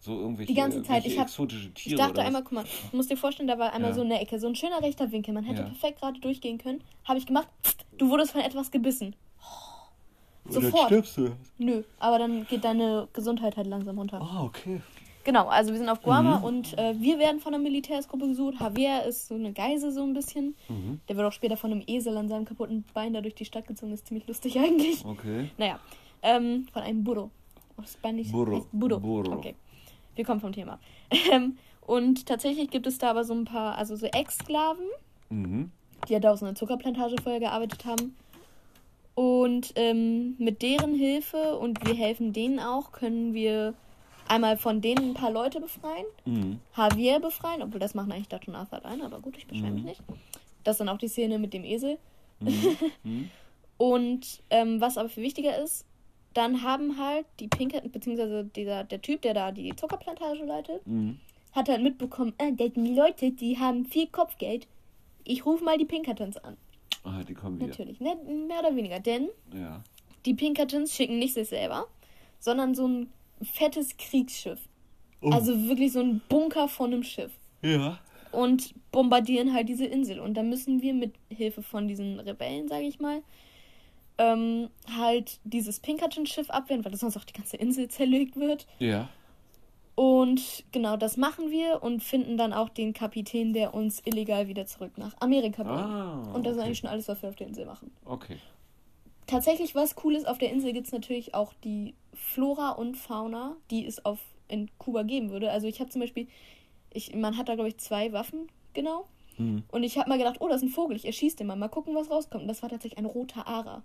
[0.00, 1.04] So irgendwelche, Die ganze Zeit.
[1.06, 1.94] Ich, hab, exotische Tiere.
[1.96, 3.96] ich dachte einmal, guck mal, du musst dir vorstellen, da war einmal Ja.
[3.96, 5.34] so eine Ecke, so ein schöner rechter Winkel.
[5.34, 5.66] Man hätte Ja.
[5.66, 6.82] perfekt gerade durchgehen können.
[7.04, 7.48] Habe ich gemacht.
[7.98, 9.16] Du wurdest von etwas gebissen.
[10.44, 10.86] Dann sofort.
[10.86, 11.32] stirbst du.
[11.58, 14.20] Nö, aber dann geht deine Gesundheit halt langsam runter.
[14.22, 14.80] Ah, okay.
[15.28, 16.44] Genau, also wir sind auf Guama Mhm.
[16.44, 18.54] und äh, wir werden von einer Militärsgruppe gesucht.
[18.60, 20.54] Javier ist so eine Geise so ein bisschen.
[20.70, 21.00] Mhm.
[21.06, 23.66] Der wird auch später von einem Esel an seinem kaputten Bein da durch die Stadt
[23.66, 23.92] gezogen.
[23.92, 25.04] Ist ziemlich lustig eigentlich.
[25.04, 25.50] Okay.
[25.58, 25.80] Naja,
[26.22, 27.30] ähm, von einem Burro.
[27.76, 28.56] Auf Spanisch Burro.
[28.56, 28.98] heißt Burro.
[29.00, 29.32] Burro.
[29.34, 29.54] Okay,
[30.16, 30.78] wir kommen vom Thema.
[31.30, 34.86] Ähm, und tatsächlich gibt es da aber so ein paar, also so Ex-Sklaven,
[35.28, 35.70] Mhm.
[36.08, 38.16] die ja da aus einer Zuckerplantage vorher gearbeitet haben.
[39.14, 43.74] Und ähm, mit deren Hilfe und wir helfen denen auch, können wir
[44.28, 46.60] einmal von denen ein paar Leute befreien, Mhm.
[46.76, 49.84] Javier befreien, obwohl das machen eigentlich Dutch und Arthur alleine, aber gut, ich beschwere mich
[49.84, 50.02] nicht.
[50.64, 51.98] Das ist dann auch die Szene mit dem Esel.
[52.40, 53.30] Mhm.
[53.76, 55.84] Und ähm, was aber viel wichtiger ist,
[56.34, 61.18] dann haben halt die Pinkerton, beziehungsweise dieser, der Typ, der da die Zuckerplantage leitet, Mhm.
[61.52, 64.66] hat halt mitbekommen, äh, das sind die Leute, die haben viel Kopfgeld.
[65.24, 66.56] Ich rufe mal die Pinkertons an.
[67.04, 67.68] Ah, die kommen wieder.
[67.68, 68.16] Natürlich, ne?
[68.48, 68.98] mehr oder weniger.
[69.00, 69.82] Denn Ja.
[70.26, 71.86] die Pinkertons schicken nicht sich selber,
[72.40, 73.12] sondern so ein
[73.42, 74.60] fettes Kriegsschiff.
[75.20, 75.30] Oh.
[75.30, 77.32] Also wirklich so ein Bunker von einem Schiff.
[77.62, 77.98] Ja.
[78.30, 80.20] Und bombardieren halt diese Insel.
[80.20, 83.22] Und da müssen wir mit Hilfe von diesen Rebellen, sage ich mal,
[84.18, 88.66] ähm, halt dieses Pinkerton-Schiff abwehren, weil das sonst auch die ganze Insel zerlegt wird.
[88.78, 89.08] Ja.
[89.94, 94.64] Und genau das machen wir und finden dann auch den Kapitän, der uns illegal wieder
[94.66, 95.80] zurück nach Amerika bringt.
[95.80, 96.66] Ah, und das ist okay.
[96.66, 97.90] eigentlich schon alles, was wir auf der Insel machen.
[98.04, 98.36] Okay.
[99.28, 103.56] Tatsächlich, was cool ist, auf der Insel gibt es natürlich auch die Flora und Fauna,
[103.70, 104.18] die es auf
[104.48, 105.50] in Kuba geben würde.
[105.50, 106.26] Also ich habe zum Beispiel,
[106.92, 109.06] ich, man hat da glaube ich zwei Waffen, genau.
[109.36, 109.64] Mhm.
[109.70, 111.68] Und ich habe mal gedacht, oh, das ist ein Vogel, ich erschieße den mal, mal
[111.68, 112.42] gucken, was rauskommt.
[112.42, 113.82] Und das war tatsächlich ein roter Ara.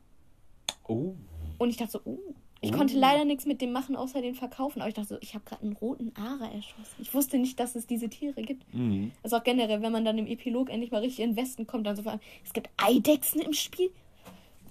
[0.87, 1.13] Oh.
[1.57, 2.17] Und ich dachte so, oh.
[2.61, 2.77] Ich Oh.
[2.77, 4.79] konnte leider nichts mit dem machen, außer den verkaufen.
[4.79, 6.95] Aber ich dachte so, ich habe gerade einen roten Ara erschossen.
[7.01, 8.73] Ich wusste nicht, dass es diese Tiere gibt.
[8.73, 9.11] Mhm.
[9.21, 11.85] Also auch generell, wenn man dann im Epilog endlich mal richtig in den Westen kommt,
[11.85, 13.91] dann so vor allem, es gibt Eidechsen im Spiel.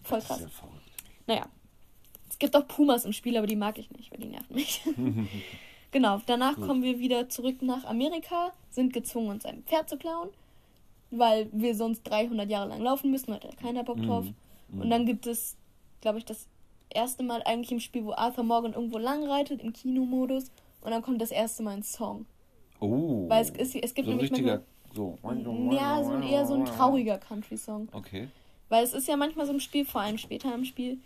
[0.02, 0.40] Voll Das ist krass.
[0.42, 0.92] ja verrückt.
[1.26, 1.46] Naja.
[2.28, 4.82] Es gibt auch Pumas im Spiel, aber die mag ich nicht, weil die nerven mich.
[5.90, 6.66] genau, danach Gut.
[6.66, 10.30] kommen wir wieder zurück nach Amerika, sind gezwungen, uns ein Pferd zu klauen,
[11.10, 14.26] weil wir sonst 300 Jahre lang laufen müssen, hat ja keiner Bock drauf.
[14.72, 15.56] Und dann gibt es,
[16.00, 16.48] glaube ich, das
[16.88, 20.50] erste Mal eigentlich im Spiel, wo Arthur Morgan irgendwo lang reitet, im Kinomodus.
[20.80, 22.26] Und dann kommt das erste Mal ein Song.
[22.80, 23.28] Oh.
[23.28, 24.62] Weil es, ist, es gibt so ein nämlich richtiger.
[24.94, 25.18] So.
[25.22, 27.88] manchmal, ja, so ein, eher so ein trauriger Country-Song.
[27.92, 28.28] Okay.
[28.72, 30.96] Weil es ist ja manchmal so im Spiel, vor allem später im Spiel,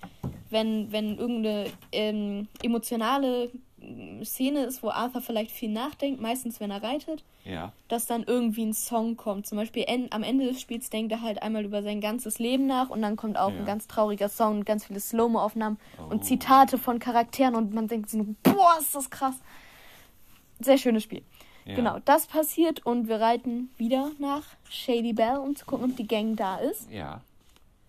[0.50, 3.50] wenn, wenn irgendeine ähm, emotionale
[3.82, 7.72] ähm, Szene ist, wo Arthur vielleicht viel nachdenkt, meistens wenn er reitet, Ja.
[7.88, 9.48] dass dann irgendwie ein Song kommt.
[9.48, 12.66] Zum Beispiel en am Ende des Spiels denkt er halt einmal über sein ganzes Leben
[12.68, 13.56] nach und dann kommt auch Ja.
[13.58, 16.10] ein ganz trauriger Song und ganz viele Slow-Mo-Aufnahmen Oh.
[16.12, 19.34] und Zitate von Charakteren und man denkt so, boah, ist das krass.
[20.60, 21.22] Sehr schönes Spiel.
[21.64, 21.74] Ja.
[21.74, 26.06] Genau, das passiert und wir reiten wieder nach Shady Bell, um zu gucken, ob die
[26.06, 26.88] Gang da ist.
[26.92, 27.22] Ja.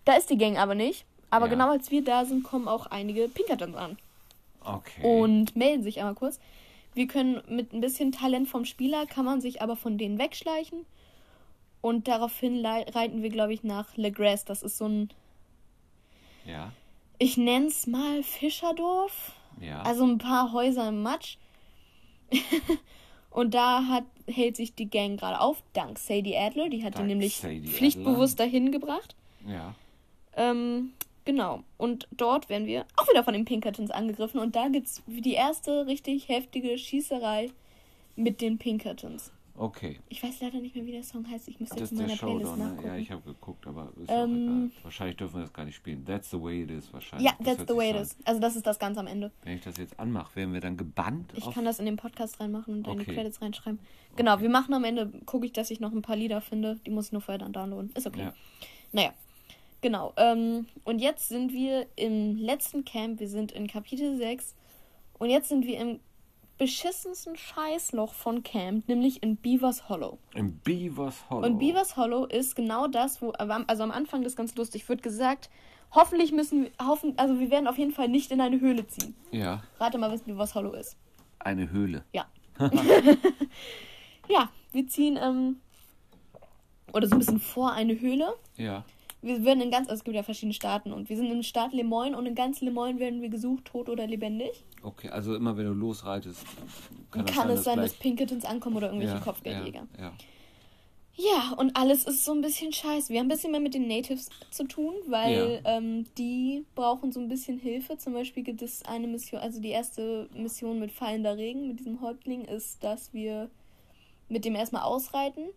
[0.08, 1.04] Da ist die Gang aber nicht.
[1.28, 1.50] Aber Ja.
[1.52, 3.98] genau als wir da sind, kommen auch einige Pinkertons an
[4.64, 5.02] Okay.
[5.02, 6.40] und melden sich einmal kurz.
[6.94, 10.86] Wir können mit ein bisschen Talent vom Spieler, kann man sich aber von denen wegschleichen.
[11.82, 14.46] Und daraufhin reiten wir, glaube ich, nach Le Grasse.
[14.46, 15.10] Das ist so ein,
[16.46, 16.72] Ja.
[17.18, 19.32] ich nenne es mal Fischerdorf.
[19.60, 19.82] Ja.
[19.82, 21.36] Also ein paar Häuser im Matsch.
[23.30, 26.70] und da hat, hält sich die Gang gerade auf, dank Sadie Adler.
[26.70, 29.14] Die hat ihn Dank nämlich Sadie pflichtbewusst dahin gebracht.
[29.46, 29.74] ja.
[30.38, 30.92] Ähm,
[31.24, 31.62] genau.
[31.76, 34.40] Und dort werden wir auch wieder von den Pinkertons angegriffen.
[34.40, 37.50] Und da gibt es die erste richtig heftige Schießerei
[38.16, 39.32] mit den Pinkertons.
[39.60, 39.98] Okay.
[40.08, 41.48] Ich weiß leider nicht mehr, wie der Song heißt.
[41.48, 42.58] Ich müsste Das jetzt in meiner Playlist Showdown.
[42.60, 42.64] Ne?
[42.66, 42.86] nachgucken.
[42.86, 44.70] Ja, ich habe geguckt, aber ist Ähm, auch egal.
[44.84, 46.04] Wahrscheinlich dürfen wir das gar nicht spielen.
[46.04, 47.28] That's the way it is wahrscheinlich.
[47.28, 48.16] ja, Das that's the way it is.
[48.24, 49.32] Also das ist das ganz am Ende.
[49.42, 51.32] Wenn ich das jetzt anmache, werden wir dann gebannt?
[51.34, 53.14] Ich kann das in den Podcast reinmachen und die Okay.
[53.14, 53.80] Credits reinschreiben.
[54.14, 56.78] Genau, wir machen am Ende, gucke ich, dass ich noch ein paar Lieder finde.
[56.86, 57.90] Die muss ich nur vorher dann downloaden.
[57.96, 58.20] Ist okay.
[58.20, 58.34] Ja.
[58.92, 59.12] Naja.
[59.80, 60.12] Genau.
[60.16, 63.20] Ähm, und jetzt sind wir im letzten Camp.
[63.20, 64.54] Wir sind in Kapitel 6.
[65.18, 66.00] Und jetzt sind wir im
[66.58, 70.18] beschissensten Scheißloch von Camp, nämlich in Beavers Hollow.
[70.34, 71.46] Im Beavers Hollow.
[71.46, 75.50] Und Beavers Hollow ist genau das, wo, also am Anfang das ganz lustig, wird gesagt,
[75.92, 79.14] hoffentlich müssen wir, hoffen, also wir werden auf jeden Fall nicht in eine Höhle ziehen.
[79.30, 80.96] Ja, Rate mal, was Beavers Hollow ist.
[81.38, 82.04] eine Höhle.
[82.12, 82.26] Ja.
[84.28, 85.60] ja, wir ziehen, ähm,
[86.92, 88.34] oder so ein bisschen vor eine Höhle.
[88.56, 88.84] Ja.
[89.20, 91.72] Wir werden in ganz, also es gibt ja verschiedene Staaten und wir sind im Staat
[91.72, 94.64] Lemoyne und in ganz Lemoyne werden wir gesucht, tot oder lebendig.
[94.82, 96.44] Okay, also immer wenn du losreitest,
[97.10, 99.86] kann, kann es sein, dass Pinkertons ankommen oder irgendwelche ja, Kopfgeldjäger.
[99.98, 100.12] Ja, ja.
[101.20, 103.12] Ja, und alles ist so ein bisschen scheiße.
[103.12, 107.18] Wir haben ein bisschen mehr mit den Natives zu tun, weil ähm, die brauchen so
[107.18, 107.98] ein bisschen Hilfe.
[107.98, 112.00] Zum Beispiel gibt es eine Mission, also die erste Mission mit fallender Regen, mit diesem
[112.02, 113.50] Häuptling, ist, dass wir
[114.28, 115.48] mit dem erstmal ausreiten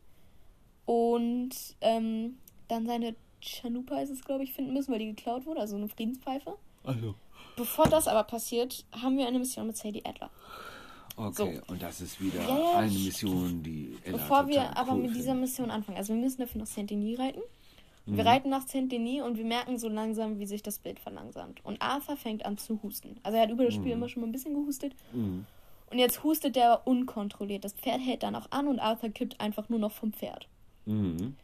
[0.86, 1.52] und
[1.82, 5.76] ähm, dann seine Chanupa ist es, glaube ich, finden müssen, weil die geklaut wurde, also
[5.76, 6.56] eine Friedenspfeife.
[6.84, 7.16] Also.
[7.56, 10.30] Bevor das aber passiert, haben wir eine Mission mit Sadie Adler.
[11.18, 12.78] Okay, und das ist wieder Ja, ja.
[12.78, 15.42] eine Mission, die Ella Bevor wir total aber cool mit dieser findet.
[15.42, 17.42] Mission anfangen, also wir müssen dafür nach Saint-Denis reiten.
[18.06, 18.18] Mhm.
[18.18, 21.64] Wir reiten nach Saint-Denis und wir merken so langsam, wie sich das Bild verlangsamt.
[21.64, 23.20] Und Arthur fängt an zu husten.
[23.24, 24.96] Also er hat über das Spiel immer schon mal ein bisschen gehustet.
[25.14, 25.46] Mhm.
[25.92, 27.66] Und jetzt hustet er unkontrolliert.
[27.66, 30.48] Das Pferd hält dann auch an und Arthur kippt einfach nur noch vom Pferd.
[30.86, 31.36] Mhm.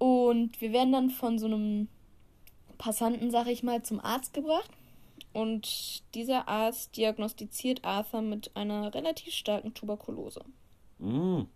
[0.00, 1.88] Und wir werden dann von so einem
[2.78, 4.70] Passanten, sag ich mal, zum Arzt gebracht.
[5.34, 10.42] Und dieser Arzt diagnostiziert Arthur mit einer relativ starken Tuberkulose.
[10.98, 11.46] Mhm.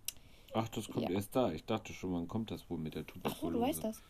[0.52, 1.14] Ach, das kommt Ja.
[1.16, 1.50] erst da.
[1.52, 3.52] Ich dachte schon, wann kommt das wohl mit der Ach Tuberkulose?
[3.56, 4.02] du weißt das.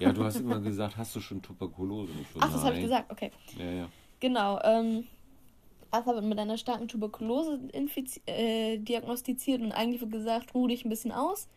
[0.00, 2.10] Ja, du hast immer gesagt, hast du schon Tuberkulose?
[2.22, 3.30] Ich so, Ach, das habe ich gesagt, okay.
[3.58, 3.88] Ja, ja.
[4.18, 5.06] Genau, ähm,
[5.90, 7.60] Arthur wird mit einer starken Tuberkulose
[8.26, 11.48] äh, diagnostiziert und eigentlich wird gesagt, ruh dich ein bisschen aus.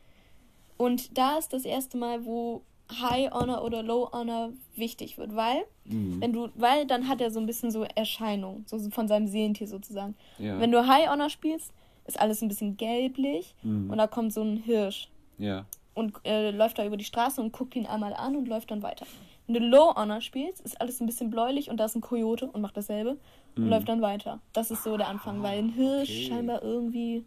[0.77, 2.61] Und da ist das erste Mal, wo
[2.91, 6.21] High Honor oder Low Honor wichtig wird, weil, Mhm.
[6.21, 9.67] wenn du, weil dann hat er so ein bisschen so Erscheinungen, so von seinem Seelentier
[9.67, 10.15] sozusagen.
[10.37, 10.59] Ja.
[10.59, 11.73] Wenn du High Honor spielst,
[12.05, 13.89] ist alles ein bisschen gelblich Mhm.
[13.89, 15.09] und da kommt so ein Hirsch
[15.39, 15.65] Ja.
[15.95, 18.83] und äh, läuft da über die Straße und guckt ihn einmal an und läuft dann
[18.83, 19.07] weiter.
[19.47, 22.47] Wenn du Low Honor spielst, ist alles ein bisschen bläulich und da ist ein Kojote
[22.47, 23.17] und macht dasselbe
[23.55, 24.39] und läuft dann weiter.
[24.53, 26.27] Das ist so der Anfang, weil ein Hirsch okay.
[26.27, 27.23] scheinbar irgendwie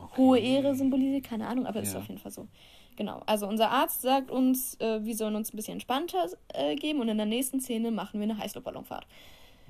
[0.00, 0.16] Okay.
[0.16, 1.98] hohe Ehre symbolisiert, keine Ahnung, aber ist Ja.
[1.98, 2.46] auf jeden Fall so.
[2.98, 7.00] Genau, also unser Arzt sagt uns, äh, wir sollen uns ein bisschen entspannter äh, geben
[7.00, 9.06] und in der nächsten Szene machen wir eine Heißluftballonfahrt.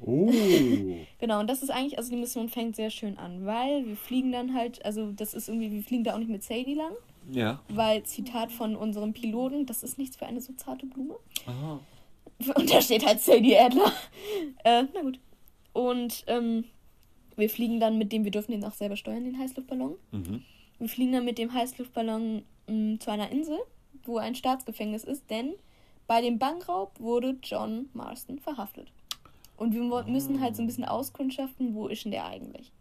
[0.00, 0.32] Oh.
[1.20, 4.32] Genau, und das ist eigentlich, also die Mission fängt sehr schön an, weil wir fliegen
[4.32, 6.92] dann halt, also das ist irgendwie, wir fliegen da auch nicht mit Sadie lang,
[7.30, 7.60] ja.
[7.68, 11.16] weil Zitat von unserem Piloten, das ist nichts für eine so zarte Blume.
[11.44, 11.80] Aha.
[12.54, 13.92] Und da steht halt Sadie Adler.
[14.64, 15.18] äh, na gut.
[15.74, 16.64] Und ähm,
[17.36, 19.96] wir fliegen dann mit dem, wir dürfen den auch selber steuern, den Heißluftballon.
[20.12, 20.42] Mhm.
[20.78, 23.58] Wir fliegen dann mit dem Heißluftballon mh, zu einer Insel,
[24.04, 25.54] wo ein Staatsgefängnis ist, denn
[26.06, 28.88] bei dem Bankraub wurde John Marston verhaftet.
[29.56, 32.72] Und wir müssen halt so ein bisschen auskundschaften, wo ist denn der eigentlich?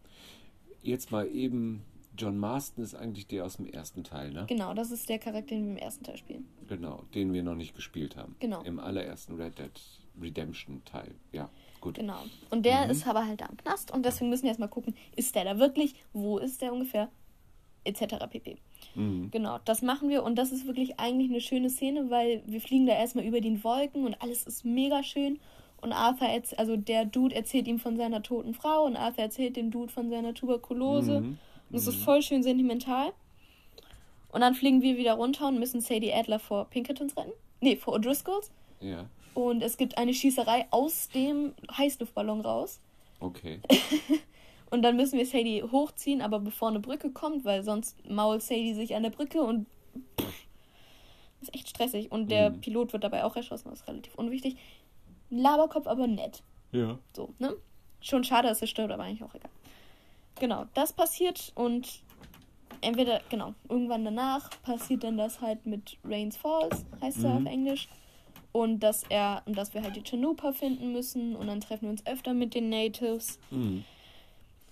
[0.83, 1.83] Jetzt mal eben,
[2.15, 4.45] John Marston ist eigentlich der aus dem ersten Teil, ne?
[4.47, 6.47] Genau, das ist der Charakter, den wir im ersten Teil spielen.
[6.67, 8.35] Genau, den wir noch nicht gespielt haben.
[8.39, 8.61] Genau.
[8.61, 9.71] Im allerersten Red Dead
[10.21, 11.13] Redemption Teil.
[11.31, 11.49] Ja,
[11.81, 11.95] gut.
[11.95, 12.19] Genau.
[12.49, 15.35] Und der ist aber halt da am Knast und deswegen müssen wir erstmal gucken, ist
[15.35, 15.95] der da wirklich?
[16.13, 17.09] Wo ist der ungefähr?
[17.88, 18.15] Etc.
[18.29, 18.57] pp.
[18.95, 19.31] Mhm.
[19.31, 22.85] Genau, das machen wir und das ist wirklich eigentlich eine schöne Szene, weil wir fliegen
[22.85, 25.39] da erstmal über den Wolken und alles ist mega schön.
[25.79, 26.27] Und Arthur,
[26.57, 30.09] also der Dude erzählt ihm von seiner toten Frau und Arthur erzählt dem Dude von
[30.09, 31.21] seiner Tuberkulose.
[31.21, 31.38] Mhm.
[31.69, 33.13] Und es ist voll schön sentimental.
[34.31, 37.31] Und dann fliegen wir wieder runter und müssen Sadie Adler vor Pinkertons retten.
[37.61, 38.49] Nee, vor O'Driscolls.
[38.81, 42.79] Ja, Und es gibt eine Schießerei aus dem Heißluftballon raus.
[43.19, 43.59] okay.
[44.70, 48.74] Und dann müssen wir Sadie hochziehen, aber bevor eine Brücke kommt, weil sonst mault Sadie
[48.74, 49.65] sich an der Brücke und
[50.20, 50.28] pff,
[51.41, 52.11] ist echt stressig.
[52.11, 52.61] Und der Mhm.
[52.61, 54.57] Pilot wird dabei auch erschossen, das ist relativ unwichtig.
[55.30, 56.43] Laberkopf, aber nett.
[56.72, 56.97] Ja.
[57.15, 57.55] So, ne?
[58.01, 59.49] Schon schade, dass er stirbt, aber eigentlich auch egal.
[60.39, 62.01] Genau, das passiert und
[62.81, 67.48] entweder, genau, irgendwann danach passiert dann das halt mit Rains Falls, heißt er Mhm.
[67.48, 67.88] auf Englisch.
[68.52, 71.89] Und dass er, und dass wir halt die Chanupa finden müssen und dann treffen wir
[71.91, 73.39] uns öfter mit den Natives.
[73.52, 73.84] Mhm.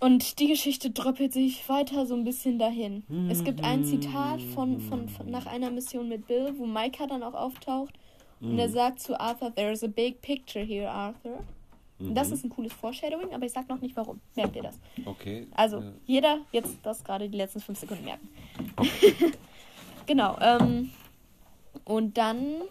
[0.06, 3.03] Und die Geschichte dröppelt sich weiter so ein bisschen dahin.
[3.27, 7.23] Es gibt ein Zitat von, von, von nach einer Mission mit Bill, wo Micah dann
[7.23, 7.95] auch auftaucht.
[8.40, 11.40] Und er sagt zu Arthur, there is a big picture here, Arthur.
[11.98, 14.22] Und das ist ein cooles Foreshadowing, aber ich sag noch nicht warum.
[14.36, 14.80] Merkt ihr das?
[15.06, 15.48] Okay.
[15.56, 18.30] Also, äh, jeder jetzt das gerade die letzten fünf Sekunden merken.
[20.06, 20.38] genau.
[20.40, 20.91] Ähm,
[21.84, 22.61] und dann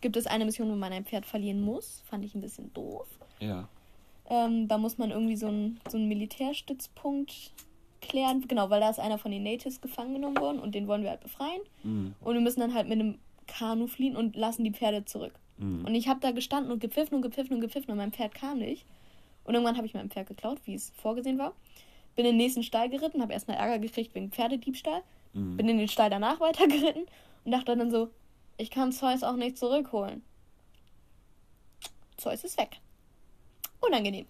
[0.00, 2.02] gibt es eine Mission, wo man ein Pferd verlieren muss.
[2.06, 3.06] Fand ich ein bisschen doof.
[3.40, 3.68] ja.
[4.30, 7.52] Ähm, da muss man irgendwie so einen so einen Militärstützpunkt
[8.00, 8.46] klären.
[8.48, 11.10] Genau, weil da ist einer von den Natives gefangen genommen worden und den wollen wir
[11.10, 11.60] halt befreien.
[11.82, 12.14] Mhm.
[12.20, 15.34] Und wir müssen dann halt mit einem Kanu fliehen und lassen die Pferde zurück.
[15.84, 18.58] Und ich habe da gestanden und gepfiffen und gepfiffen und gepfiffen und mein Pferd kam
[18.58, 18.86] nicht.
[19.44, 21.52] Und irgendwann habe ich mein Pferd geklaut, wie es vorgesehen war.
[22.16, 25.02] Bin in den nächsten Stall geritten, habe erstmal Ärger gekriegt wegen Pferdediebstahl.
[25.56, 27.06] Bin in den Stall danach weiter geritten
[27.44, 28.08] und dachte dann so,
[28.56, 30.22] ich kann Zeus auch nicht zurückholen.
[32.16, 32.80] Zeus ist weg.
[33.80, 34.26] Unangenehm.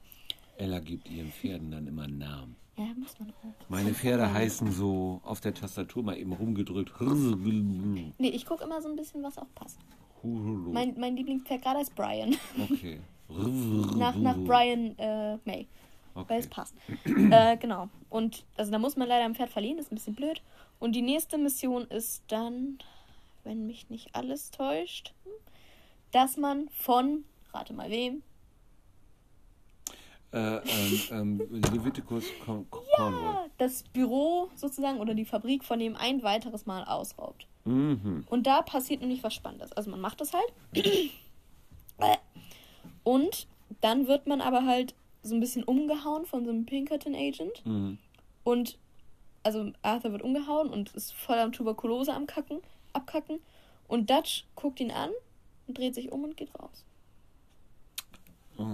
[0.57, 2.57] Ella gibt ihren Pferden dann immer einen Namen.
[2.77, 3.69] Ja, muss man auch.
[3.69, 6.93] Meine Pferde heißen so auf der Tastatur mal eben rumgedrückt.
[7.01, 9.79] Nee, ich gucke immer so ein bisschen, was auch passt.
[10.23, 12.37] Mein, mein Lieblingspferd gerade ist Brian.
[12.71, 13.01] Okay.
[13.97, 15.67] nach, nach Brian äh, May.
[16.15, 16.39] Weil Okay.
[16.39, 16.75] es passt.
[17.05, 17.89] äh, genau.
[18.11, 20.43] Und also da muss man leider ein Pferd verlieren, das ist ein bisschen blöd.
[20.79, 22.79] Und die nächste Mission ist dann,
[23.45, 25.15] wenn mich nicht alles täuscht,
[26.11, 28.23] dass man von, rate mal wem,
[30.33, 33.51] Äh, ähm, ähm, Leviticus Con Cornwall.
[33.59, 37.49] das Büro sozusagen oder die Fabrik von dem ein weiteres Mal ausraubt.
[37.65, 38.25] Mhm.
[38.31, 39.73] Und da passiert nämlich was Spannendes.
[39.73, 40.53] Also man macht das halt.
[42.03, 42.17] Äh.
[43.05, 43.47] Und
[43.83, 47.67] dann wird man aber halt so ein bisschen umgehauen von so einem Pinkerton-Agent.
[47.67, 47.99] Mhm.
[48.43, 48.79] Und
[49.43, 52.61] also Arthur wird umgehauen und ist voll am Tuberkulose am Kacken,
[52.95, 53.41] abkacken.
[53.87, 55.11] Und Dutch guckt ihn an
[55.67, 56.85] und dreht sich um und geht raus.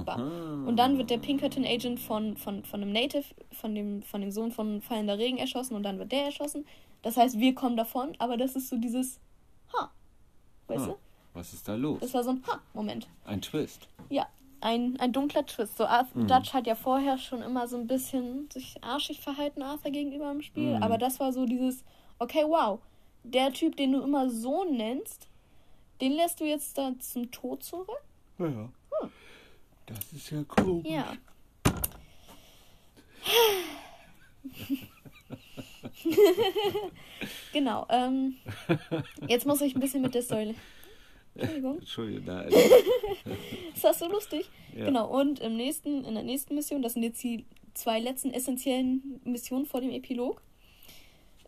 [0.04, 0.66] Bam.
[0.66, 4.50] Und dann wird der Pinkerton-Agent von, von, von einem Native, von dem, von dem Sohn
[4.52, 6.66] von Fallender Regen erschossen und dann wird der erschossen.
[7.02, 9.20] Das heißt, wir kommen davon, aber das ist so dieses
[9.74, 9.90] Ha.
[10.68, 10.96] Weißt Ah, du?
[11.34, 12.00] was ist da los?
[12.00, 13.06] Das war so ein Ha-Moment.
[13.24, 13.88] Ein Twist.
[14.10, 14.26] Ja,
[14.60, 15.76] ein, ein dunkler Twist.
[15.76, 19.90] So Arthur, Dutch hat ja vorher schon immer so ein bisschen sich arschig verhalten Arthur
[19.90, 20.82] gegenüber im Spiel, Mhm.
[20.82, 21.84] aber das war so dieses,
[22.18, 22.80] okay, wow,
[23.22, 25.28] der Typ, den du immer Sohn nennst,
[26.00, 27.88] den lässt du jetzt da zum Tod zurück?
[28.38, 28.68] Ja.
[29.86, 30.82] Das ist ja cool.
[30.84, 31.16] Ja.
[37.52, 38.36] genau, ähm,
[39.28, 40.54] jetzt muss ich ein bisschen mit der Story.
[41.34, 41.78] Entschuldigung.
[41.78, 42.56] Entschuldigung, da, Ist
[43.82, 44.48] das so lustig?
[44.76, 44.86] Ja.
[44.86, 47.44] Genau, und im nächsten, in der nächsten Mission, das sind jetzt die
[47.74, 50.40] zwei letzten essentiellen Missionen vor dem Epilog,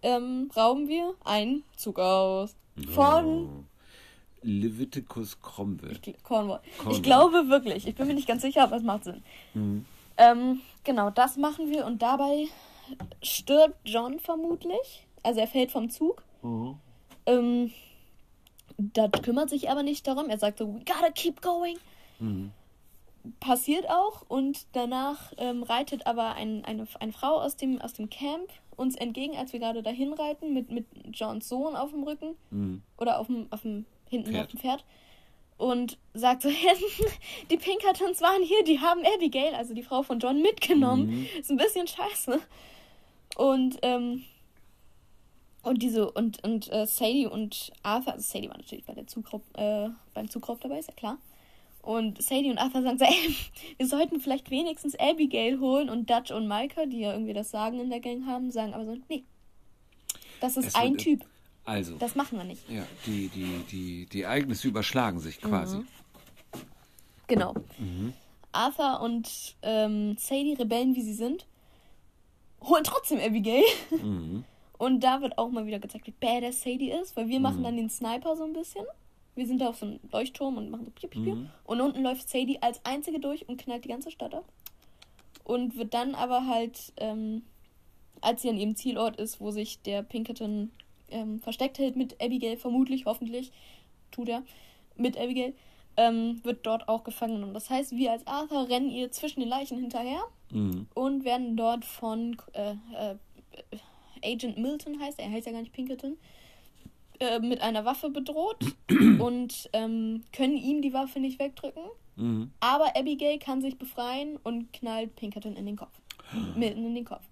[0.02, 2.54] ähm, rauben wir einen Zug aus.
[2.94, 3.66] Von
[4.42, 5.98] Leviticus Cromwell.
[6.22, 6.60] Cornwall.
[6.78, 6.92] Cornwall.
[6.96, 9.22] Ich glaube wirklich, ich bin mir nicht ganz sicher, aber es macht Sinn.
[9.54, 9.84] Mhm.
[10.16, 12.46] Ähm, genau, das machen wir und dabei
[13.22, 15.06] stirbt John vermutlich.
[15.22, 16.22] Also er fällt vom Zug.
[16.42, 16.76] Mhm.
[17.26, 17.72] Ähm,
[18.78, 20.28] Dutch kümmert sich aber nicht darum.
[20.30, 21.76] Er sagt so, we gotta keep going.
[22.18, 22.52] Mhm.
[23.40, 28.08] Passiert auch und danach ähm, reitet aber ein, eine, eine Frau aus dem, aus dem
[28.08, 32.36] Camp uns entgegen, als wir gerade dahin reiten, mit, mit Johns Sohn auf dem Rücken
[32.50, 32.82] Mhm.
[32.96, 34.44] oder auf dem, auf dem hinten Pferd.
[34.44, 34.84] auf dem Pferd
[35.58, 36.50] und sagt so,
[37.50, 41.10] die Pinkertons waren hier, die haben Abigail, also die Frau von John, mitgenommen.
[41.10, 41.26] Mhm.
[41.40, 42.40] Ist ein bisschen scheiße.
[43.36, 44.24] Und, ähm,
[45.62, 49.42] und diese, und, und äh, Sadie und Arthur, also Sadie war natürlich bei der Zugraub,
[49.56, 51.18] äh, beim Zugraub dabei, ist ja klar.
[51.82, 53.34] Und Sadie und Arthur sagen so, ey,
[53.76, 57.80] wir sollten vielleicht wenigstens Abigail holen und Dutch und Micah, die ja irgendwie das Sagen
[57.80, 59.24] in der Gang haben, sagen aber so, nee.
[60.40, 61.24] Das ist Es ein wird- Typ.
[61.68, 62.66] Also, Das machen wir nicht.
[62.70, 65.84] ja, die, die, die, die Ereignisse überschlagen sich quasi.
[67.26, 67.52] Genau.
[68.52, 71.46] Arthur und ähm, Sadie, Rebellen wie sie sind,
[72.62, 73.64] holen trotzdem Abigail.
[73.90, 74.44] Mhm.
[74.78, 77.76] Und da wird auch mal wieder gezeigt, wie badass Sadie ist, weil wir machen dann
[77.76, 78.84] den Sniper so ein bisschen.
[79.34, 81.34] Wir sind da auf so einem Leuchtturm und machen so piu, piu, piu.
[81.34, 81.50] Mhm.
[81.64, 84.44] Und unten läuft Sadie als einzige durch und knallt die ganze Stadt ab.
[85.42, 87.42] Und wird dann aber halt, ähm,
[88.20, 90.70] als sie an ihrem Zielort ist, wo sich der Pinkerton
[91.10, 93.52] ähm, versteckt hält mit Abigail, vermutlich, hoffentlich,
[94.10, 94.42] tut er,
[94.96, 95.54] mit Abigail,
[95.96, 97.54] ähm, wird dort auch gefangen genommen.
[97.54, 100.20] Das heißt, wir als Arthur rennen ihr zwischen den Leichen hinterher
[100.50, 100.86] Mhm.
[100.94, 103.16] und werden dort von äh, äh,
[104.24, 106.16] Agent Milton heißt, er er heißt ja gar nicht Pinkerton,
[107.20, 108.58] äh, mit einer Waffe bedroht
[108.90, 111.82] und ähm, können ihm die Waffe nicht wegdrücken.
[112.16, 112.50] Mhm.
[112.60, 115.92] Aber Abigail kann sich befreien und knallt Pinkerton in den Kopf.
[116.56, 117.24] Mitten in den Kopf.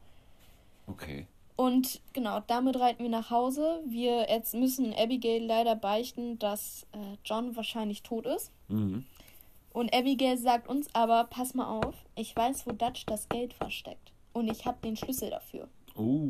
[0.87, 1.27] Okay.
[1.57, 3.81] Und genau, damit reiten wir nach Hause.
[3.87, 8.53] Wir jetzt müssen Abigail leider beichten, dass äh, John wahrscheinlich tot ist.
[8.69, 9.05] Mhm.
[9.73, 14.13] Und Abigail sagt uns aber, pass mal auf, ich weiß, wo Dutch das Geld versteckt.
[14.33, 15.69] Und ich habe den Schlüssel dafür.
[15.97, 16.29] Oh.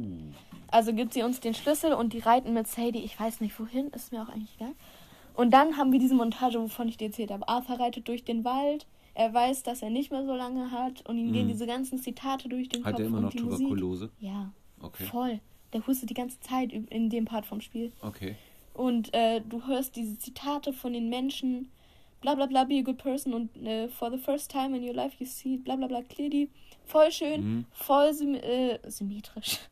[0.68, 3.88] Also gibt sie uns den Schlüssel und die reiten mit Sadie, ich weiß nicht wohin,
[3.88, 4.74] ist mir auch eigentlich egal.
[5.34, 7.48] Und dann haben wir diese Montage, wovon ich dir erzählt habe.
[7.48, 11.18] Arthur reitet durch den Wald, er weiß, dass er nicht mehr so lange hat und
[11.18, 13.66] ihm gehen diese ganzen Zitate durch den Hat Kopf er immer noch die Musik.
[13.66, 14.10] Tuberkulose?
[14.18, 15.04] Ja, Okay.
[15.04, 15.40] voll.
[15.72, 17.92] Der hustet die ganze Zeit in dem Part vom Spiel.
[18.02, 18.36] Okay.
[18.74, 21.70] Und äh, du hörst diese Zitate von den Menschen,
[22.20, 24.94] bla bla bla, be a good person und äh, for the first time in your
[24.94, 26.48] life you see bla bla bla clearly.
[26.84, 27.64] Voll schön, Mhm.
[27.72, 29.58] voll sym äh, symmetrisch.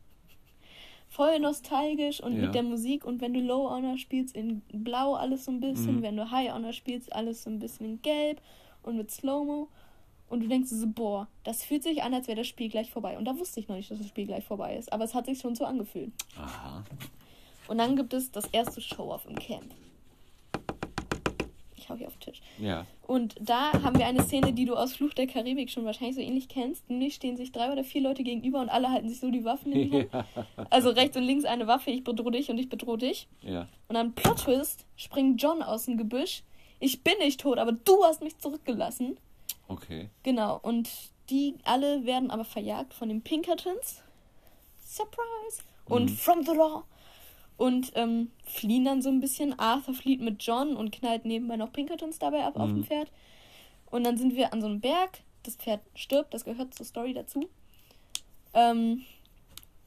[1.07, 2.45] voll nostalgisch und Ja.
[2.45, 5.97] mit der Musik und wenn du Low Honor spielst in Blau alles so ein bisschen,
[5.97, 6.01] Mhm.
[6.01, 8.41] wenn du High Honor spielst alles so ein bisschen in Gelb
[8.83, 9.69] und mit Slow-Mo
[10.29, 13.17] und du denkst so, boah, das fühlt sich an, als wäre das Spiel gleich vorbei.
[13.17, 15.25] Und da wusste ich noch nicht, dass das Spiel gleich vorbei ist, aber es hat
[15.25, 16.11] sich schon so angefühlt.
[16.37, 16.83] Aha.
[17.67, 19.73] Und dann gibt es das erste Show-Off im Camp.
[21.75, 22.41] Ich hau hier auf den Tisch.
[22.57, 22.87] Ja.
[23.05, 26.21] Und da haben wir eine Szene, die du aus Fluch der Karibik schon wahrscheinlich so
[26.21, 26.89] ähnlich kennst.
[26.89, 29.71] Nämlich stehen sich drei oder vier Leute gegenüber und alle halten sich so die Waffen
[29.71, 30.25] in die Hand.
[30.71, 33.27] Also rechts und links eine Waffe, ich bedrohe dich und ich bedrohe dich.
[33.41, 33.67] Ja.
[33.87, 36.43] Und dann Plot Twist, springt John aus dem Gebüsch.
[36.79, 39.17] Ich bin nicht tot, aber du hast mich zurückgelassen.
[39.67, 40.09] Okay.
[40.23, 40.89] Genau, und
[41.29, 44.03] die alle werden aber verjagt von den Pinkertons.
[44.83, 45.63] Surprise!
[45.85, 46.83] Und From the Law.
[47.57, 49.57] Und ähm, fliehen dann so ein bisschen.
[49.57, 53.11] Arthur flieht mit John und knallt nebenbei noch Pinkertons dabei ab auf dem Pferd.
[53.89, 55.19] Und dann sind wir an so einem Berg.
[55.43, 57.47] Das Pferd stirbt, das gehört zur Story dazu.
[58.53, 59.03] Ähm,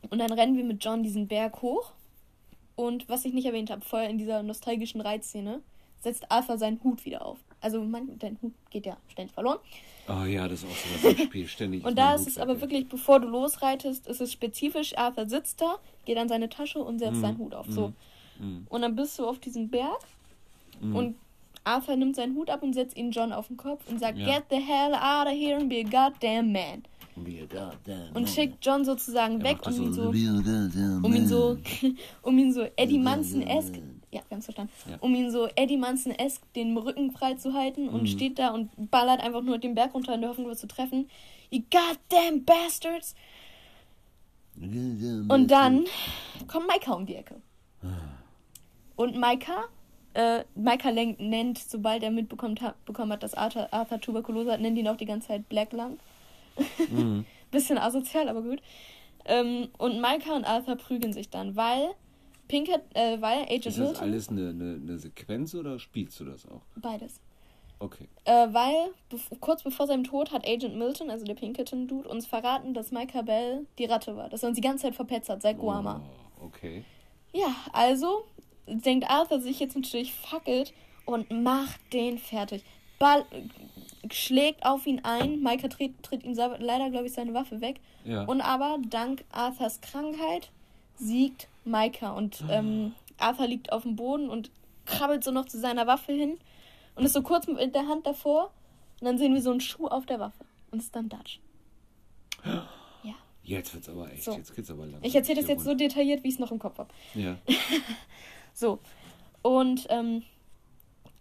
[0.09, 1.93] und dann rennen wir mit John diesen Berg hoch.
[2.77, 5.61] Und was ich nicht erwähnt habe, vorher in dieser nostalgischen Reitszene,
[6.01, 7.39] setzt Arthur seinen Hut wieder auf.
[7.61, 9.59] Also man, dein Hut geht ja ständig verloren.
[10.09, 11.47] Oh ja, das ist auch so im Spiel.
[11.49, 11.85] Ständig.
[11.87, 15.77] Und da ist es aber wirklich, bevor du losreitest, ist es spezifisch, Arthur sitzt da,
[16.05, 17.67] geht an seine Tasche und setzt seinen Hut auf.
[17.69, 17.93] So.
[18.39, 18.67] Mhm.
[18.69, 19.99] Und dann bist du auf diesem Berg
[20.81, 20.95] Mhm.
[20.97, 21.15] und
[21.65, 24.27] Arthur nimmt seinen Hut ab und setzt ihn John auf den Kopf und sagt, Ja.
[24.39, 26.85] get the hell out of here and be a goddamn man.
[27.17, 30.09] Goddamn Und schickt John sozusagen Er weg, um ihn so,
[31.03, 31.59] um ihn so,
[32.23, 33.75] um ihn so Eddie Munson-esk,
[34.11, 34.97] ja, wir haben verstanden, Ja.
[35.01, 38.07] um ihn so Eddie Munson-esk den Rücken frei zu halten und Mhm.
[38.07, 41.09] steht da und ballert einfach nur den Berg runter in der Hoffnung, was zu treffen.
[41.51, 43.15] You goddamn bastards!
[44.57, 45.85] Und dann
[46.49, 47.37] kommt Maika um die Ecke.
[48.97, 49.65] Und Maika,
[50.15, 54.77] äh, Maika nennt, sobald er mitbekommen hat, bekommen hat, dass Arthur, Arthur Tuberkulose hat, nennt
[54.77, 55.99] ihn auch die ganze Zeit Black Lung.
[56.91, 57.25] Mhm.
[57.53, 58.61] Bisschen asozial, aber gut.
[59.25, 61.91] Ähm, und Maika und Arthur prügeln sich dann, weil
[62.49, 66.25] Pinkett, äh, weil Agent Ist das Milton, alles eine, eine, eine Sequenz oder spielst du
[66.25, 66.63] das auch?
[66.77, 67.21] beides.
[67.81, 68.09] Okay.
[68.25, 72.75] Äh, weil bev kurz bevor seinem Tod hat Agent Milton, also der Pinkerton-Dude, uns verraten,
[72.75, 74.29] dass Maika Bell die Ratte war.
[74.29, 76.03] Dass er uns die ganze Zeit verpetzt hat, seit Guama.
[76.41, 76.85] Oh, okay.
[77.33, 78.25] Ja, also
[78.67, 80.73] denkt Arthur sich jetzt natürlich fackelt
[81.07, 82.65] und macht den fertig.
[82.99, 83.25] Ball
[84.11, 85.41] schlägt auf ihn ein.
[85.41, 87.81] Maika tritt, tritt ihm leider, glaube ich, seine Waffe weg.
[88.05, 88.25] Ja.
[88.25, 90.51] Und aber dank Arthurs Krankheit
[90.99, 92.11] siegt Maika.
[92.13, 94.51] Und ähm, Arthur liegt auf dem Boden und
[94.87, 96.39] krabbelt so noch zu seiner Waffe hin
[96.95, 98.53] und ist so kurz mit der Hand davor.
[99.01, 100.45] Und dann sehen wir so einen Schuh auf der Waffe.
[100.71, 101.41] Und es ist dann Dutch.
[102.45, 102.69] Ja.
[103.43, 104.25] Jetzt wird's aber echt.
[104.25, 104.33] So.
[104.33, 105.03] Jetzt geht's aber langsam.
[105.05, 106.91] Ich erzähle das jetzt so detailliert, wie ich es noch im Kopf habe.
[107.15, 107.39] Ja.
[108.53, 108.81] So.
[109.41, 110.25] Und ähm,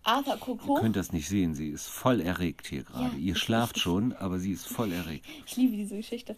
[0.03, 0.79] Arthur guckt Ihr hoch.
[0.81, 1.53] könnt das nicht sehen.
[1.53, 3.15] Sie ist voll erregt hier gerade.
[3.15, 5.25] Ja, Ihr schlaft schon, aber sie ist voll erregt.
[5.45, 6.35] Ich liebe diese Geschichte.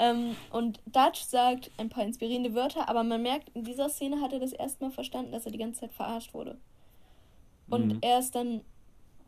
[0.00, 4.32] Ähm, und Dutch sagt ein paar inspirierende Wörter, aber man merkt, in dieser Szene hat
[4.32, 6.56] er das erste Mal verstanden, dass er die ganze Zeit verarscht wurde.
[7.68, 7.98] Und Mhm.
[8.00, 8.62] er ist dann,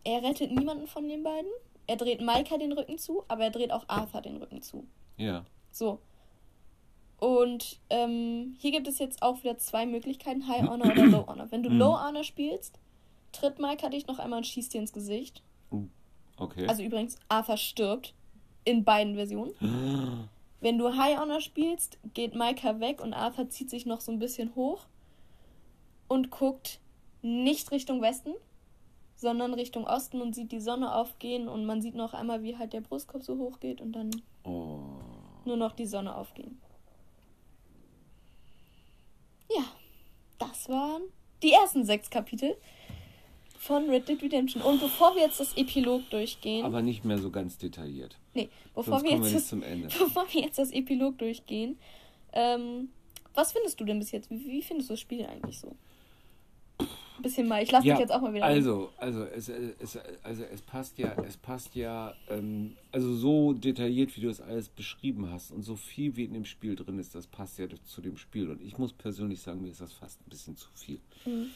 [0.04, 1.50] er rettet niemanden von den beiden.
[1.86, 4.86] Er dreht Maika den Rücken zu, aber er dreht auch Arthur den Rücken zu.
[5.16, 5.44] Ja.
[5.72, 5.98] So.
[7.18, 11.50] Und ähm, hier gibt es jetzt auch wieder zwei Möglichkeiten, High Honor oder Low Honor.
[11.50, 11.78] Wenn du Mhm.
[11.78, 12.78] Low Honor spielst,
[13.32, 15.42] tritt Maika dich noch einmal und schießt dir ins Gesicht.
[16.38, 16.66] Okay.
[16.68, 18.14] Also übrigens, Arthur stirbt
[18.64, 19.52] in beiden Versionen.
[20.60, 24.18] Wenn du High Honor spielst, geht Maika weg und Arthur zieht sich noch so ein
[24.18, 24.86] bisschen hoch
[26.06, 26.80] und guckt
[27.22, 28.34] nicht Richtung Westen,
[29.16, 32.72] sondern Richtung Osten und sieht die Sonne aufgehen und man sieht noch einmal, wie halt
[32.72, 34.10] der Brustkorb so hoch geht und dann
[34.44, 34.80] oh.
[35.44, 36.60] nur noch die Sonne aufgehen.
[39.48, 39.64] Ja,
[40.38, 41.02] das waren
[41.42, 42.56] die ersten sechs Kapitel
[43.60, 44.62] von Red Dead Redemption.
[44.62, 48.16] Und bevor wir jetzt das Epilog durchgehen, Aber nicht mehr so ganz detailliert.
[48.32, 49.88] nee, bevor wir, wir jetzt nicht das, zum Ende.
[49.98, 51.78] bevor wir jetzt das Epilog durchgehen,
[52.32, 52.88] ähm,
[53.34, 54.30] was findest du denn bis jetzt?
[54.30, 55.76] Wie, wie findest du das Spiel eigentlich so?
[56.78, 58.46] Ein bisschen mal, ich lasse dich jetzt auch mal wieder.
[58.46, 58.54] ein.
[58.54, 64.16] Also, also es, es, also es passt ja, es passt ja, ähm, also so detailliert,
[64.16, 67.14] wie du es alles beschrieben hast und so viel wie in dem Spiel drin ist,
[67.14, 68.48] das passt ja zu dem Spiel.
[68.48, 70.98] Und ich muss persönlich sagen, mir ist das fast ein bisschen zu viel.
[71.26, 71.50] Mhm.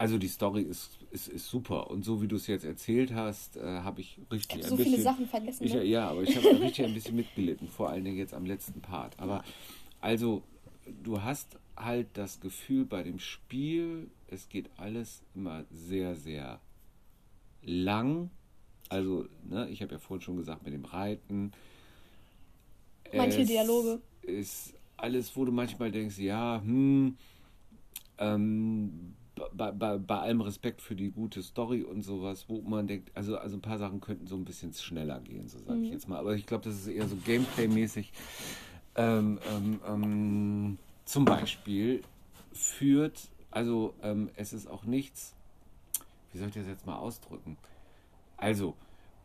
[0.00, 3.56] Also die Story ist, ist, ist super und so wie du es jetzt erzählt hast,
[3.56, 5.64] äh, habe ich richtig Ich ein hab so viele bisschen, Sachen vergessen.
[5.64, 5.84] ich, Ne?
[5.84, 9.18] ja, aber ich habe richtig ein bisschen mitgelitten, vor allen Dingen jetzt am letzten Part.
[9.18, 9.42] Aber
[10.00, 10.42] also,
[11.02, 16.60] du hast halt das Gefühl bei dem Spiel, es geht alles immer sehr, sehr
[17.62, 18.30] lang.
[18.88, 21.50] Also, ne, ich habe ja vorhin schon gesagt, mit dem Reiten.
[23.12, 24.00] Manche Es Dialoge.
[24.22, 27.16] Ist alles, wo du manchmal denkst, ja, hm,
[28.18, 29.14] ähm,
[29.52, 33.38] bei, bei, bei allem Respekt für die gute Story und sowas, wo man denkt, also,
[33.38, 36.18] also ein paar Sachen könnten so ein bisschen schneller gehen, so sage ich jetzt mal.
[36.18, 38.12] Aber ich glaube, das ist eher so Gameplay-mäßig.
[38.96, 42.02] Ähm, ähm, ähm, zum Beispiel
[42.52, 45.34] führt, also ähm, es ist auch nichts,
[46.32, 47.56] wie soll ich das jetzt mal ausdrücken?
[48.36, 48.74] Also,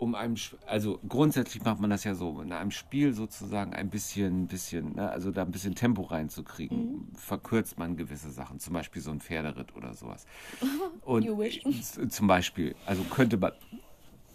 [0.04, 0.36] um einem,
[0.68, 5.10] also grundsätzlich macht man das ja so, in einem Spiel sozusagen ein bisschen, bisschen, ne,
[5.10, 9.76] also da ein bisschen Tempo reinzukriegen, verkürzt man gewisse Sachen, zum Beispiel so ein Pferderitt
[9.76, 10.26] oder sowas.
[11.02, 11.62] Und You wish.
[12.10, 13.54] zum Beispiel, also könnte man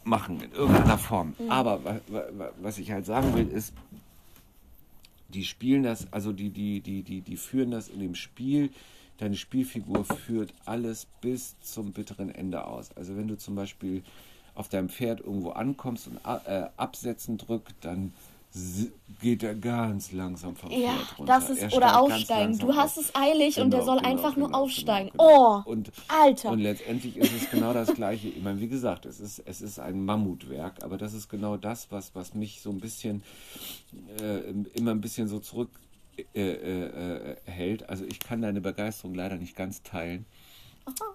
[0.04, 1.34] machen in irgendeiner Form.
[1.48, 3.74] Aber wa, wa, wa- was ich halt sagen will, ist,
[5.28, 8.70] die spielen das, also die, die, die, die, die führen das in dem Spiel.
[9.18, 12.90] Deine Spielfigur führt alles bis zum bitteren Ende aus.
[12.96, 14.02] Also wenn du zum Beispiel
[14.58, 18.12] auf deinem Pferd irgendwo ankommst und äh, absetzen drückt, dann
[19.20, 21.32] geht er ganz langsam vom Ja, Pferd runter.
[21.32, 22.58] das ist, Er oder aufsteigen.
[22.58, 25.10] Du hast es eilig und der Genau, soll genau, einfach nur genau, aufsteigen.
[25.10, 25.62] genau, genau.
[25.66, 26.50] Oh, und, Alter.
[26.50, 28.28] Und letztendlich ist es genau das Gleiche.
[28.28, 31.88] Ich meine, wie gesagt, es ist, es ist ein Mammutwerk, aber das ist genau das,
[31.90, 33.22] was, was mich so ein bisschen,
[34.20, 35.70] äh, immer ein bisschen so zurück
[36.34, 37.78] äh, äh, äh.
[37.86, 40.24] Also ich kann deine Begeisterung leider nicht ganz teilen.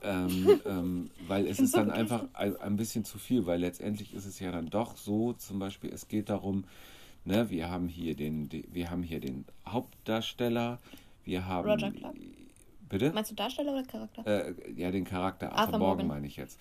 [0.02, 4.26] Ähm, ähm, weil es ist dann einfach ein, ein bisschen zu viel, weil letztendlich ist
[4.26, 6.66] es ja dann doch so, zum Beispiel, es geht darum,
[7.26, 10.80] ne, wir haben hier den, die, wir haben hier den Hauptdarsteller,
[11.24, 12.16] wir haben Roger Clark.
[12.90, 13.12] Bitte?
[13.12, 14.28] Meinst du Darsteller oder Charakter?
[14.28, 16.08] Äh, ja, den Charakter Arthur, Arthur Morgan Morgan.
[16.08, 16.60] meine ich jetzt.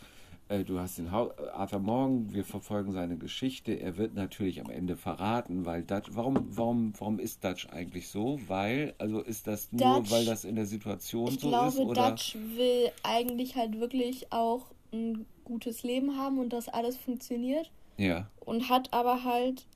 [0.52, 3.72] Äh, du hast den Hau Arthur Morgan, wir verfolgen seine Geschichte.
[3.72, 8.38] Er wird natürlich am Ende verraten, weil Dutch, warum, warum, warum ist Dutch eigentlich so?
[8.48, 11.78] Weil, also ist das nur, Dutch- weil das in der Situation Ich so glaube, ist?
[11.78, 12.10] Oder?
[12.10, 17.70] Dutch will eigentlich halt wirklich auch ein gutes Leben haben und dass alles funktioniert.
[17.96, 18.28] Ja.
[18.44, 19.66] Und hat aber halt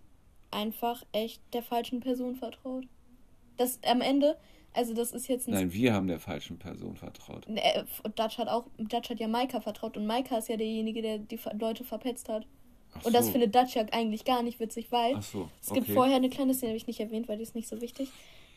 [0.50, 2.86] einfach echt der falschen Person vertraut.
[3.56, 4.36] Das am Ende,
[4.76, 7.46] also das ist jetzt ein Nein, wir haben der falschen Person vertraut.
[7.48, 7.84] Äh,
[8.14, 11.38] Dutch hat auch, Dutch hat ja Maika vertraut und Maika ist ja derjenige, der die
[11.58, 12.46] Leute verpetzt hat.
[12.94, 13.32] Ach Und das so.
[13.32, 16.54] findet Dutch ja eigentlich gar nicht witzig, weil Ach so, es gibt vorher eine kleine
[16.54, 18.08] Szene, die ich nicht erwähnt, weil die ist nicht so wichtig,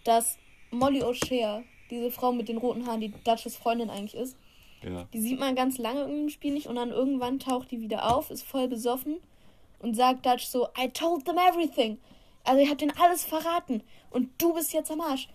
[0.03, 0.37] dass
[0.71, 4.37] Molly O'Shea, diese Frau mit den roten Haaren, die Dutches Freundin eigentlich ist,
[4.83, 5.07] Ja.
[5.13, 8.29] die sieht man ganz lange im Spiel nicht und dann irgendwann taucht die wieder auf,
[8.29, 9.17] ist voll besoffen
[9.79, 11.97] und sagt Dutch so, I told them everything.
[12.45, 15.27] Also ich hab denen alles verraten und du bist jetzt am Arsch.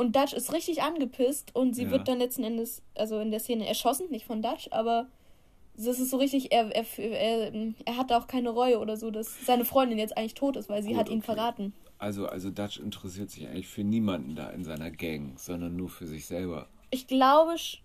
[0.00, 1.90] Und Dutch ist richtig angepisst und sie Ja.
[1.90, 5.08] wird dann letzten Endes, also in der Szene erschossen, nicht von Dutch, aber
[5.76, 7.52] das ist so richtig, er, er, er,
[7.84, 10.82] er hat auch keine Reue oder so, dass seine Freundin jetzt eigentlich tot ist, weil
[10.82, 11.26] sie Gut, hat ihn okay.
[11.26, 11.74] verraten.
[11.98, 16.06] Also, also Dutch interessiert sich eigentlich für niemanden da in seiner Gang, sondern nur für
[16.06, 16.66] sich selber.
[16.90, 17.80] Ich glaube, sch-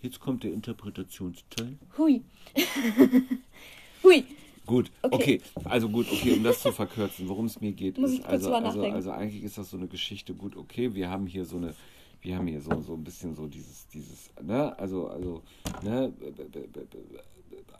[0.00, 1.76] Jetzt kommt der Interpretationsteil.
[1.98, 2.22] hui.
[4.02, 4.24] hui.
[4.66, 5.14] Gut, okay.
[5.14, 5.40] Okay.
[5.64, 8.82] also gut, okay, um das zu verkürzen, worum es mir geht, Muss ist also, also,
[8.84, 11.74] also eigentlich ist das so eine Geschichte, gut, okay, wir haben hier so eine,
[12.22, 15.42] wir haben hier so, so ein bisschen so dieses, dieses, ne, also, also,
[15.82, 16.12] ne,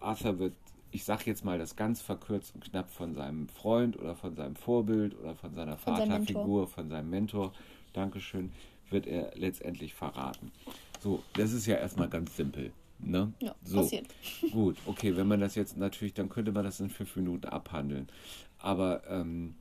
[0.01, 0.55] Arthur wird,
[0.91, 4.55] ich sag jetzt mal das ganz verkürzt und knapp von seinem Freund oder von seinem
[4.55, 7.53] Vorbild oder von seiner Von Vaterfigur, von seinem Mentor,
[7.95, 8.53] Dankeschön,
[8.91, 10.53] wird er letztendlich verraten.
[11.01, 12.73] So, das ist ja erstmal ganz simpel.
[13.07, 13.33] Ne?
[13.41, 13.83] Ja, so.
[13.83, 14.07] passiert.
[14.53, 18.09] Gut, okay, wenn man das jetzt natürlich, dann könnte man das in fünf Minuten abhandeln.
[18.59, 19.55] Aber ähm,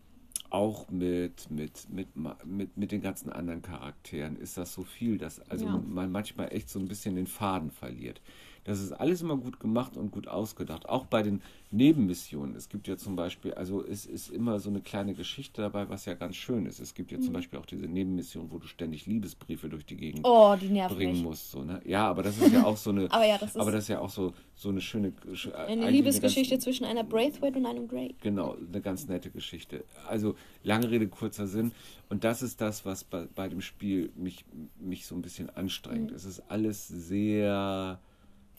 [0.49, 2.07] auch mit, mit, mit,
[2.45, 5.71] mit, mit den ganzen anderen Charakteren ist das so viel, dass also Ja.
[5.77, 8.21] man manchmal echt so ein bisschen den Faden verliert.
[8.65, 10.87] Das ist alles immer gut gemacht und gut ausgedacht.
[10.87, 11.41] Auch bei den
[11.71, 12.55] Nebenmissionen.
[12.55, 16.05] Es gibt ja zum Beispiel, also es ist immer so eine kleine Geschichte dabei, was
[16.05, 16.79] ja ganz schön ist.
[16.79, 20.19] Es gibt ja zum Beispiel auch diese Nebenmission, wo du ständig Liebesbriefe durch die Gegend
[20.19, 20.25] Mhm.
[20.29, 21.23] Oh, die bringen mich.
[21.23, 21.51] musst.
[21.51, 21.81] So, ne?
[21.85, 23.03] Ja, aber das ist ja auch so eine.
[23.11, 25.11] Aber ja, das ist- aber das ist ja auch so, so eine schöne.
[25.33, 28.15] sch- Eine Liebesgeschichte ganz- zwischen einer Braithwaite und einem Grey.
[28.21, 29.83] Genau, eine ganz nette Geschichte.
[30.07, 31.71] Also lange Rede, kurzer Sinn.
[32.09, 34.45] Und das ist das, was bei, bei dem Spiel mich,
[34.79, 36.11] mich so ein bisschen anstrengt.
[36.11, 36.15] Mhm.
[36.15, 37.99] Es ist alles sehr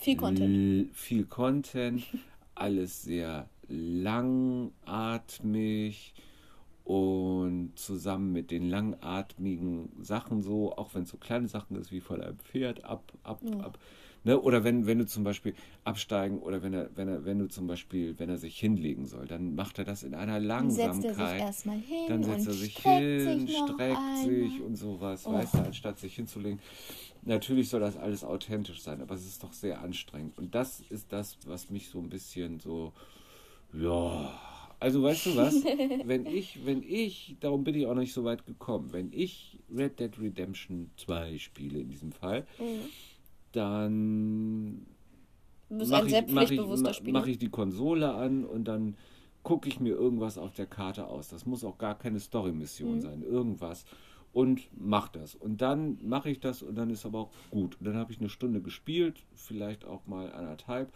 [0.04, 0.94] Viel Content.
[0.94, 2.04] viel Content,
[2.54, 4.84] alles sehr langatmig
[6.84, 12.00] und zusammen mit den langatmigen Sachen so, auch wenn es so kleine Sachen ist wie
[12.00, 13.78] von einem Pferd ab, ab, ab.
[14.24, 14.40] Ne?
[14.40, 17.66] Oder wenn, wenn du zum Beispiel absteigen oder wenn er, wenn er, wenn du zum
[17.66, 20.90] Beispiel, wenn er sich hinlegen soll, dann macht er das in einer Dann setzt er
[20.90, 21.40] sich Langsamkeit.
[21.42, 24.16] erstmal hin Dann setzt er sich hin, sich streckt einmal.
[24.16, 26.58] sich und sowas, weißt du, anstatt sich hinzulegen.
[27.22, 30.38] Natürlich soll das alles authentisch sein, aber es ist doch sehr anstrengend.
[30.38, 32.92] Und das ist das, was mich so ein bisschen so,
[33.72, 34.40] ja.
[34.80, 35.64] Also weißt du was?
[36.04, 39.58] wenn ich, wenn ich, darum bin ich auch noch nicht so weit gekommen, wenn ich
[39.74, 42.88] Red Dead Redemption 2 spiele in diesem Fall, Mhm.
[43.56, 44.86] Dann
[45.70, 48.96] mache ich, mach ich, mach ich die Konsole an und dann
[49.42, 51.28] gucke ich mir irgendwas auf der Karte aus.
[51.28, 52.20] Das muss auch gar keine Mhm.
[52.20, 53.84] Story-Mission sein, irgendwas.
[54.32, 55.36] Und mach das.
[55.36, 57.76] Und dann mache ich das und dann ist aber auch gut.
[57.78, 60.92] Und dann habe ich eine Stunde gespielt, vielleicht auch mal anderthalb.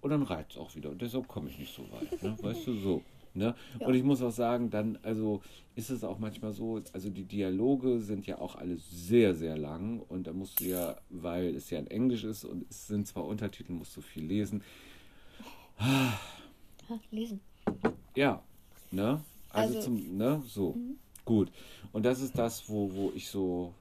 [0.00, 0.90] Und dann reizt es auch wieder.
[0.90, 2.22] Und deshalb komme ich nicht so weit.
[2.22, 2.36] Ne?
[2.42, 3.02] Weißt du, so.
[3.34, 3.54] Ne?
[3.80, 3.86] Ja.
[3.86, 5.42] Und ich muss auch sagen, dann, also
[5.76, 10.00] ist es auch manchmal so, also die Dialoge sind ja auch alle sehr, sehr lang
[10.00, 13.24] und da musst du ja, weil es ja in Englisch ist und es sind zwar
[13.26, 14.62] Untertitel, musst du viel lesen.
[15.78, 16.18] Ja,
[17.10, 17.40] lesen.
[18.16, 18.42] Ja,
[18.90, 19.22] ne?
[19.50, 20.76] Also, Also- zum, ne, so.
[21.24, 21.52] Gut.
[21.92, 23.74] Und das ist das, wo, wo ich so,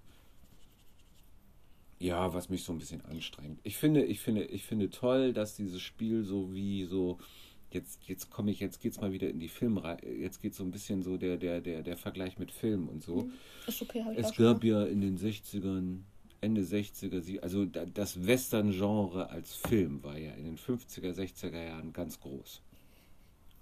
[1.99, 3.59] ja, was mich so ein bisschen anstrengt.
[3.63, 7.17] Ich finde, ich finde, ich finde toll, dass dieses Spiel so wie so,
[7.71, 10.71] jetzt, jetzt komme ich, jetzt geht's mal wieder in die Filmreihe, jetzt geht so ein
[10.71, 13.29] bisschen so der, der, der, der Vergleich mit Film und so.
[13.67, 15.99] Ist okay, habe ich Es gab ja in den 60ern,
[16.39, 21.63] Ende 60er, sie- also da- das Western-Genre als Film war ja in den 50er, 60er
[21.63, 22.61] Jahren ganz groß.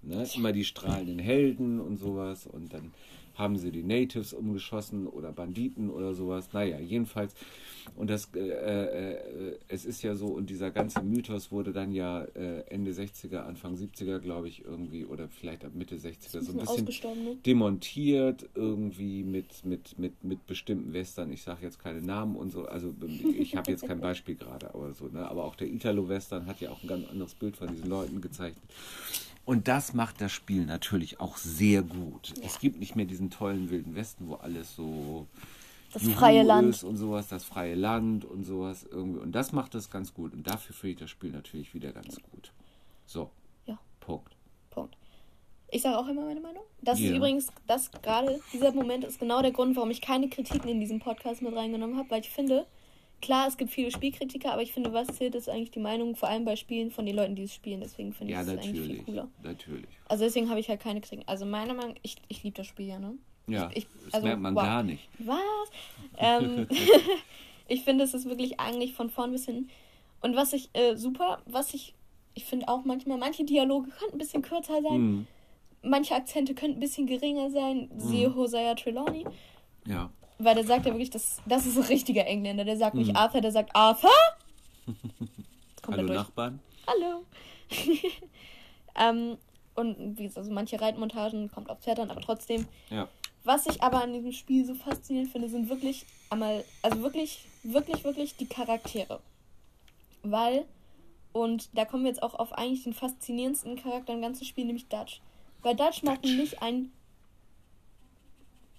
[0.01, 0.27] Ne?
[0.35, 2.91] Immer die strahlenden Helden und sowas und dann
[3.35, 6.49] haben sie die Natives umgeschossen oder Banditen oder sowas.
[6.53, 7.33] Naja, jedenfalls.
[7.95, 12.23] Und das, äh, äh, es ist ja so, und dieser ganze Mythos wurde dann ja
[12.23, 16.85] äh, Ende 60er, Anfang 70er, glaube ich, irgendwie, oder vielleicht ab Mitte 60er so ein
[16.85, 17.37] bisschen ne?
[17.45, 21.31] demontiert irgendwie mit, mit, mit, mit bestimmten Western.
[21.31, 22.65] Ich sage jetzt keine Namen und so.
[22.65, 22.93] Also
[23.37, 25.07] ich habe jetzt kein Beispiel gerade, aber so.
[25.07, 25.29] Ne?
[25.29, 28.63] Aber auch der Italo-Western hat ja auch ein ganz anderes Bild von diesen Leuten gezeichnet.
[29.45, 32.33] Und das macht das Spiel natürlich auch sehr gut.
[32.43, 35.27] Es gibt nicht mehr diesen tollen wilden Westen, wo alles so
[35.93, 36.69] Das Juhu freie Land.
[36.69, 39.19] ist und sowas, das freie Land und sowas irgendwie.
[39.19, 40.33] Und das macht das ganz gut.
[40.33, 42.51] Und dafür finde ich das Spiel natürlich wieder ganz gut.
[43.05, 43.29] So,
[43.67, 44.35] Ja, Punkt.
[44.71, 44.97] Punkt.
[45.69, 46.63] Ich sage auch immer meine Meinung.
[46.81, 47.11] Das Ja.
[47.11, 50.79] ist übrigens, das gerade, dieser Moment ist genau der Grund, warum ich keine Kritiken in
[50.79, 52.65] diesem Podcast mit reingenommen habe, weil ich finde,
[53.25, 56.29] klar, es gibt viele Spielkritiker, aber ich finde, was zählt, ist eigentlich die Meinung, vor
[56.29, 57.81] allem bei Spielen von den Leuten, die es spielen.
[57.81, 59.27] Deswegen finde ich Ja, es eigentlich viel cooler.
[59.43, 59.87] Natürlich.
[60.07, 61.27] Also deswegen habe ich halt keine Kritiken.
[61.27, 63.15] Also meiner Meinung ich, ich liebe das Spiel ja, ne?
[63.47, 64.63] Ja, Ich- das also, merkt man wow.
[64.63, 65.07] gar nicht.
[65.19, 65.37] Was?
[66.17, 66.67] ähm,
[67.67, 69.69] ich finde, es ist wirklich eigentlich von vorn bis hin.
[70.21, 71.93] Und was ich äh, super, was ich,
[72.33, 75.27] ich finde auch manchmal, manche Dialoge könnten ein bisschen kürzer sein, Mhm.
[75.83, 77.89] manche Akzente könnten ein bisschen geringer sein.
[77.97, 79.25] Siehe Hosea Trelawney.
[79.85, 80.09] Ja.
[80.37, 82.65] Weil der sagt ja wirklich, das, das ist ein richtiger Engländer.
[82.65, 83.15] Der sagt nicht Mhm.
[83.15, 84.09] Arthur, der sagt Arthur.
[85.87, 86.13] Hallo.
[86.13, 86.59] Nachbarn.
[86.87, 87.23] Hallo.
[88.95, 89.37] ähm,
[89.75, 92.67] und wie gesagt, also manche Reitmontagen kommt auf Pferd an, aber trotzdem.
[92.89, 93.07] Ja.
[93.43, 98.03] Was ich aber an diesem Spiel so faszinierend finde, sind wirklich einmal, also wirklich, wirklich,
[98.03, 99.19] wirklich die Charaktere.
[100.23, 100.65] Weil,
[101.31, 104.87] und da kommen wir jetzt auch auf eigentlich den faszinierendsten Charakter im ganzen Spiel, nämlich
[104.87, 105.21] Dutch.
[105.61, 106.91] Weil Dutch macht nämlich ein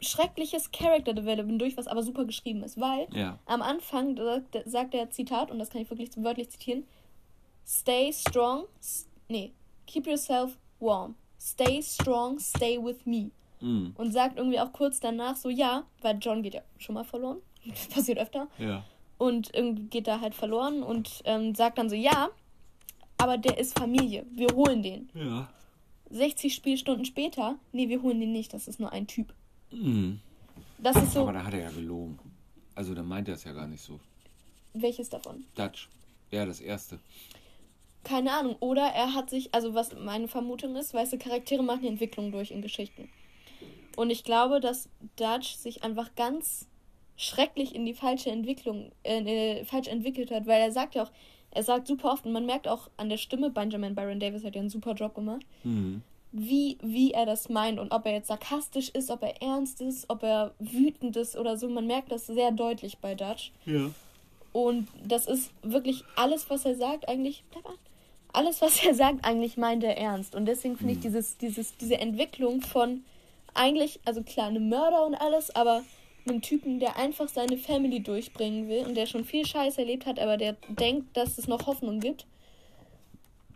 [0.00, 2.78] schreckliches Character Development durch, was aber super geschrieben ist.
[2.80, 3.38] Weil Ja.
[3.46, 6.84] am Anfang sagt, sagt er Zitat, und das kann ich wirklich wörtlich zitieren:
[7.66, 8.64] Stay strong,
[9.28, 9.52] nee,
[9.86, 11.14] keep yourself warm.
[11.40, 13.30] Stay strong, stay with me.
[13.60, 13.94] Mhm.
[13.96, 17.38] Und sagt irgendwie auch kurz danach so: Ja, weil John geht ja schon mal verloren.
[17.66, 18.48] Das passiert öfter.
[18.58, 18.84] Ja.
[19.18, 22.28] Und irgendwie geht er halt verloren und ähm, sagt dann so: Ja,
[23.18, 24.26] aber der ist Familie.
[24.30, 25.08] Wir holen den.
[25.14, 25.48] Ja.
[26.10, 28.52] 60 Spielstunden später: Nee, wir holen den nicht.
[28.52, 29.32] Das ist nur ein Typ.
[29.70, 30.20] Mhm.
[30.78, 31.22] Das ist so.
[31.22, 32.18] Aber da hat er ja gelogen.
[32.74, 33.98] Also da meint er es ja gar nicht so.
[34.74, 35.44] Welches davon?
[35.54, 35.88] Dutch.
[36.30, 36.98] Ja, das erste.
[38.04, 38.56] Keine Ahnung.
[38.60, 42.30] Oder er hat sich, also was meine Vermutung ist, weißt du, Charaktere machen die Entwicklung
[42.32, 43.08] durch in Geschichten.
[43.96, 46.66] Und ich glaube, dass Dutch sich einfach ganz
[47.16, 49.20] schrecklich in die falsche Entwicklung, äh,
[49.60, 51.10] äh, falsch entwickelt hat, weil er sagt ja auch,
[51.50, 54.54] er sagt super oft, und man merkt auch an der Stimme, Benjamin Byron Davis hat
[54.54, 56.02] ja einen super Job gemacht, Mhm.
[56.38, 60.08] Wie, wie er das meint und ob er jetzt sarkastisch ist, ob er ernst ist,
[60.10, 61.68] ob er wütend ist oder so.
[61.68, 63.52] Man merkt das sehr deutlich bei Dutch.
[63.64, 63.90] Ja.
[64.52, 67.42] Und das ist wirklich alles, was er sagt, eigentlich.
[67.50, 67.74] Bleib an.
[68.32, 70.34] Alles, was er sagt, eigentlich meint er ernst.
[70.34, 73.04] Und deswegen finde ich dieses, dieses, diese Entwicklung von
[73.54, 75.84] eigentlich, also klar, einem Mörder und alles, aber
[76.28, 80.18] einem Typen, der einfach seine Family durchbringen will und der schon viel Scheiß erlebt hat,
[80.18, 82.26] aber der denkt, dass es noch Hoffnung gibt,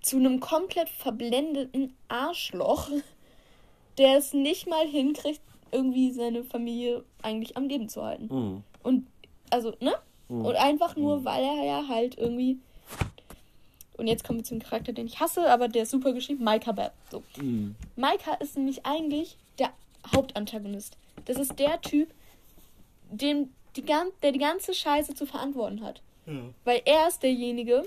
[0.01, 2.89] zu einem komplett verblendeten Arschloch,
[3.99, 5.41] der es nicht mal hinkriegt,
[5.73, 8.29] irgendwie seine Familie eigentlich am Leben zu halten.
[8.31, 8.65] Mhm.
[8.83, 9.07] Und
[9.51, 9.95] also, ne?
[10.29, 10.45] Mhm.
[10.45, 12.59] Und einfach nur, weil er ja halt irgendwie.
[13.97, 16.73] Und jetzt kommen wir zum Charakter, den ich hasse, aber der ist super geschrieben, Micah
[16.73, 16.95] Bab.
[17.11, 17.23] So.
[17.37, 17.75] Mhm.
[17.97, 19.71] Micah ist nämlich eigentlich der
[20.15, 20.97] Hauptantagonist.
[21.27, 22.09] Das ist der Typ,
[23.11, 26.03] dem die, der die ganze Scheiße zu verantworten hat.
[26.27, 26.41] Ja.
[26.65, 27.85] Weil er ist derjenige,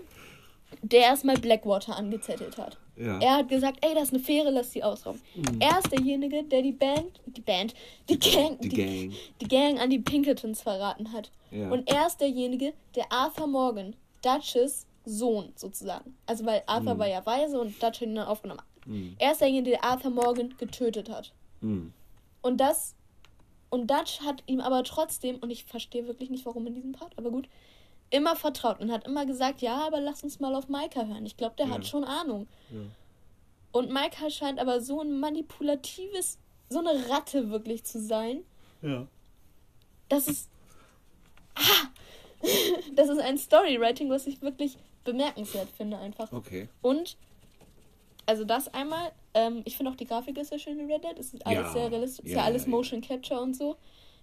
[0.81, 2.77] der erstmal Blackwater angezettelt hat.
[2.95, 3.19] Ja.
[3.19, 5.21] Er hat gesagt, ey, das ist eine Fähre, lass sie ausrauben.
[5.59, 7.73] Er ist derjenige, der die Band, die Band,
[8.07, 9.13] die, Gang, die Gang.
[9.41, 11.31] die Gang an die Pinkertons verraten hat.
[11.51, 11.69] Ja.
[11.71, 16.15] Und er ist derjenige, der Arthur Morgan, Dutches Sohn sozusagen.
[16.25, 18.61] Also weil Arthur war ja weise und Dutch hat ihn dann aufgenommen.
[18.85, 19.15] Mhm.
[19.19, 21.33] Er ist derjenige, der Arthur Morgan getötet hat.
[21.61, 21.93] Mhm.
[22.41, 22.95] Und das
[23.69, 27.17] und Dutch hat ihm aber trotzdem, und ich verstehe wirklich nicht warum in diesem Part,
[27.17, 27.49] aber gut,
[28.13, 31.25] immer vertraut und hat immer gesagt, ja, aber lass uns mal auf Micah hören.
[31.25, 31.83] Ich glaube, der hat Ja.
[31.89, 32.47] schon Ahnung.
[32.69, 32.79] Ja.
[33.71, 36.37] Und Micah scheint aber so ein manipulatives,
[36.69, 38.43] so eine Ratte wirklich zu sein.
[38.81, 39.07] Ja.
[40.09, 40.49] Das ist.
[41.55, 41.61] Ah!
[42.95, 46.29] Das ist ein Storywriting, was ich wirklich bemerkenswert finde, einfach.
[46.33, 46.67] Okay.
[46.81, 47.15] Und,
[48.25, 51.17] also das einmal, ähm, ich finde auch die Grafik ist sehr schön in Red Dead.
[51.17, 51.71] Es ist alles Ja.
[51.71, 53.77] sehr realistisch, ist ja, Ja, alles ja, Motion Capture und so.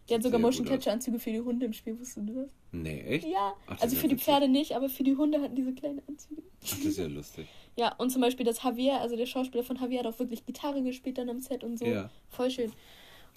[0.09, 0.67] Die hat sogar Motion.
[0.67, 2.51] Capture Anzüge für die Hunde im Spiel, wusstest du das?
[2.73, 3.27] Nee, echt?
[3.29, 4.25] Ja, Ach, also für die witzig.
[4.25, 6.43] Pferde nicht, aber für die Hunde hatten diese kleinen Anzüge.
[6.65, 7.47] Ach, das ist ja lustig.
[7.77, 10.83] Ja, und zum Beispiel das Javier, also der Schauspieler von Javier hat auch wirklich Gitarre
[10.83, 11.85] gespielt dann am Set und so.
[11.85, 12.11] Ja.
[12.29, 12.73] Voll schön.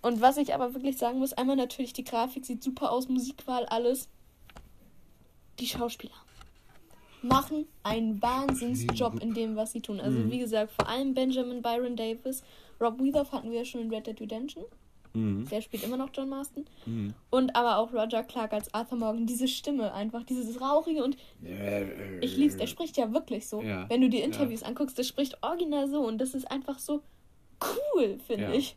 [0.02, 3.66] Und was ich aber wirklich sagen muss, einmal natürlich die Grafik sieht super aus, Musikwahl,
[3.68, 4.10] alles.
[5.60, 6.14] Die Schauspieler
[7.22, 10.00] machen einen Wahnsinnsjob in dem, was sie tun.
[10.02, 10.32] Also Mhm.
[10.32, 12.44] wie gesagt, vor allem Benjamin Byron Davis.
[12.82, 14.66] Rob Weathoff hatten wir ja schon in Red Dead Redemption.
[15.14, 15.48] Mhm.
[15.50, 16.66] Der spielt immer noch John Marston.
[16.86, 17.14] Mhm.
[17.30, 19.26] Und aber auch Roger Clark als Arthur Morgan.
[19.26, 21.18] Diese Stimme einfach, dieses Rauchige und
[22.22, 23.62] ich lieb's, der spricht ja wirklich so.
[23.62, 24.26] Ja, Wenn du die ja.
[24.26, 27.02] Interviews anguckst, der spricht original so und das ist einfach so
[27.96, 28.54] cool, finde Ja.
[28.54, 28.76] ich.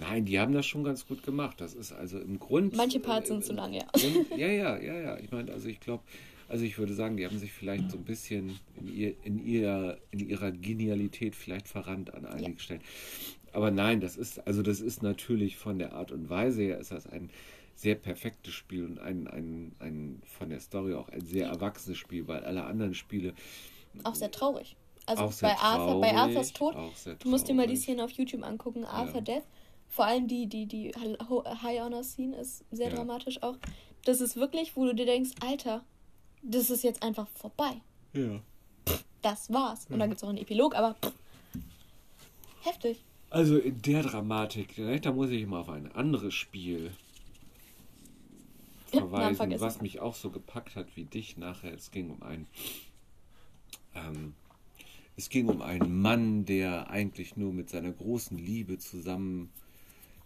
[0.00, 1.60] Nein, die haben das schon ganz gut gemacht.
[1.60, 2.76] Das ist also im Grund.
[2.76, 3.84] Manche Parts äh, sind zu lang, ja.
[3.92, 5.18] Grund, ja, ja, ja, ja.
[5.18, 6.02] Ich meine, also ich glaube,
[6.48, 9.98] also ich würde sagen, die haben sich vielleicht so ein bisschen in, ihr, in, ihr,
[10.10, 12.82] in ihrer Genialität vielleicht verrannt an einigen Stellen.
[13.52, 16.90] Aber nein, das ist, also das ist natürlich von der Art und Weise her ist
[16.92, 17.30] das ein
[17.74, 22.26] sehr perfektes Spiel und ein, ein, ein von der Story auch ein sehr erwachsenes Spiel,
[22.28, 23.34] weil alle anderen Spiele
[24.04, 24.76] Auch sehr traurig.
[25.06, 26.76] Also Auch sehr bei Arthur, bei traurig, Arthurs Tod,
[27.18, 27.82] du musst dir mal die traurig.
[27.82, 29.20] Szene auf YouTube angucken, Arthur Ja.
[29.20, 29.42] Death.
[29.88, 30.92] Vor allem die, die, die
[31.28, 32.94] Ho- High Honor Scene ist sehr Ja.
[32.94, 33.56] dramatisch auch.
[34.04, 35.84] Das ist wirklich, wo du dir denkst, Alter,
[36.42, 37.72] das ist jetzt einfach vorbei.
[38.14, 38.40] ja.
[39.22, 39.86] Das war's.
[39.88, 41.12] Und dann gibt's auch einen Epilog, aber pff,
[42.62, 43.04] heftig.
[43.32, 46.92] Also in der Dramatik, ne, da muss ich mal auf ein anderes Spiel
[48.88, 49.60] verweisen, vergessen.
[49.62, 51.72] was mich auch so gepackt hat wie dich nachher.
[51.72, 52.46] Es ging um ein,
[53.94, 54.34] ähm,
[55.16, 59.48] es ging um einen Mann, der eigentlich nur mit seiner großen Liebe zusammen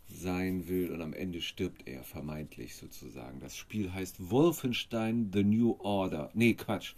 [0.08, 3.38] sein will und am Ende stirbt er vermeintlich sozusagen.
[3.38, 6.30] Das Spiel heißt Wolfenstein The New Order.
[6.34, 6.94] Nee, Quatsch.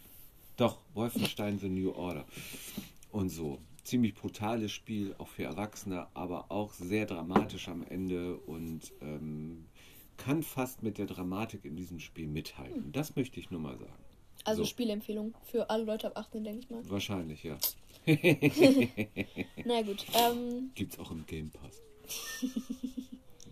[0.56, 2.24] Doch, Wolfenstein The New Order.
[3.12, 3.58] Und so.
[3.88, 9.64] Ziemlich brutales Spiel, auch für Erwachsene, aber auch sehr dramatisch am Ende und ähm,
[10.18, 12.92] kann fast mit der Dramatik in diesem Spiel mithalten.
[12.92, 14.04] Das möchte ich nur mal sagen.
[14.44, 14.68] Also So.
[14.68, 16.82] Spielempfehlung für alle Leute ab 18, denke ich mal.
[16.90, 17.56] Wahrscheinlich, ja.
[19.64, 20.04] Na gut.
[20.12, 21.80] Ähm, Gibt's auch im Game Pass.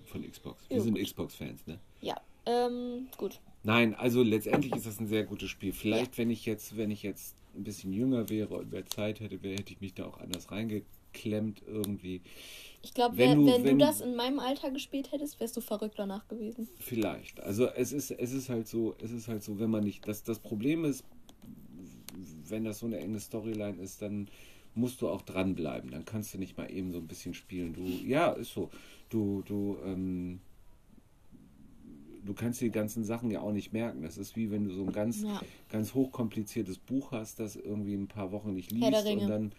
[0.05, 0.69] Von Xbox.
[0.69, 1.03] Wir sind gut.
[1.03, 1.81] Xbox-Fans, ne?
[2.03, 2.21] ja.
[2.45, 3.41] Ähm, gut.
[3.67, 5.73] Nein, also letztendlich ist das ein sehr gutes Spiel.
[5.73, 9.43] Vielleicht, wenn ich jetzt, wenn ich jetzt ein bisschen jünger wäre und mehr Zeit hätte,
[9.43, 12.21] wäre, hätte ich mich da auch anders reingeklemmt irgendwie.
[12.83, 15.99] Ich glaube, Wenn wenn wenn- du das in meinem Alter gespielt hättest, wärst du verrückt
[15.99, 16.69] danach gewesen.
[16.79, 17.41] Vielleicht.
[17.41, 20.07] Also es ist, es ist halt so, es ist halt so, wenn man nicht.
[20.07, 21.03] Das, das Problem ist,
[22.49, 24.29] wenn das so eine enge Storyline ist, dann
[24.77, 25.91] musst du auch dranbleiben.
[25.91, 27.73] Dann kannst du nicht mal eben so ein bisschen spielen.
[27.75, 28.71] Du, ja, ist so.
[29.09, 30.39] Du, du, ähm,
[32.27, 34.03] du kannst die ganzen Sachen ja auch nicht merken.
[34.03, 35.41] Das ist wie wenn du so ein ganz, Ja.
[35.71, 39.53] ganz hochkompliziertes Buch hast, das irgendwie ein paar Wochen nicht liest und dann,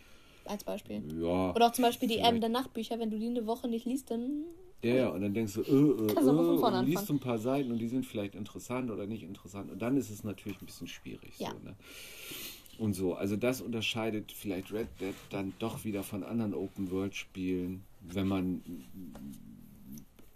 [0.46, 1.04] Als Beispiel.
[1.20, 1.54] ja.
[1.56, 2.18] Oder auch zum Beispiel die.
[2.20, 4.44] Erben der Nachtbücher, wenn du die eine Woche nicht liest, dann.
[4.84, 7.06] Ja, ja, und dann denkst du, äh, äh, äh, und liest anfangen.
[7.08, 9.72] so ein paar Seiten und die sind vielleicht interessant oder nicht interessant.
[9.72, 11.40] Und dann ist es natürlich ein bisschen schwierig.
[11.40, 11.52] Ja.
[11.52, 11.76] So, ne?
[12.78, 18.28] Und so, also das unterscheidet vielleicht Red Dead dann doch wieder von anderen Open-World-Spielen, wenn
[18.28, 18.62] man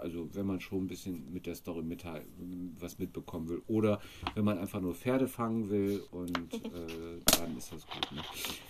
[0.02, 2.26] also wenn man schon ein bisschen mit der Story mitteil,
[2.80, 3.62] was mitbekommen will.
[3.68, 4.02] Oder
[4.36, 8.12] wenn man einfach nur Pferde fangen will und äh, dann ist das gut.
[8.12, 8.22] Ne?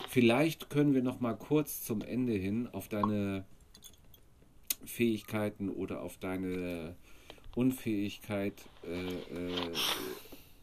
[0.10, 3.45] Vielleicht können wir noch mal kurz zum Ende hin auf deine
[4.86, 6.95] Fähigkeiten oder auf deine
[7.56, 8.62] Unfähigkeit.
[8.84, 9.72] Äh, äh,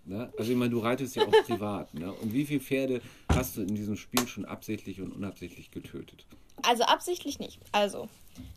[0.04, 0.32] ne?
[0.38, 1.94] Also ich meine, du reitest ja auch privat.
[1.94, 2.12] Ne?
[2.12, 6.26] Und wie viele Pferde hast du in diesem Spiel schon absichtlich und unabsichtlich getötet?
[6.62, 7.60] Also absichtlich nicht.
[7.72, 8.08] Also,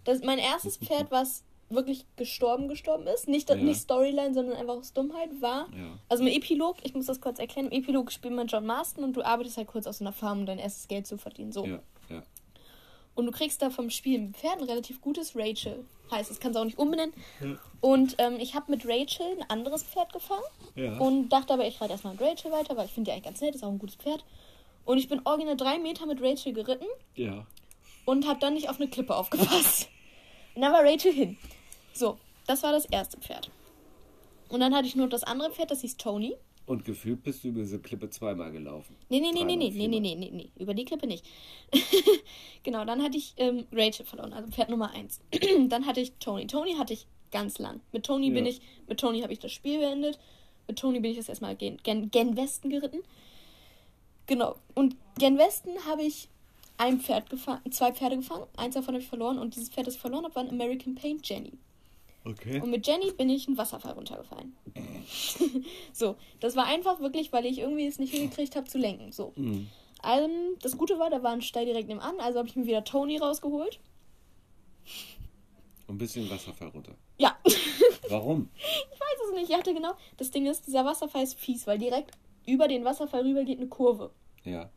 [0.04, 3.56] das mein erstes Pferd, was wirklich gestorben gestorben ist, nicht, Ja.
[3.56, 5.68] nicht Storyline, sondern einfach aus Dummheit, war.
[5.76, 5.98] Ja.
[6.10, 9.14] Also im Epilog, ich muss das kurz erklären, im Epilog spielt man John Marston und
[9.14, 11.52] du arbeitest halt kurz aus einer Farm, um dein erstes Geld zu verdienen.
[11.52, 11.66] So.
[11.66, 11.80] Ja,
[12.10, 12.24] ja.
[13.16, 15.84] Und du kriegst da vom Spiel ein Pferd, ein relativ gutes Rachel.
[16.12, 17.14] Heißt, das kannst du auch nicht umbenennen.
[17.82, 20.44] Und ähm, ich habe mit Rachel ein anderes Pferd gefangen.
[21.00, 23.42] Und dachte aber, ich reite erstmal mit Rachel weiter, weil ich finde die eigentlich ganz
[23.42, 24.24] nett, ist auch ein gutes Pferd.
[24.86, 26.86] Und ich bin original drei Meter mit Rachel geritten
[27.16, 27.46] Ja.
[28.06, 29.90] und habe dann nicht auf eine Klippe aufgepasst.
[30.56, 31.38] Und dann war Rachel hin.
[31.94, 33.50] So, das war das erste Pferd.
[34.50, 36.36] Und dann hatte ich nur das andere Pferd, das hieß Tony.
[36.66, 38.96] Und gefühlt bist du über diese Klippe zweimal gelaufen.
[39.10, 41.26] Nee, nee, nee, nee, nee, nee, nee, nee, nee, nee, über die Klippe nicht.
[42.64, 45.20] genau, dann hatte ich ähm, Rachel verloren, also Pferd Nummer 1.
[45.70, 46.48] dann hatte ich Tony.
[46.48, 47.82] Tony hatte ich ganz lang.
[47.92, 48.52] Mit Tony bin Ja.
[48.52, 50.20] ich, mit Tony habe ich das Spiel beendet.
[50.68, 53.02] Mit Tony bin ich das erstmal gen, gen, gen Westen geritten.
[54.28, 54.56] Genau.
[54.76, 56.30] Und gen Westen habe ich
[56.78, 59.96] ein Pferd gefangen, zwei Pferde gefangen, eins davon habe ich verloren und dieses Pferd, das
[59.96, 61.54] ich verloren habe, war ein American Paint Jenny.
[62.24, 62.62] Okay.
[62.62, 64.56] Und mit Jenny bin ich einen Wasserfall runtergefallen.
[65.94, 69.12] so, das war einfach wirklich, weil ich irgendwie es nicht hingekriegt habe zu lenken.
[69.12, 69.34] So.
[69.36, 69.68] Mhm.
[70.04, 70.32] Ähm,
[70.62, 73.18] das Gute war, da war ein Steil direkt nebenan, also habe ich mir wieder Tony
[73.18, 73.80] rausgeholt.
[75.88, 76.96] Und ein bisschen Wasserfall runter.
[77.18, 77.38] Ja,
[78.10, 78.50] Warum?
[78.56, 79.50] ich weiß es nicht.
[79.50, 82.12] Ich hatte genau, das Ding ist, dieser Wasserfall ist fies, weil direkt
[82.46, 84.12] über den Wasserfall rüber geht eine Kurve.
[84.44, 84.70] Ja.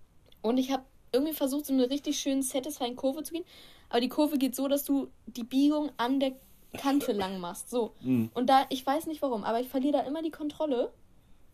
[0.42, 3.44] Und ich habe irgendwie versucht, so eine richtig schön satisfying Kurve zu gehen.
[3.88, 6.32] Aber die Kurve geht so, dass du die Biegung an der
[6.76, 7.70] Kante lang machst.
[7.70, 7.94] So.
[8.00, 8.30] Mhm.
[8.34, 10.92] Und da, ich weiß nicht warum, aber ich verliere da immer die Kontrolle.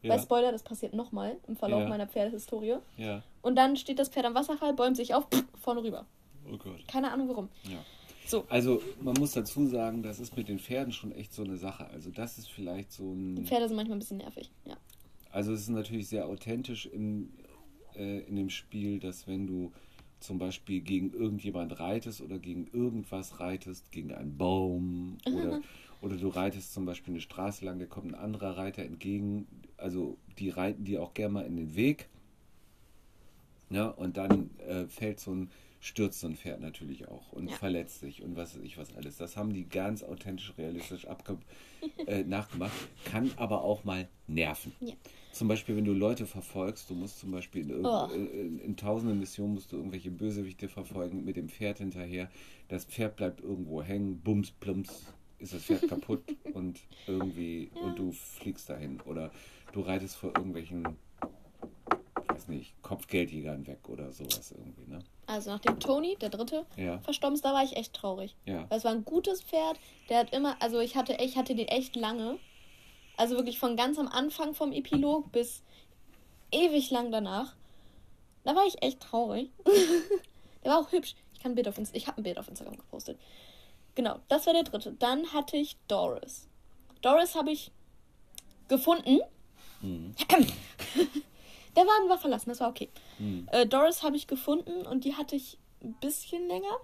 [0.02, 0.10] Ja.
[0.10, 1.88] Weil Spoiler, das passiert nochmal im Verlauf Ja.
[1.88, 2.76] meiner Pferdehistorie.
[2.96, 3.22] Ja.
[3.42, 6.06] Und dann steht das Pferd am Wasserfall, bäumt sich auf, pff, vorne rüber.
[6.50, 6.88] Oh Gott.
[6.88, 7.48] Keine Ahnung warum.
[7.64, 7.78] Ja.
[8.26, 8.44] So.
[8.48, 11.86] Also man muss dazu sagen, das ist mit den Pferden schon echt so eine Sache.
[11.88, 13.44] Also das ist vielleicht so Die ein...
[13.46, 14.50] Pferde sind manchmal ein bisschen nervig.
[14.64, 14.76] Ja.
[15.32, 17.32] Also es ist natürlich sehr authentisch im,
[17.94, 19.72] äh, in dem Spiel, dass wenn du
[20.20, 25.60] zum Beispiel gegen irgendjemand reitest oder gegen irgendwas reitest, gegen einen Baum oder,
[26.00, 30.18] oder du reitest zum Beispiel eine Straße lang, da kommt ein anderer Reiter entgegen, also
[30.38, 32.08] die reiten dir auch gerne mal in den Weg.
[33.70, 35.50] Ja, und dann äh, fällt so ein,
[35.80, 37.56] stürzt so ein Pferd natürlich auch und Ja.
[37.56, 39.16] verletzt sich und was weiß ich was alles.
[39.16, 41.06] Das haben die ganz authentisch, realistisch
[42.06, 42.72] äh, nachgemacht.
[43.06, 44.72] Kann aber auch mal nerven.
[44.80, 44.94] Ja.
[45.32, 48.08] Zum Beispiel, wenn du Leute verfolgst, du musst zum Beispiel in, Oh.
[48.10, 52.30] irgend- in, in tausenden Missionen musst du irgendwelche Bösewichte verfolgen mit dem Pferd hinterher.
[52.68, 55.06] Das Pferd bleibt irgendwo hängen, bums, plumps,
[55.38, 59.30] ist das Pferd kaputt und irgendwie und du fliegst dahin oder
[59.72, 60.84] du reitest vor irgendwelchen,
[62.34, 65.00] weiß nicht, Kopfgeldjägern weg oder sowas irgendwie, ne?
[65.26, 66.98] Also nachdem Tony, der dritte, Ja.
[67.00, 68.34] verstorben ist, da war ich echt traurig.
[68.46, 68.68] Ja.
[68.68, 69.78] Weil es war ein gutes Pferd.
[70.08, 72.38] Der hat immer, also ich hatte, ich hatte den echt lange.
[73.16, 75.62] Also wirklich von ganz am Anfang vom Epilog bis
[76.50, 77.54] ewig lang danach.
[78.44, 79.50] Da war ich echt traurig.
[80.64, 81.14] der war auch hübsch.
[81.34, 83.18] Ich kann ein Bild auf Inst ich habe ein Bild auf Instagram gepostet.
[83.94, 84.92] Genau, das war der dritte.
[84.92, 86.48] Dann hatte ich Doris.
[87.02, 87.70] Doris habe ich
[88.68, 89.20] gefunden.
[89.82, 90.14] Mhm.
[91.80, 92.90] Der Wagen war verlassen, das war okay.
[93.18, 93.48] Mhm.
[93.52, 96.76] Äh, Doris habe ich gefunden und die hatte ich ein bisschen länger.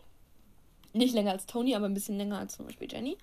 [0.94, 3.18] Nicht länger als Tony, aber ein bisschen länger als zum Beispiel Jenny.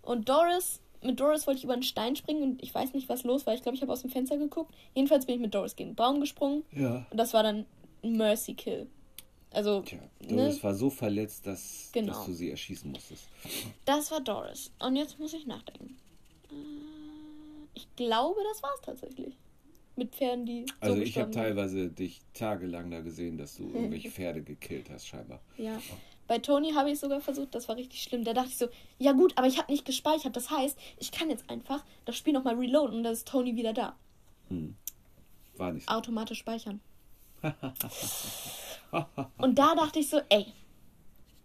[0.00, 3.24] Und Doris, mit Doris wollte ich über einen Stein springen und ich weiß nicht, was
[3.24, 3.52] los war.
[3.54, 4.72] Ich glaube, ich habe aus dem Fenster geguckt.
[4.94, 7.04] Jedenfalls bin ich mit Doris gegen einen Baum gesprungen Ja.
[7.10, 7.66] und das war dann
[8.02, 8.86] ein Mercy Kill.
[9.50, 12.14] Also, Tja, ne, Doris war so verletzt, dass, Genau.
[12.14, 13.28] dass du sie erschießen musstest.
[13.84, 14.70] das war Doris.
[14.78, 15.98] Und jetzt muss ich nachdenken.
[16.50, 16.54] Äh,
[17.74, 19.34] Ich glaube, das war's tatsächlich.
[19.96, 20.64] Mit Pferden, die.
[20.66, 25.06] so Also ich habe teilweise dich tagelang da gesehen, dass du irgendwelche Pferde gekillt hast,
[25.06, 25.40] scheinbar.
[25.56, 25.80] Ja.
[26.26, 28.24] Bei Tony habe ich sogar versucht, das war richtig schlimm.
[28.24, 30.36] Da dachte ich so, ja gut, aber ich habe nicht gespeichert.
[30.36, 33.72] Das heißt, ich kann jetzt einfach das Spiel nochmal reloaden und dann ist Tony wieder
[33.72, 33.96] da.
[35.56, 35.94] War nicht so.
[35.94, 36.80] Automatisch speichern.
[39.38, 40.46] und da dachte ich so, ey,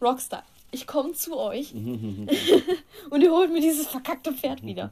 [0.01, 1.73] Rockstar, ich komme zu euch
[3.09, 4.91] und ihr holt mir dieses verkackte Pferd wieder.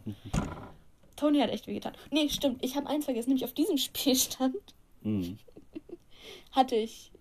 [1.16, 1.94] Tony hat echt wehgetan.
[2.12, 4.56] Nee, stimmt, ich habe eins vergessen, nämlich auf diesem Spielstand
[5.02, 5.38] Mhm.
[6.52, 7.12] hatte ich.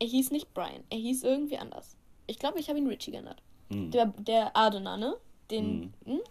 [0.00, 1.96] Er hieß nicht Brian, er hieß irgendwie anders.
[2.26, 3.42] Ich glaube, ich habe ihn Richie genannt.
[3.68, 3.90] Mhm.
[3.90, 5.16] Der, der Adener, ne?
[5.50, 5.92] Den.
[6.04, 6.20] Hm?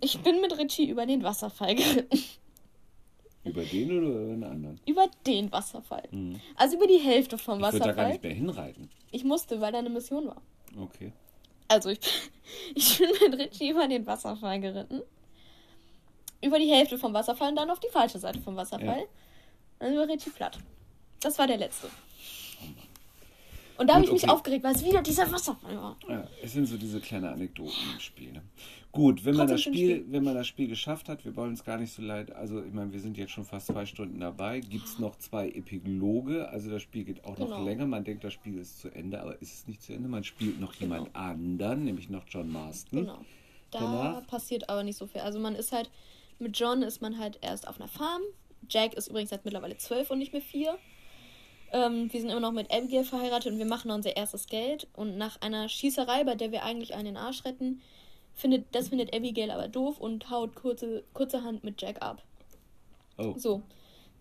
[0.00, 2.18] Ich bin mit Richie über den Wasserfall geritten.
[3.44, 4.80] Über den oder über den anderen?
[4.86, 6.08] Über den Wasserfall.
[6.56, 8.12] Also über die Hälfte vom Ich würde da gar Wasserfall.
[8.12, 8.90] nicht mehr hinreiten.
[9.12, 10.42] Ich musste, weil da eine Mission war.
[10.80, 11.12] Okay.
[11.68, 12.00] Also ich,
[12.74, 15.02] ich bin mit Richie über den Wasserfall geritten.
[16.42, 19.00] Über die Hälfte vom Wasserfall und dann auf die falsche Seite vom Wasserfall.
[19.00, 19.06] Ja.
[19.78, 20.58] Dann über Richie platt.
[21.20, 21.88] Das war der letzte.
[23.76, 24.32] Und da habe ich mich okay.
[24.32, 25.96] aufgeregt, weil es wieder dieser Wasserfall war.
[26.08, 28.32] Ja, es sind so diese kleinen Anekdoten im Spiel.
[28.32, 28.42] Ne?
[28.94, 30.04] Gut, wenn man, das Spiel, Spiel.
[30.08, 32.72] wenn man das Spiel geschafft hat, wir wollen uns gar nicht so leid, also ich
[32.72, 36.70] meine, wir sind jetzt schon fast zwei Stunden dabei, gibt es noch zwei Epiloge, also
[36.70, 37.64] das Spiel geht auch noch Genau.
[37.64, 40.22] länger, man denkt, das Spiel ist zu Ende, aber ist es nicht zu Ende, man
[40.22, 43.00] spielt noch jemand anderen, nämlich noch John Marston.
[43.00, 43.18] Genau.
[43.72, 44.26] Da Danach?
[44.28, 45.22] passiert aber nicht so viel.
[45.22, 45.90] Also man ist halt,
[46.38, 48.22] mit John ist man halt erst auf einer Farm.
[48.68, 50.78] Jack ist übrigens seit mittlerweile zwölf und nicht mehr vier.
[51.72, 54.86] Ähm, wir sind immer noch mit Abigail verheiratet und wir machen noch unser erstes Geld.
[54.92, 57.80] Und nach einer Schießerei, bei der wir eigentlich einen in den Arsch retten,
[58.34, 62.22] findet, das findet Abigail aber doof und haut kurze, kurzerhand mit Jack ab.
[63.18, 63.62] Oh, So,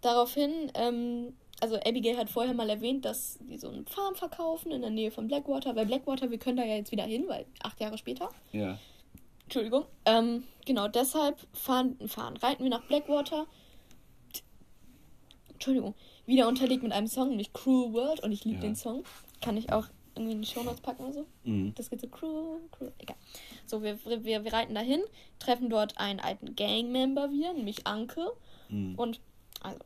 [0.02, 4.82] daraufhin, ähm, also Abigail hat vorher mal erwähnt, dass die so eine Farm verkaufen in
[4.82, 5.76] der Nähe von Blackwater.
[5.76, 8.30] Weil Blackwater, wir können da ja jetzt wieder hin, weil acht Jahre später.
[8.52, 8.78] ja.
[9.46, 9.86] Entschuldigung.
[10.06, 13.46] Ähm, genau, deshalb fahren, fahren, reiten wir nach Blackwater.
[15.52, 15.96] Entschuldigung.
[16.26, 18.22] Wieder unterlegt mit einem Song, nämlich Cruel World.
[18.24, 18.62] Und ich liebe Ja.
[18.62, 19.04] den Song.
[19.42, 21.26] Kann ich auch irgendwie in die Shownotes packen oder so.
[21.44, 21.74] Mhm.
[21.76, 22.92] Das geht so cruel, cruel.
[23.00, 23.16] Egal.
[23.66, 25.02] So, wir, wir, wir reiten dahin,
[25.40, 28.32] treffen dort einen alten Gangmember wieder, nämlich Anke.
[28.70, 28.96] Mhm.
[28.96, 29.20] Und,
[29.62, 29.80] also,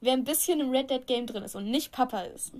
[0.00, 2.52] wer ein bisschen im Red Dead Game drin ist und nicht Papa ist,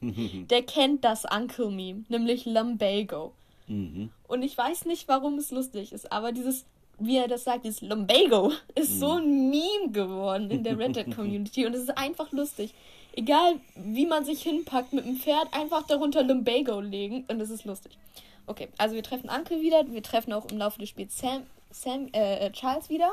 [0.00, 3.32] der kennt das Uncle Meme, nämlich Lumbago.
[3.66, 4.10] Mhm.
[4.28, 6.66] Und ich weiß nicht, warum es lustig ist, aber dieses,
[6.98, 11.14] wie er das sagt, dieses Lumbago ist so ein Meme geworden in der Red Dead
[11.14, 12.74] Community und es ist einfach lustig.
[13.14, 17.64] Egal, wie man sich hinpackt mit dem Pferd, einfach darunter Lumbago legen und es ist
[17.64, 17.98] lustig.
[18.46, 22.08] Okay, also wir treffen Uncle wieder, wir treffen auch im Laufe des Spiels Sam, Sam
[22.12, 23.10] äh, äh, Charles wieder,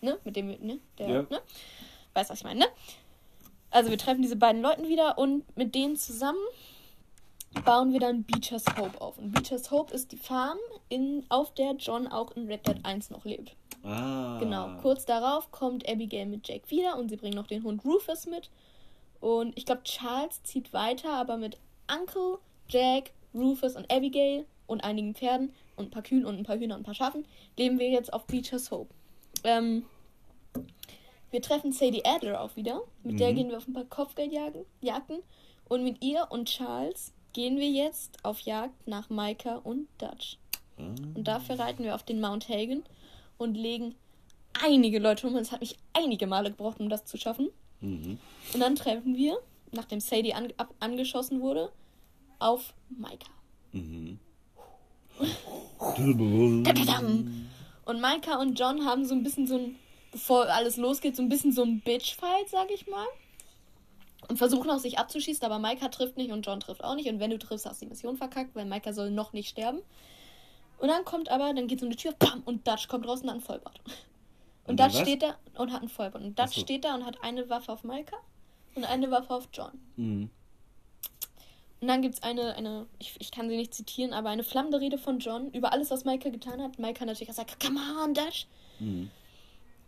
[0.00, 1.22] ne, mit dem, ne, der, Ja.
[1.22, 1.40] ne,
[2.14, 2.66] weiß, was ich meine, ne?
[3.70, 6.38] Also wir treffen diese beiden Leuten wieder und mit denen zusammen
[7.64, 9.18] bauen wir dann Beecher's Hope auf.
[9.18, 10.58] Und Beecher's Hope ist die Farm,
[10.88, 13.54] in, auf der John auch in Red Dead 1 noch lebt.
[13.82, 14.38] Ah.
[14.40, 14.76] Genau.
[14.82, 18.50] Kurz darauf kommt Abigail mit Jake wieder und sie bringen noch den Hund Rufus mit.
[19.20, 21.58] Und ich glaube, Charles zieht weiter, aber mit
[21.92, 22.38] Uncle,
[22.68, 26.74] Jack, Rufus und Abigail und einigen Pferden und ein paar Kühen und ein paar Hühner
[26.74, 27.26] und ein paar Schafen
[27.58, 28.92] leben wir jetzt auf Beecher's Hope.
[29.44, 29.84] Ähm,
[31.30, 32.80] wir treffen Sadie Adler auch wieder.
[33.02, 33.36] Mit der Mhm.
[33.36, 34.64] gehen wir auf ein paar Kopfgeldjagden.
[34.80, 35.22] Jagden.
[35.68, 40.38] Und mit ihr und Charles gehen wir jetzt auf Jagd nach Micah und Dutch.
[40.78, 40.82] Ah.
[41.14, 42.82] Und dafür reiten wir auf den Mount Hagen
[43.38, 43.94] und legen
[44.60, 45.36] einige Leute um.
[45.36, 47.50] Es hat mich einige Male gebraucht, um das zu schaffen.
[47.80, 48.18] Mhm.
[48.54, 49.38] Und dann treffen wir,
[49.72, 51.70] nachdem Sadie an, ab, angeschossen wurde,
[52.38, 53.30] auf Micah.
[53.72, 54.18] Mhm.
[57.84, 59.76] Und Micah und John haben so ein bisschen so ein,
[60.12, 63.06] bevor alles losgeht, so ein bisschen so ein Bitch-Fight, sag ich mal.
[64.28, 67.08] Und versuchen auch sich abzuschießen, aber Micah trifft nicht und John trifft auch nicht.
[67.08, 69.80] Und wenn du triffst, hast du die Mission verkackt, weil Micah soll noch nicht sterben.
[70.78, 73.28] Und dann kommt aber, dann geht so eine Tür, bam, und Dutch kommt raus und
[73.28, 73.80] einen Vollbart.
[74.70, 75.00] Und, Und dann was?
[75.00, 76.22] steht da und hat einen Vollbart.
[76.22, 76.60] Und Dutch Ach so.
[76.60, 78.16] steht da und hat eine Waffe auf Micah
[78.76, 79.72] und eine Waffe auf John.
[79.96, 80.30] Mhm.
[81.80, 84.80] Und dann gibt es eine, eine ich, ich kann sie nicht zitieren, aber eine flammende
[84.80, 86.78] Rede von John über alles, was Micah getan hat.
[86.78, 88.46] Micah natürlich gesagt, come on, Dutch.
[88.78, 89.10] Mhm.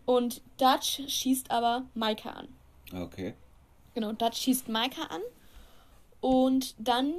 [0.05, 2.49] Und Dutch schießt aber Micah an.
[2.93, 3.35] Okay.
[3.93, 5.21] Genau, Dutch schießt Micah an.
[6.19, 7.13] Und dann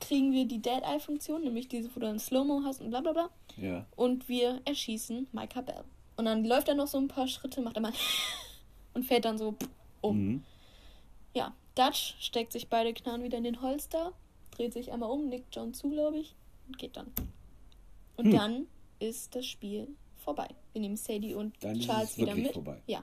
[0.00, 3.30] kriegen wir die Dead-Eye-Funktion, nämlich diese, wo du ein Slow-Mo hast und bla bla bla.
[3.56, 3.86] Ja.
[3.94, 5.84] Und wir erschießen Micah Bell.
[6.16, 7.92] Und dann läuft er noch so ein paar Schritte, macht er mal
[8.94, 9.54] und fällt dann so
[10.00, 10.18] um.
[10.18, 10.44] Mhm.
[11.34, 14.12] Ja, Dutch steckt sich beide Knarren wieder in den Holster,
[14.52, 16.34] dreht sich einmal um, nickt John zu, glaube ich,
[16.66, 17.12] und geht dann.
[18.16, 18.32] Und Hm.
[18.32, 18.66] dann
[18.98, 19.88] ist das Spiel
[20.24, 20.48] vorbei.
[20.72, 22.52] Wir nehmen Sadie und Dann Charles es wieder mit.
[22.54, 22.80] vorbei.
[22.86, 23.02] Ja,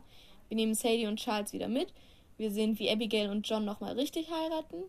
[0.50, 1.94] wir nehmen Sadie und Charles wieder mit.
[2.38, 4.86] Wir sehen, wie Abigail und John nochmal richtig heiraten.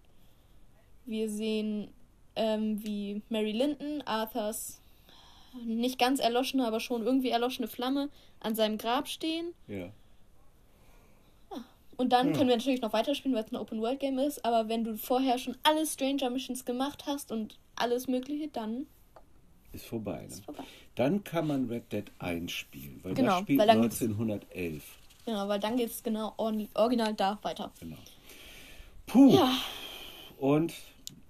[1.05, 1.89] Wir sehen,
[2.37, 4.81] ähm, wie Mary Linton, Arthurs
[5.65, 8.09] nicht ganz erloschene, aber schon irgendwie erloschene Flamme
[8.41, 9.53] an seinem Grab stehen.
[9.69, 9.91] Ja.
[11.97, 12.33] Und dann Hm.
[12.35, 14.45] können wir natürlich noch weiterspielen, weil es ein Open-World-Game ist.
[14.45, 18.87] Aber wenn du vorher schon alle Stranger Missions gemacht hast und alles Mögliche, dann
[19.73, 20.23] Ist vorbei.
[20.23, 20.27] Ne?
[20.27, 20.65] ist vorbei.
[20.97, 24.83] Dann kann man Red Dead 1 spielen, weil Genau, das spielt weil dann gibt's- 1911.
[25.25, 27.73] Genau, weil dann geht es genau ordi- original da weiter.
[27.81, 27.97] Genau.
[29.07, 29.35] Puh.
[29.35, 29.57] Ja,
[30.39, 30.73] Und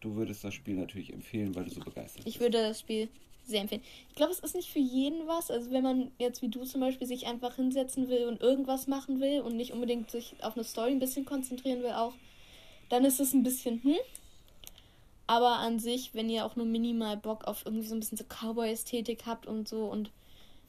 [0.00, 2.40] du würdest das Spiel natürlich empfehlen, weil du so begeistert ich bist.
[2.40, 3.08] würde das Spiel
[3.46, 3.82] sehr empfehlen.
[4.08, 5.50] Ich glaube, es ist nicht für jeden was.
[5.50, 9.20] Also wenn man jetzt wie du zum Beispiel sich einfach hinsetzen will und irgendwas machen
[9.20, 12.14] will und nicht unbedingt sich auf eine Story ein bisschen konzentrieren will auch,
[12.88, 13.96] dann ist es ein bisschen hm.
[15.26, 18.24] Aber an sich, wenn ihr auch nur minimal Bock auf irgendwie so ein bisschen so
[18.24, 20.10] Cowboy-Ästhetik habt und so und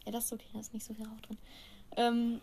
[0.06, 1.38] ja, das ist okay, da ist nicht so viel Rauch drin.
[1.98, 2.42] Ähm,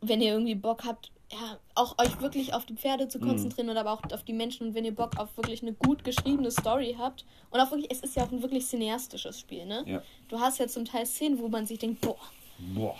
[0.00, 3.80] wenn ihr irgendwie Bock habt, ja, auch euch wirklich auf die Pferde zu konzentrieren oder
[3.80, 6.94] aber auch auf die Menschen und wenn ihr Bock auf wirklich eine gut geschriebene Story
[6.98, 9.82] habt und auch wirklich, es ist ja auch ein wirklich cineastisches Spiel, ne?
[9.86, 10.02] Ja.
[10.28, 12.16] Du hast ja zum Teil Szenen, wo man sich denkt, boah,
[12.74, 12.96] Boah.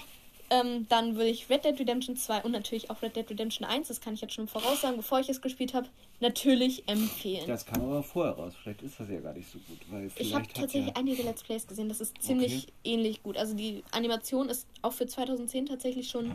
[0.50, 3.88] ähm, dann würde ich Red Dead Redemption 2 und natürlich auch Red Dead Redemption 1,
[3.88, 5.86] das kann ich jetzt schon voraussagen, bevor ich es gespielt habe,
[6.20, 7.46] natürlich empfehlen.
[7.46, 8.54] Das kam aber vorher raus.
[8.62, 9.78] Vielleicht ist das ja gar nicht so gut.
[9.90, 12.72] Weil Ich habe tatsächlich ja, einige Let's Plays gesehen, das ist ziemlich Okay.
[12.84, 13.36] ähnlich gut.
[13.36, 16.32] Also die Animation ist auch für 2010 tatsächlich schon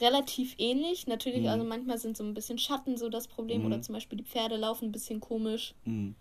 [0.00, 1.06] relativ ähnlich.
[1.06, 1.48] Natürlich, Mhm.
[1.48, 3.66] also manchmal sind so ein bisschen Schatten so das Problem Mhm.
[3.66, 5.74] oder zum Beispiel die Pferde laufen ein bisschen komisch.
[5.84, 6.14] Mhm.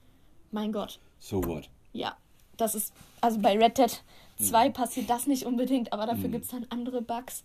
[0.52, 1.70] Mein Gott, So what?
[1.94, 2.18] ja.
[2.58, 4.04] Das ist, also bei Red Dead
[4.40, 6.32] 2 passiert das nicht unbedingt, aber dafür Mhm.
[6.34, 7.44] gibt es dann andere Bugs.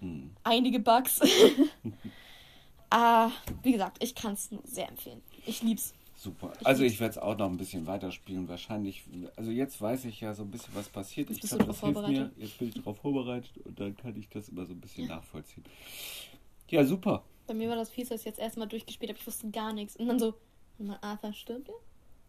[0.00, 0.32] Mhm.
[0.42, 1.20] Einige Bugs.
[2.90, 3.30] ah,
[3.62, 5.22] wie gesagt, ich kann es nur sehr empfehlen.
[5.46, 5.94] Ich lieb's.
[6.18, 6.52] Super.
[6.64, 8.48] Also ich werde es auch noch ein bisschen weiterspielen.
[8.48, 9.04] Wahrscheinlich,
[9.36, 11.28] also jetzt weiß ich ja so ein bisschen, was passiert.
[11.28, 12.02] Jetzt Ich bist du glaube, das hilft mir.
[12.02, 12.32] vorbereitet.
[12.38, 15.64] Jetzt bin ich darauf vorbereitet und dann kann ich das immer so ein bisschen nachvollziehen.
[16.70, 17.22] Ja, super.
[17.46, 19.18] Bei mir war das fies, dass ich jetzt erstmal durchgespielt habe.
[19.20, 19.94] Ich wusste gar nichts.
[19.96, 20.34] Und dann so,
[20.78, 21.74] mal, Arthur stirbt ja?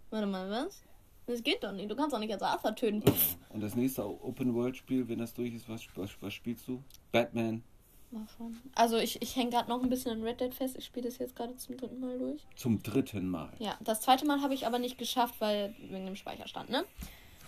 [0.09, 0.83] Warte mal, was?
[1.25, 1.89] Das geht doch nicht.
[1.89, 3.03] Du kannst doch nicht als Arthur töten.
[3.49, 6.83] Und das nächste Open-World-Spiel, wenn das durch ist, was, was, was spielst du?
[7.11, 7.63] Batman
[8.11, 8.59] Mal schauen.
[8.75, 10.75] Also ich, ich hänge gerade noch ein bisschen in Red Dead fest.
[10.77, 12.41] Ich spiele das jetzt gerade zum dritten Mal durch.
[12.55, 13.51] zum dritten Mal.
[13.59, 16.85] Ja, das zweite Mal habe ich aber nicht geschafft, weil wegen dem Speicherstand, ne?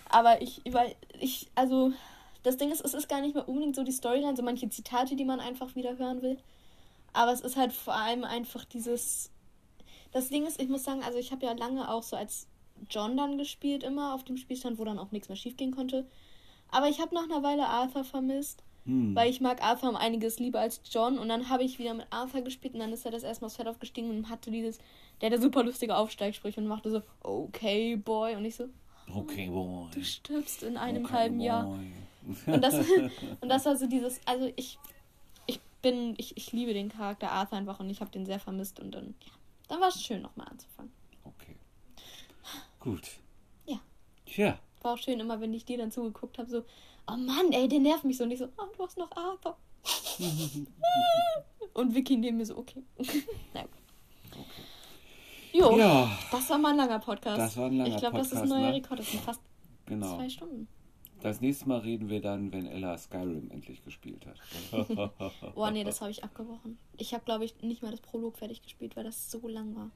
[0.09, 0.85] Aber ich über
[1.19, 1.93] ich also
[2.43, 5.15] das Ding ist, es ist gar nicht mehr unbedingt so die Storyline, so manche Zitate,
[5.15, 6.37] die man einfach wieder hören will.
[7.13, 9.31] Aber es ist halt vor allem einfach dieses.
[10.11, 12.47] Das Ding ist, ich muss sagen, also ich habe ja lange auch so als
[12.89, 16.07] John dann gespielt, immer auf dem Spielstand, wo dann auch nichts mehr schiefgehen konnte.
[16.71, 19.15] Aber ich habe nach einer Weile Arthur vermisst, Hm.
[19.15, 21.19] weil ich mag Arthur um einiges lieber als John.
[21.19, 23.47] Und dann habe ich wieder mit Arthur gespielt und dann ist er das erste Mal
[23.47, 24.79] aufs Pferd aufgestiegen und hatte dieses.
[25.21, 28.35] Der hatte super lustige Aufsteigsprüche und machte so, okay, boy.
[28.35, 28.65] Und ich so,
[29.13, 29.87] Okay, boy.
[29.93, 31.65] du stirbst in einem Okay, halben Jahr.
[31.65, 31.91] boy.
[32.53, 32.73] Und das,
[33.41, 34.79] und das war so dieses, also ich,
[35.45, 38.79] ich bin, ich, ich liebe den Charakter Arthur einfach und ich habe den sehr vermisst
[38.79, 39.31] und dann, ja,
[39.67, 40.91] dann war es schön, nochmal anzufangen.
[41.23, 41.55] Okay.
[42.79, 43.09] Gut.
[43.65, 43.79] Ja.
[44.25, 44.57] Tja.
[44.81, 46.63] War auch schön, immer wenn ich dir dann zugeguckt habe, so,
[47.11, 48.23] oh Mann, ey, der nervt mich so.
[48.23, 49.57] Und ich so, oh, du hast noch Arthur.
[51.73, 52.83] und Vicky neben mir so, okay.
[52.97, 54.45] Gut.
[55.51, 57.39] Jo, Ja, das war mal ein langer Podcast.
[57.39, 58.75] Das war ein langer Ich glaube, das ist ein Podcast, neuer ne?
[58.75, 58.99] Rekord.
[58.99, 59.41] Das sind fast
[59.85, 60.15] genau.
[60.15, 60.67] zwei Stunden.
[61.21, 64.39] Das nächste Mal reden wir dann, wenn Ella Skyrim endlich gespielt hat.
[65.55, 66.77] Oh nee, das habe ich abgebrochen.
[66.97, 69.91] Ich habe, glaube ich, nicht mal das Prolog fertig gespielt, weil das so lang war.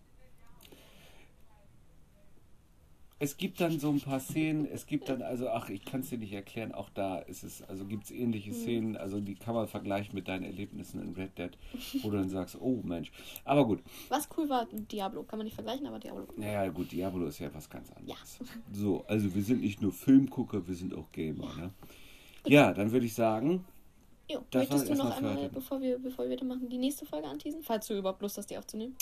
[3.24, 6.10] Es gibt dann so ein paar Szenen, es gibt dann, also, ach, ich kann es
[6.10, 8.58] dir nicht erklären, auch da ist es, also gibt es ähnliche Hm.
[8.58, 11.52] Szenen, also die kann man vergleichen mit deinen Erlebnissen in Red Dead,
[12.02, 13.14] wo du dann sagst, oh Mensch.
[13.45, 13.80] Aber gut,
[14.10, 15.24] Was cool war, Diablo.
[15.24, 16.28] Kann man nicht vergleichen, aber Diablo.
[16.36, 18.40] naja, gut, Diablo ist ja was ganz anderes.
[18.74, 21.72] So, also wir sind nicht nur Filmgucker, wir sind auch Gamer, ne?
[22.45, 23.64] Ja, dann würde ich sagen,
[24.30, 27.64] Jo, möchtest du noch einmal, bevor wir, bevor wir weitermachen, die nächste Folge anteasen?
[27.64, 28.98] Falls du überhaupt Lust hast, die aufzunehmen.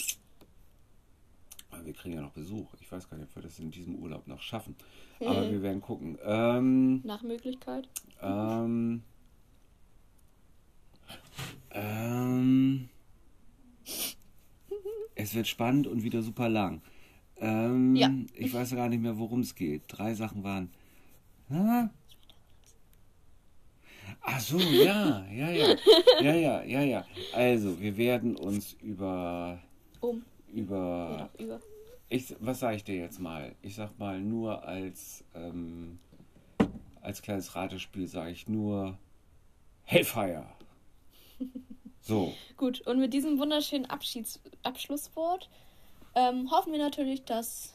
[1.84, 2.68] Wir kriegen ja noch Besuch.
[2.80, 4.76] Ich weiß gar nicht, ob wir das in diesem Urlaub noch schaffen.
[5.19, 6.18] Aber wir werden gucken.
[6.23, 7.88] Ähm, Nach Möglichkeit.
[8.22, 9.03] ähm,
[11.72, 12.89] ähm,
[15.15, 16.81] es wird spannend und wieder super lang.
[17.38, 18.11] Ähm, Ja.
[18.35, 19.84] Ich weiß gar nicht mehr, worum es geht.
[19.88, 20.69] Drei Sachen waren.
[21.49, 21.89] Hä?
[24.23, 25.76] Ach so, ja, ja, ja,
[26.22, 27.06] ja, ja, ja, ja.
[27.34, 29.60] Also, wir werden uns über,
[29.99, 30.23] Um.
[30.53, 31.61] Über, Oder über.
[32.10, 33.56] ich, was sage ich dir jetzt mal?
[33.61, 35.99] Ich sag mal nur als, ähm,
[37.02, 38.98] als kleines Ratespiel sage ich nur
[39.84, 40.45] Hellfire.
[42.03, 45.49] So, Gut, und mit diesem wunderschönen Abschieds Abschlusswort
[46.15, 47.73] ähm, hoffen wir natürlich, dass,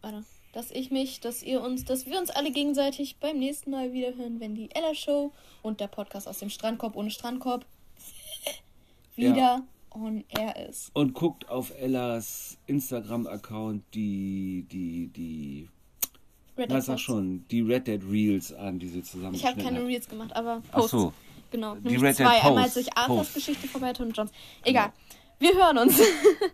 [0.00, 3.92] warte, dass ich mich, dass ihr uns, dass wir uns alle gegenseitig beim nächsten Mal
[3.92, 5.32] wieder hören, wenn die Ella Show
[5.62, 7.64] und der Podcast aus dem Strandkorb ohne Strandkorb
[9.14, 9.62] wieder Ja.
[9.90, 10.90] On air ist.
[10.94, 15.68] und guckt auf Ellas Instagram-Account die, die, die,
[16.56, 19.02] Red Dead sag schon, die Red Dead Reels an, die sie
[19.32, 19.86] Ich habe keine hat.
[19.86, 20.90] Reels gemacht, aber Ach Posts.
[20.90, 21.12] so.
[21.50, 22.42] Genau, Die Red Dead zwei.
[22.42, 22.88] Einmal als Posts.
[22.88, 23.34] ich Arthurs Posts.
[23.34, 24.30] Geschichte vorbei hatte und Johns.
[24.64, 24.92] Egal.
[25.38, 25.98] Wir hören uns.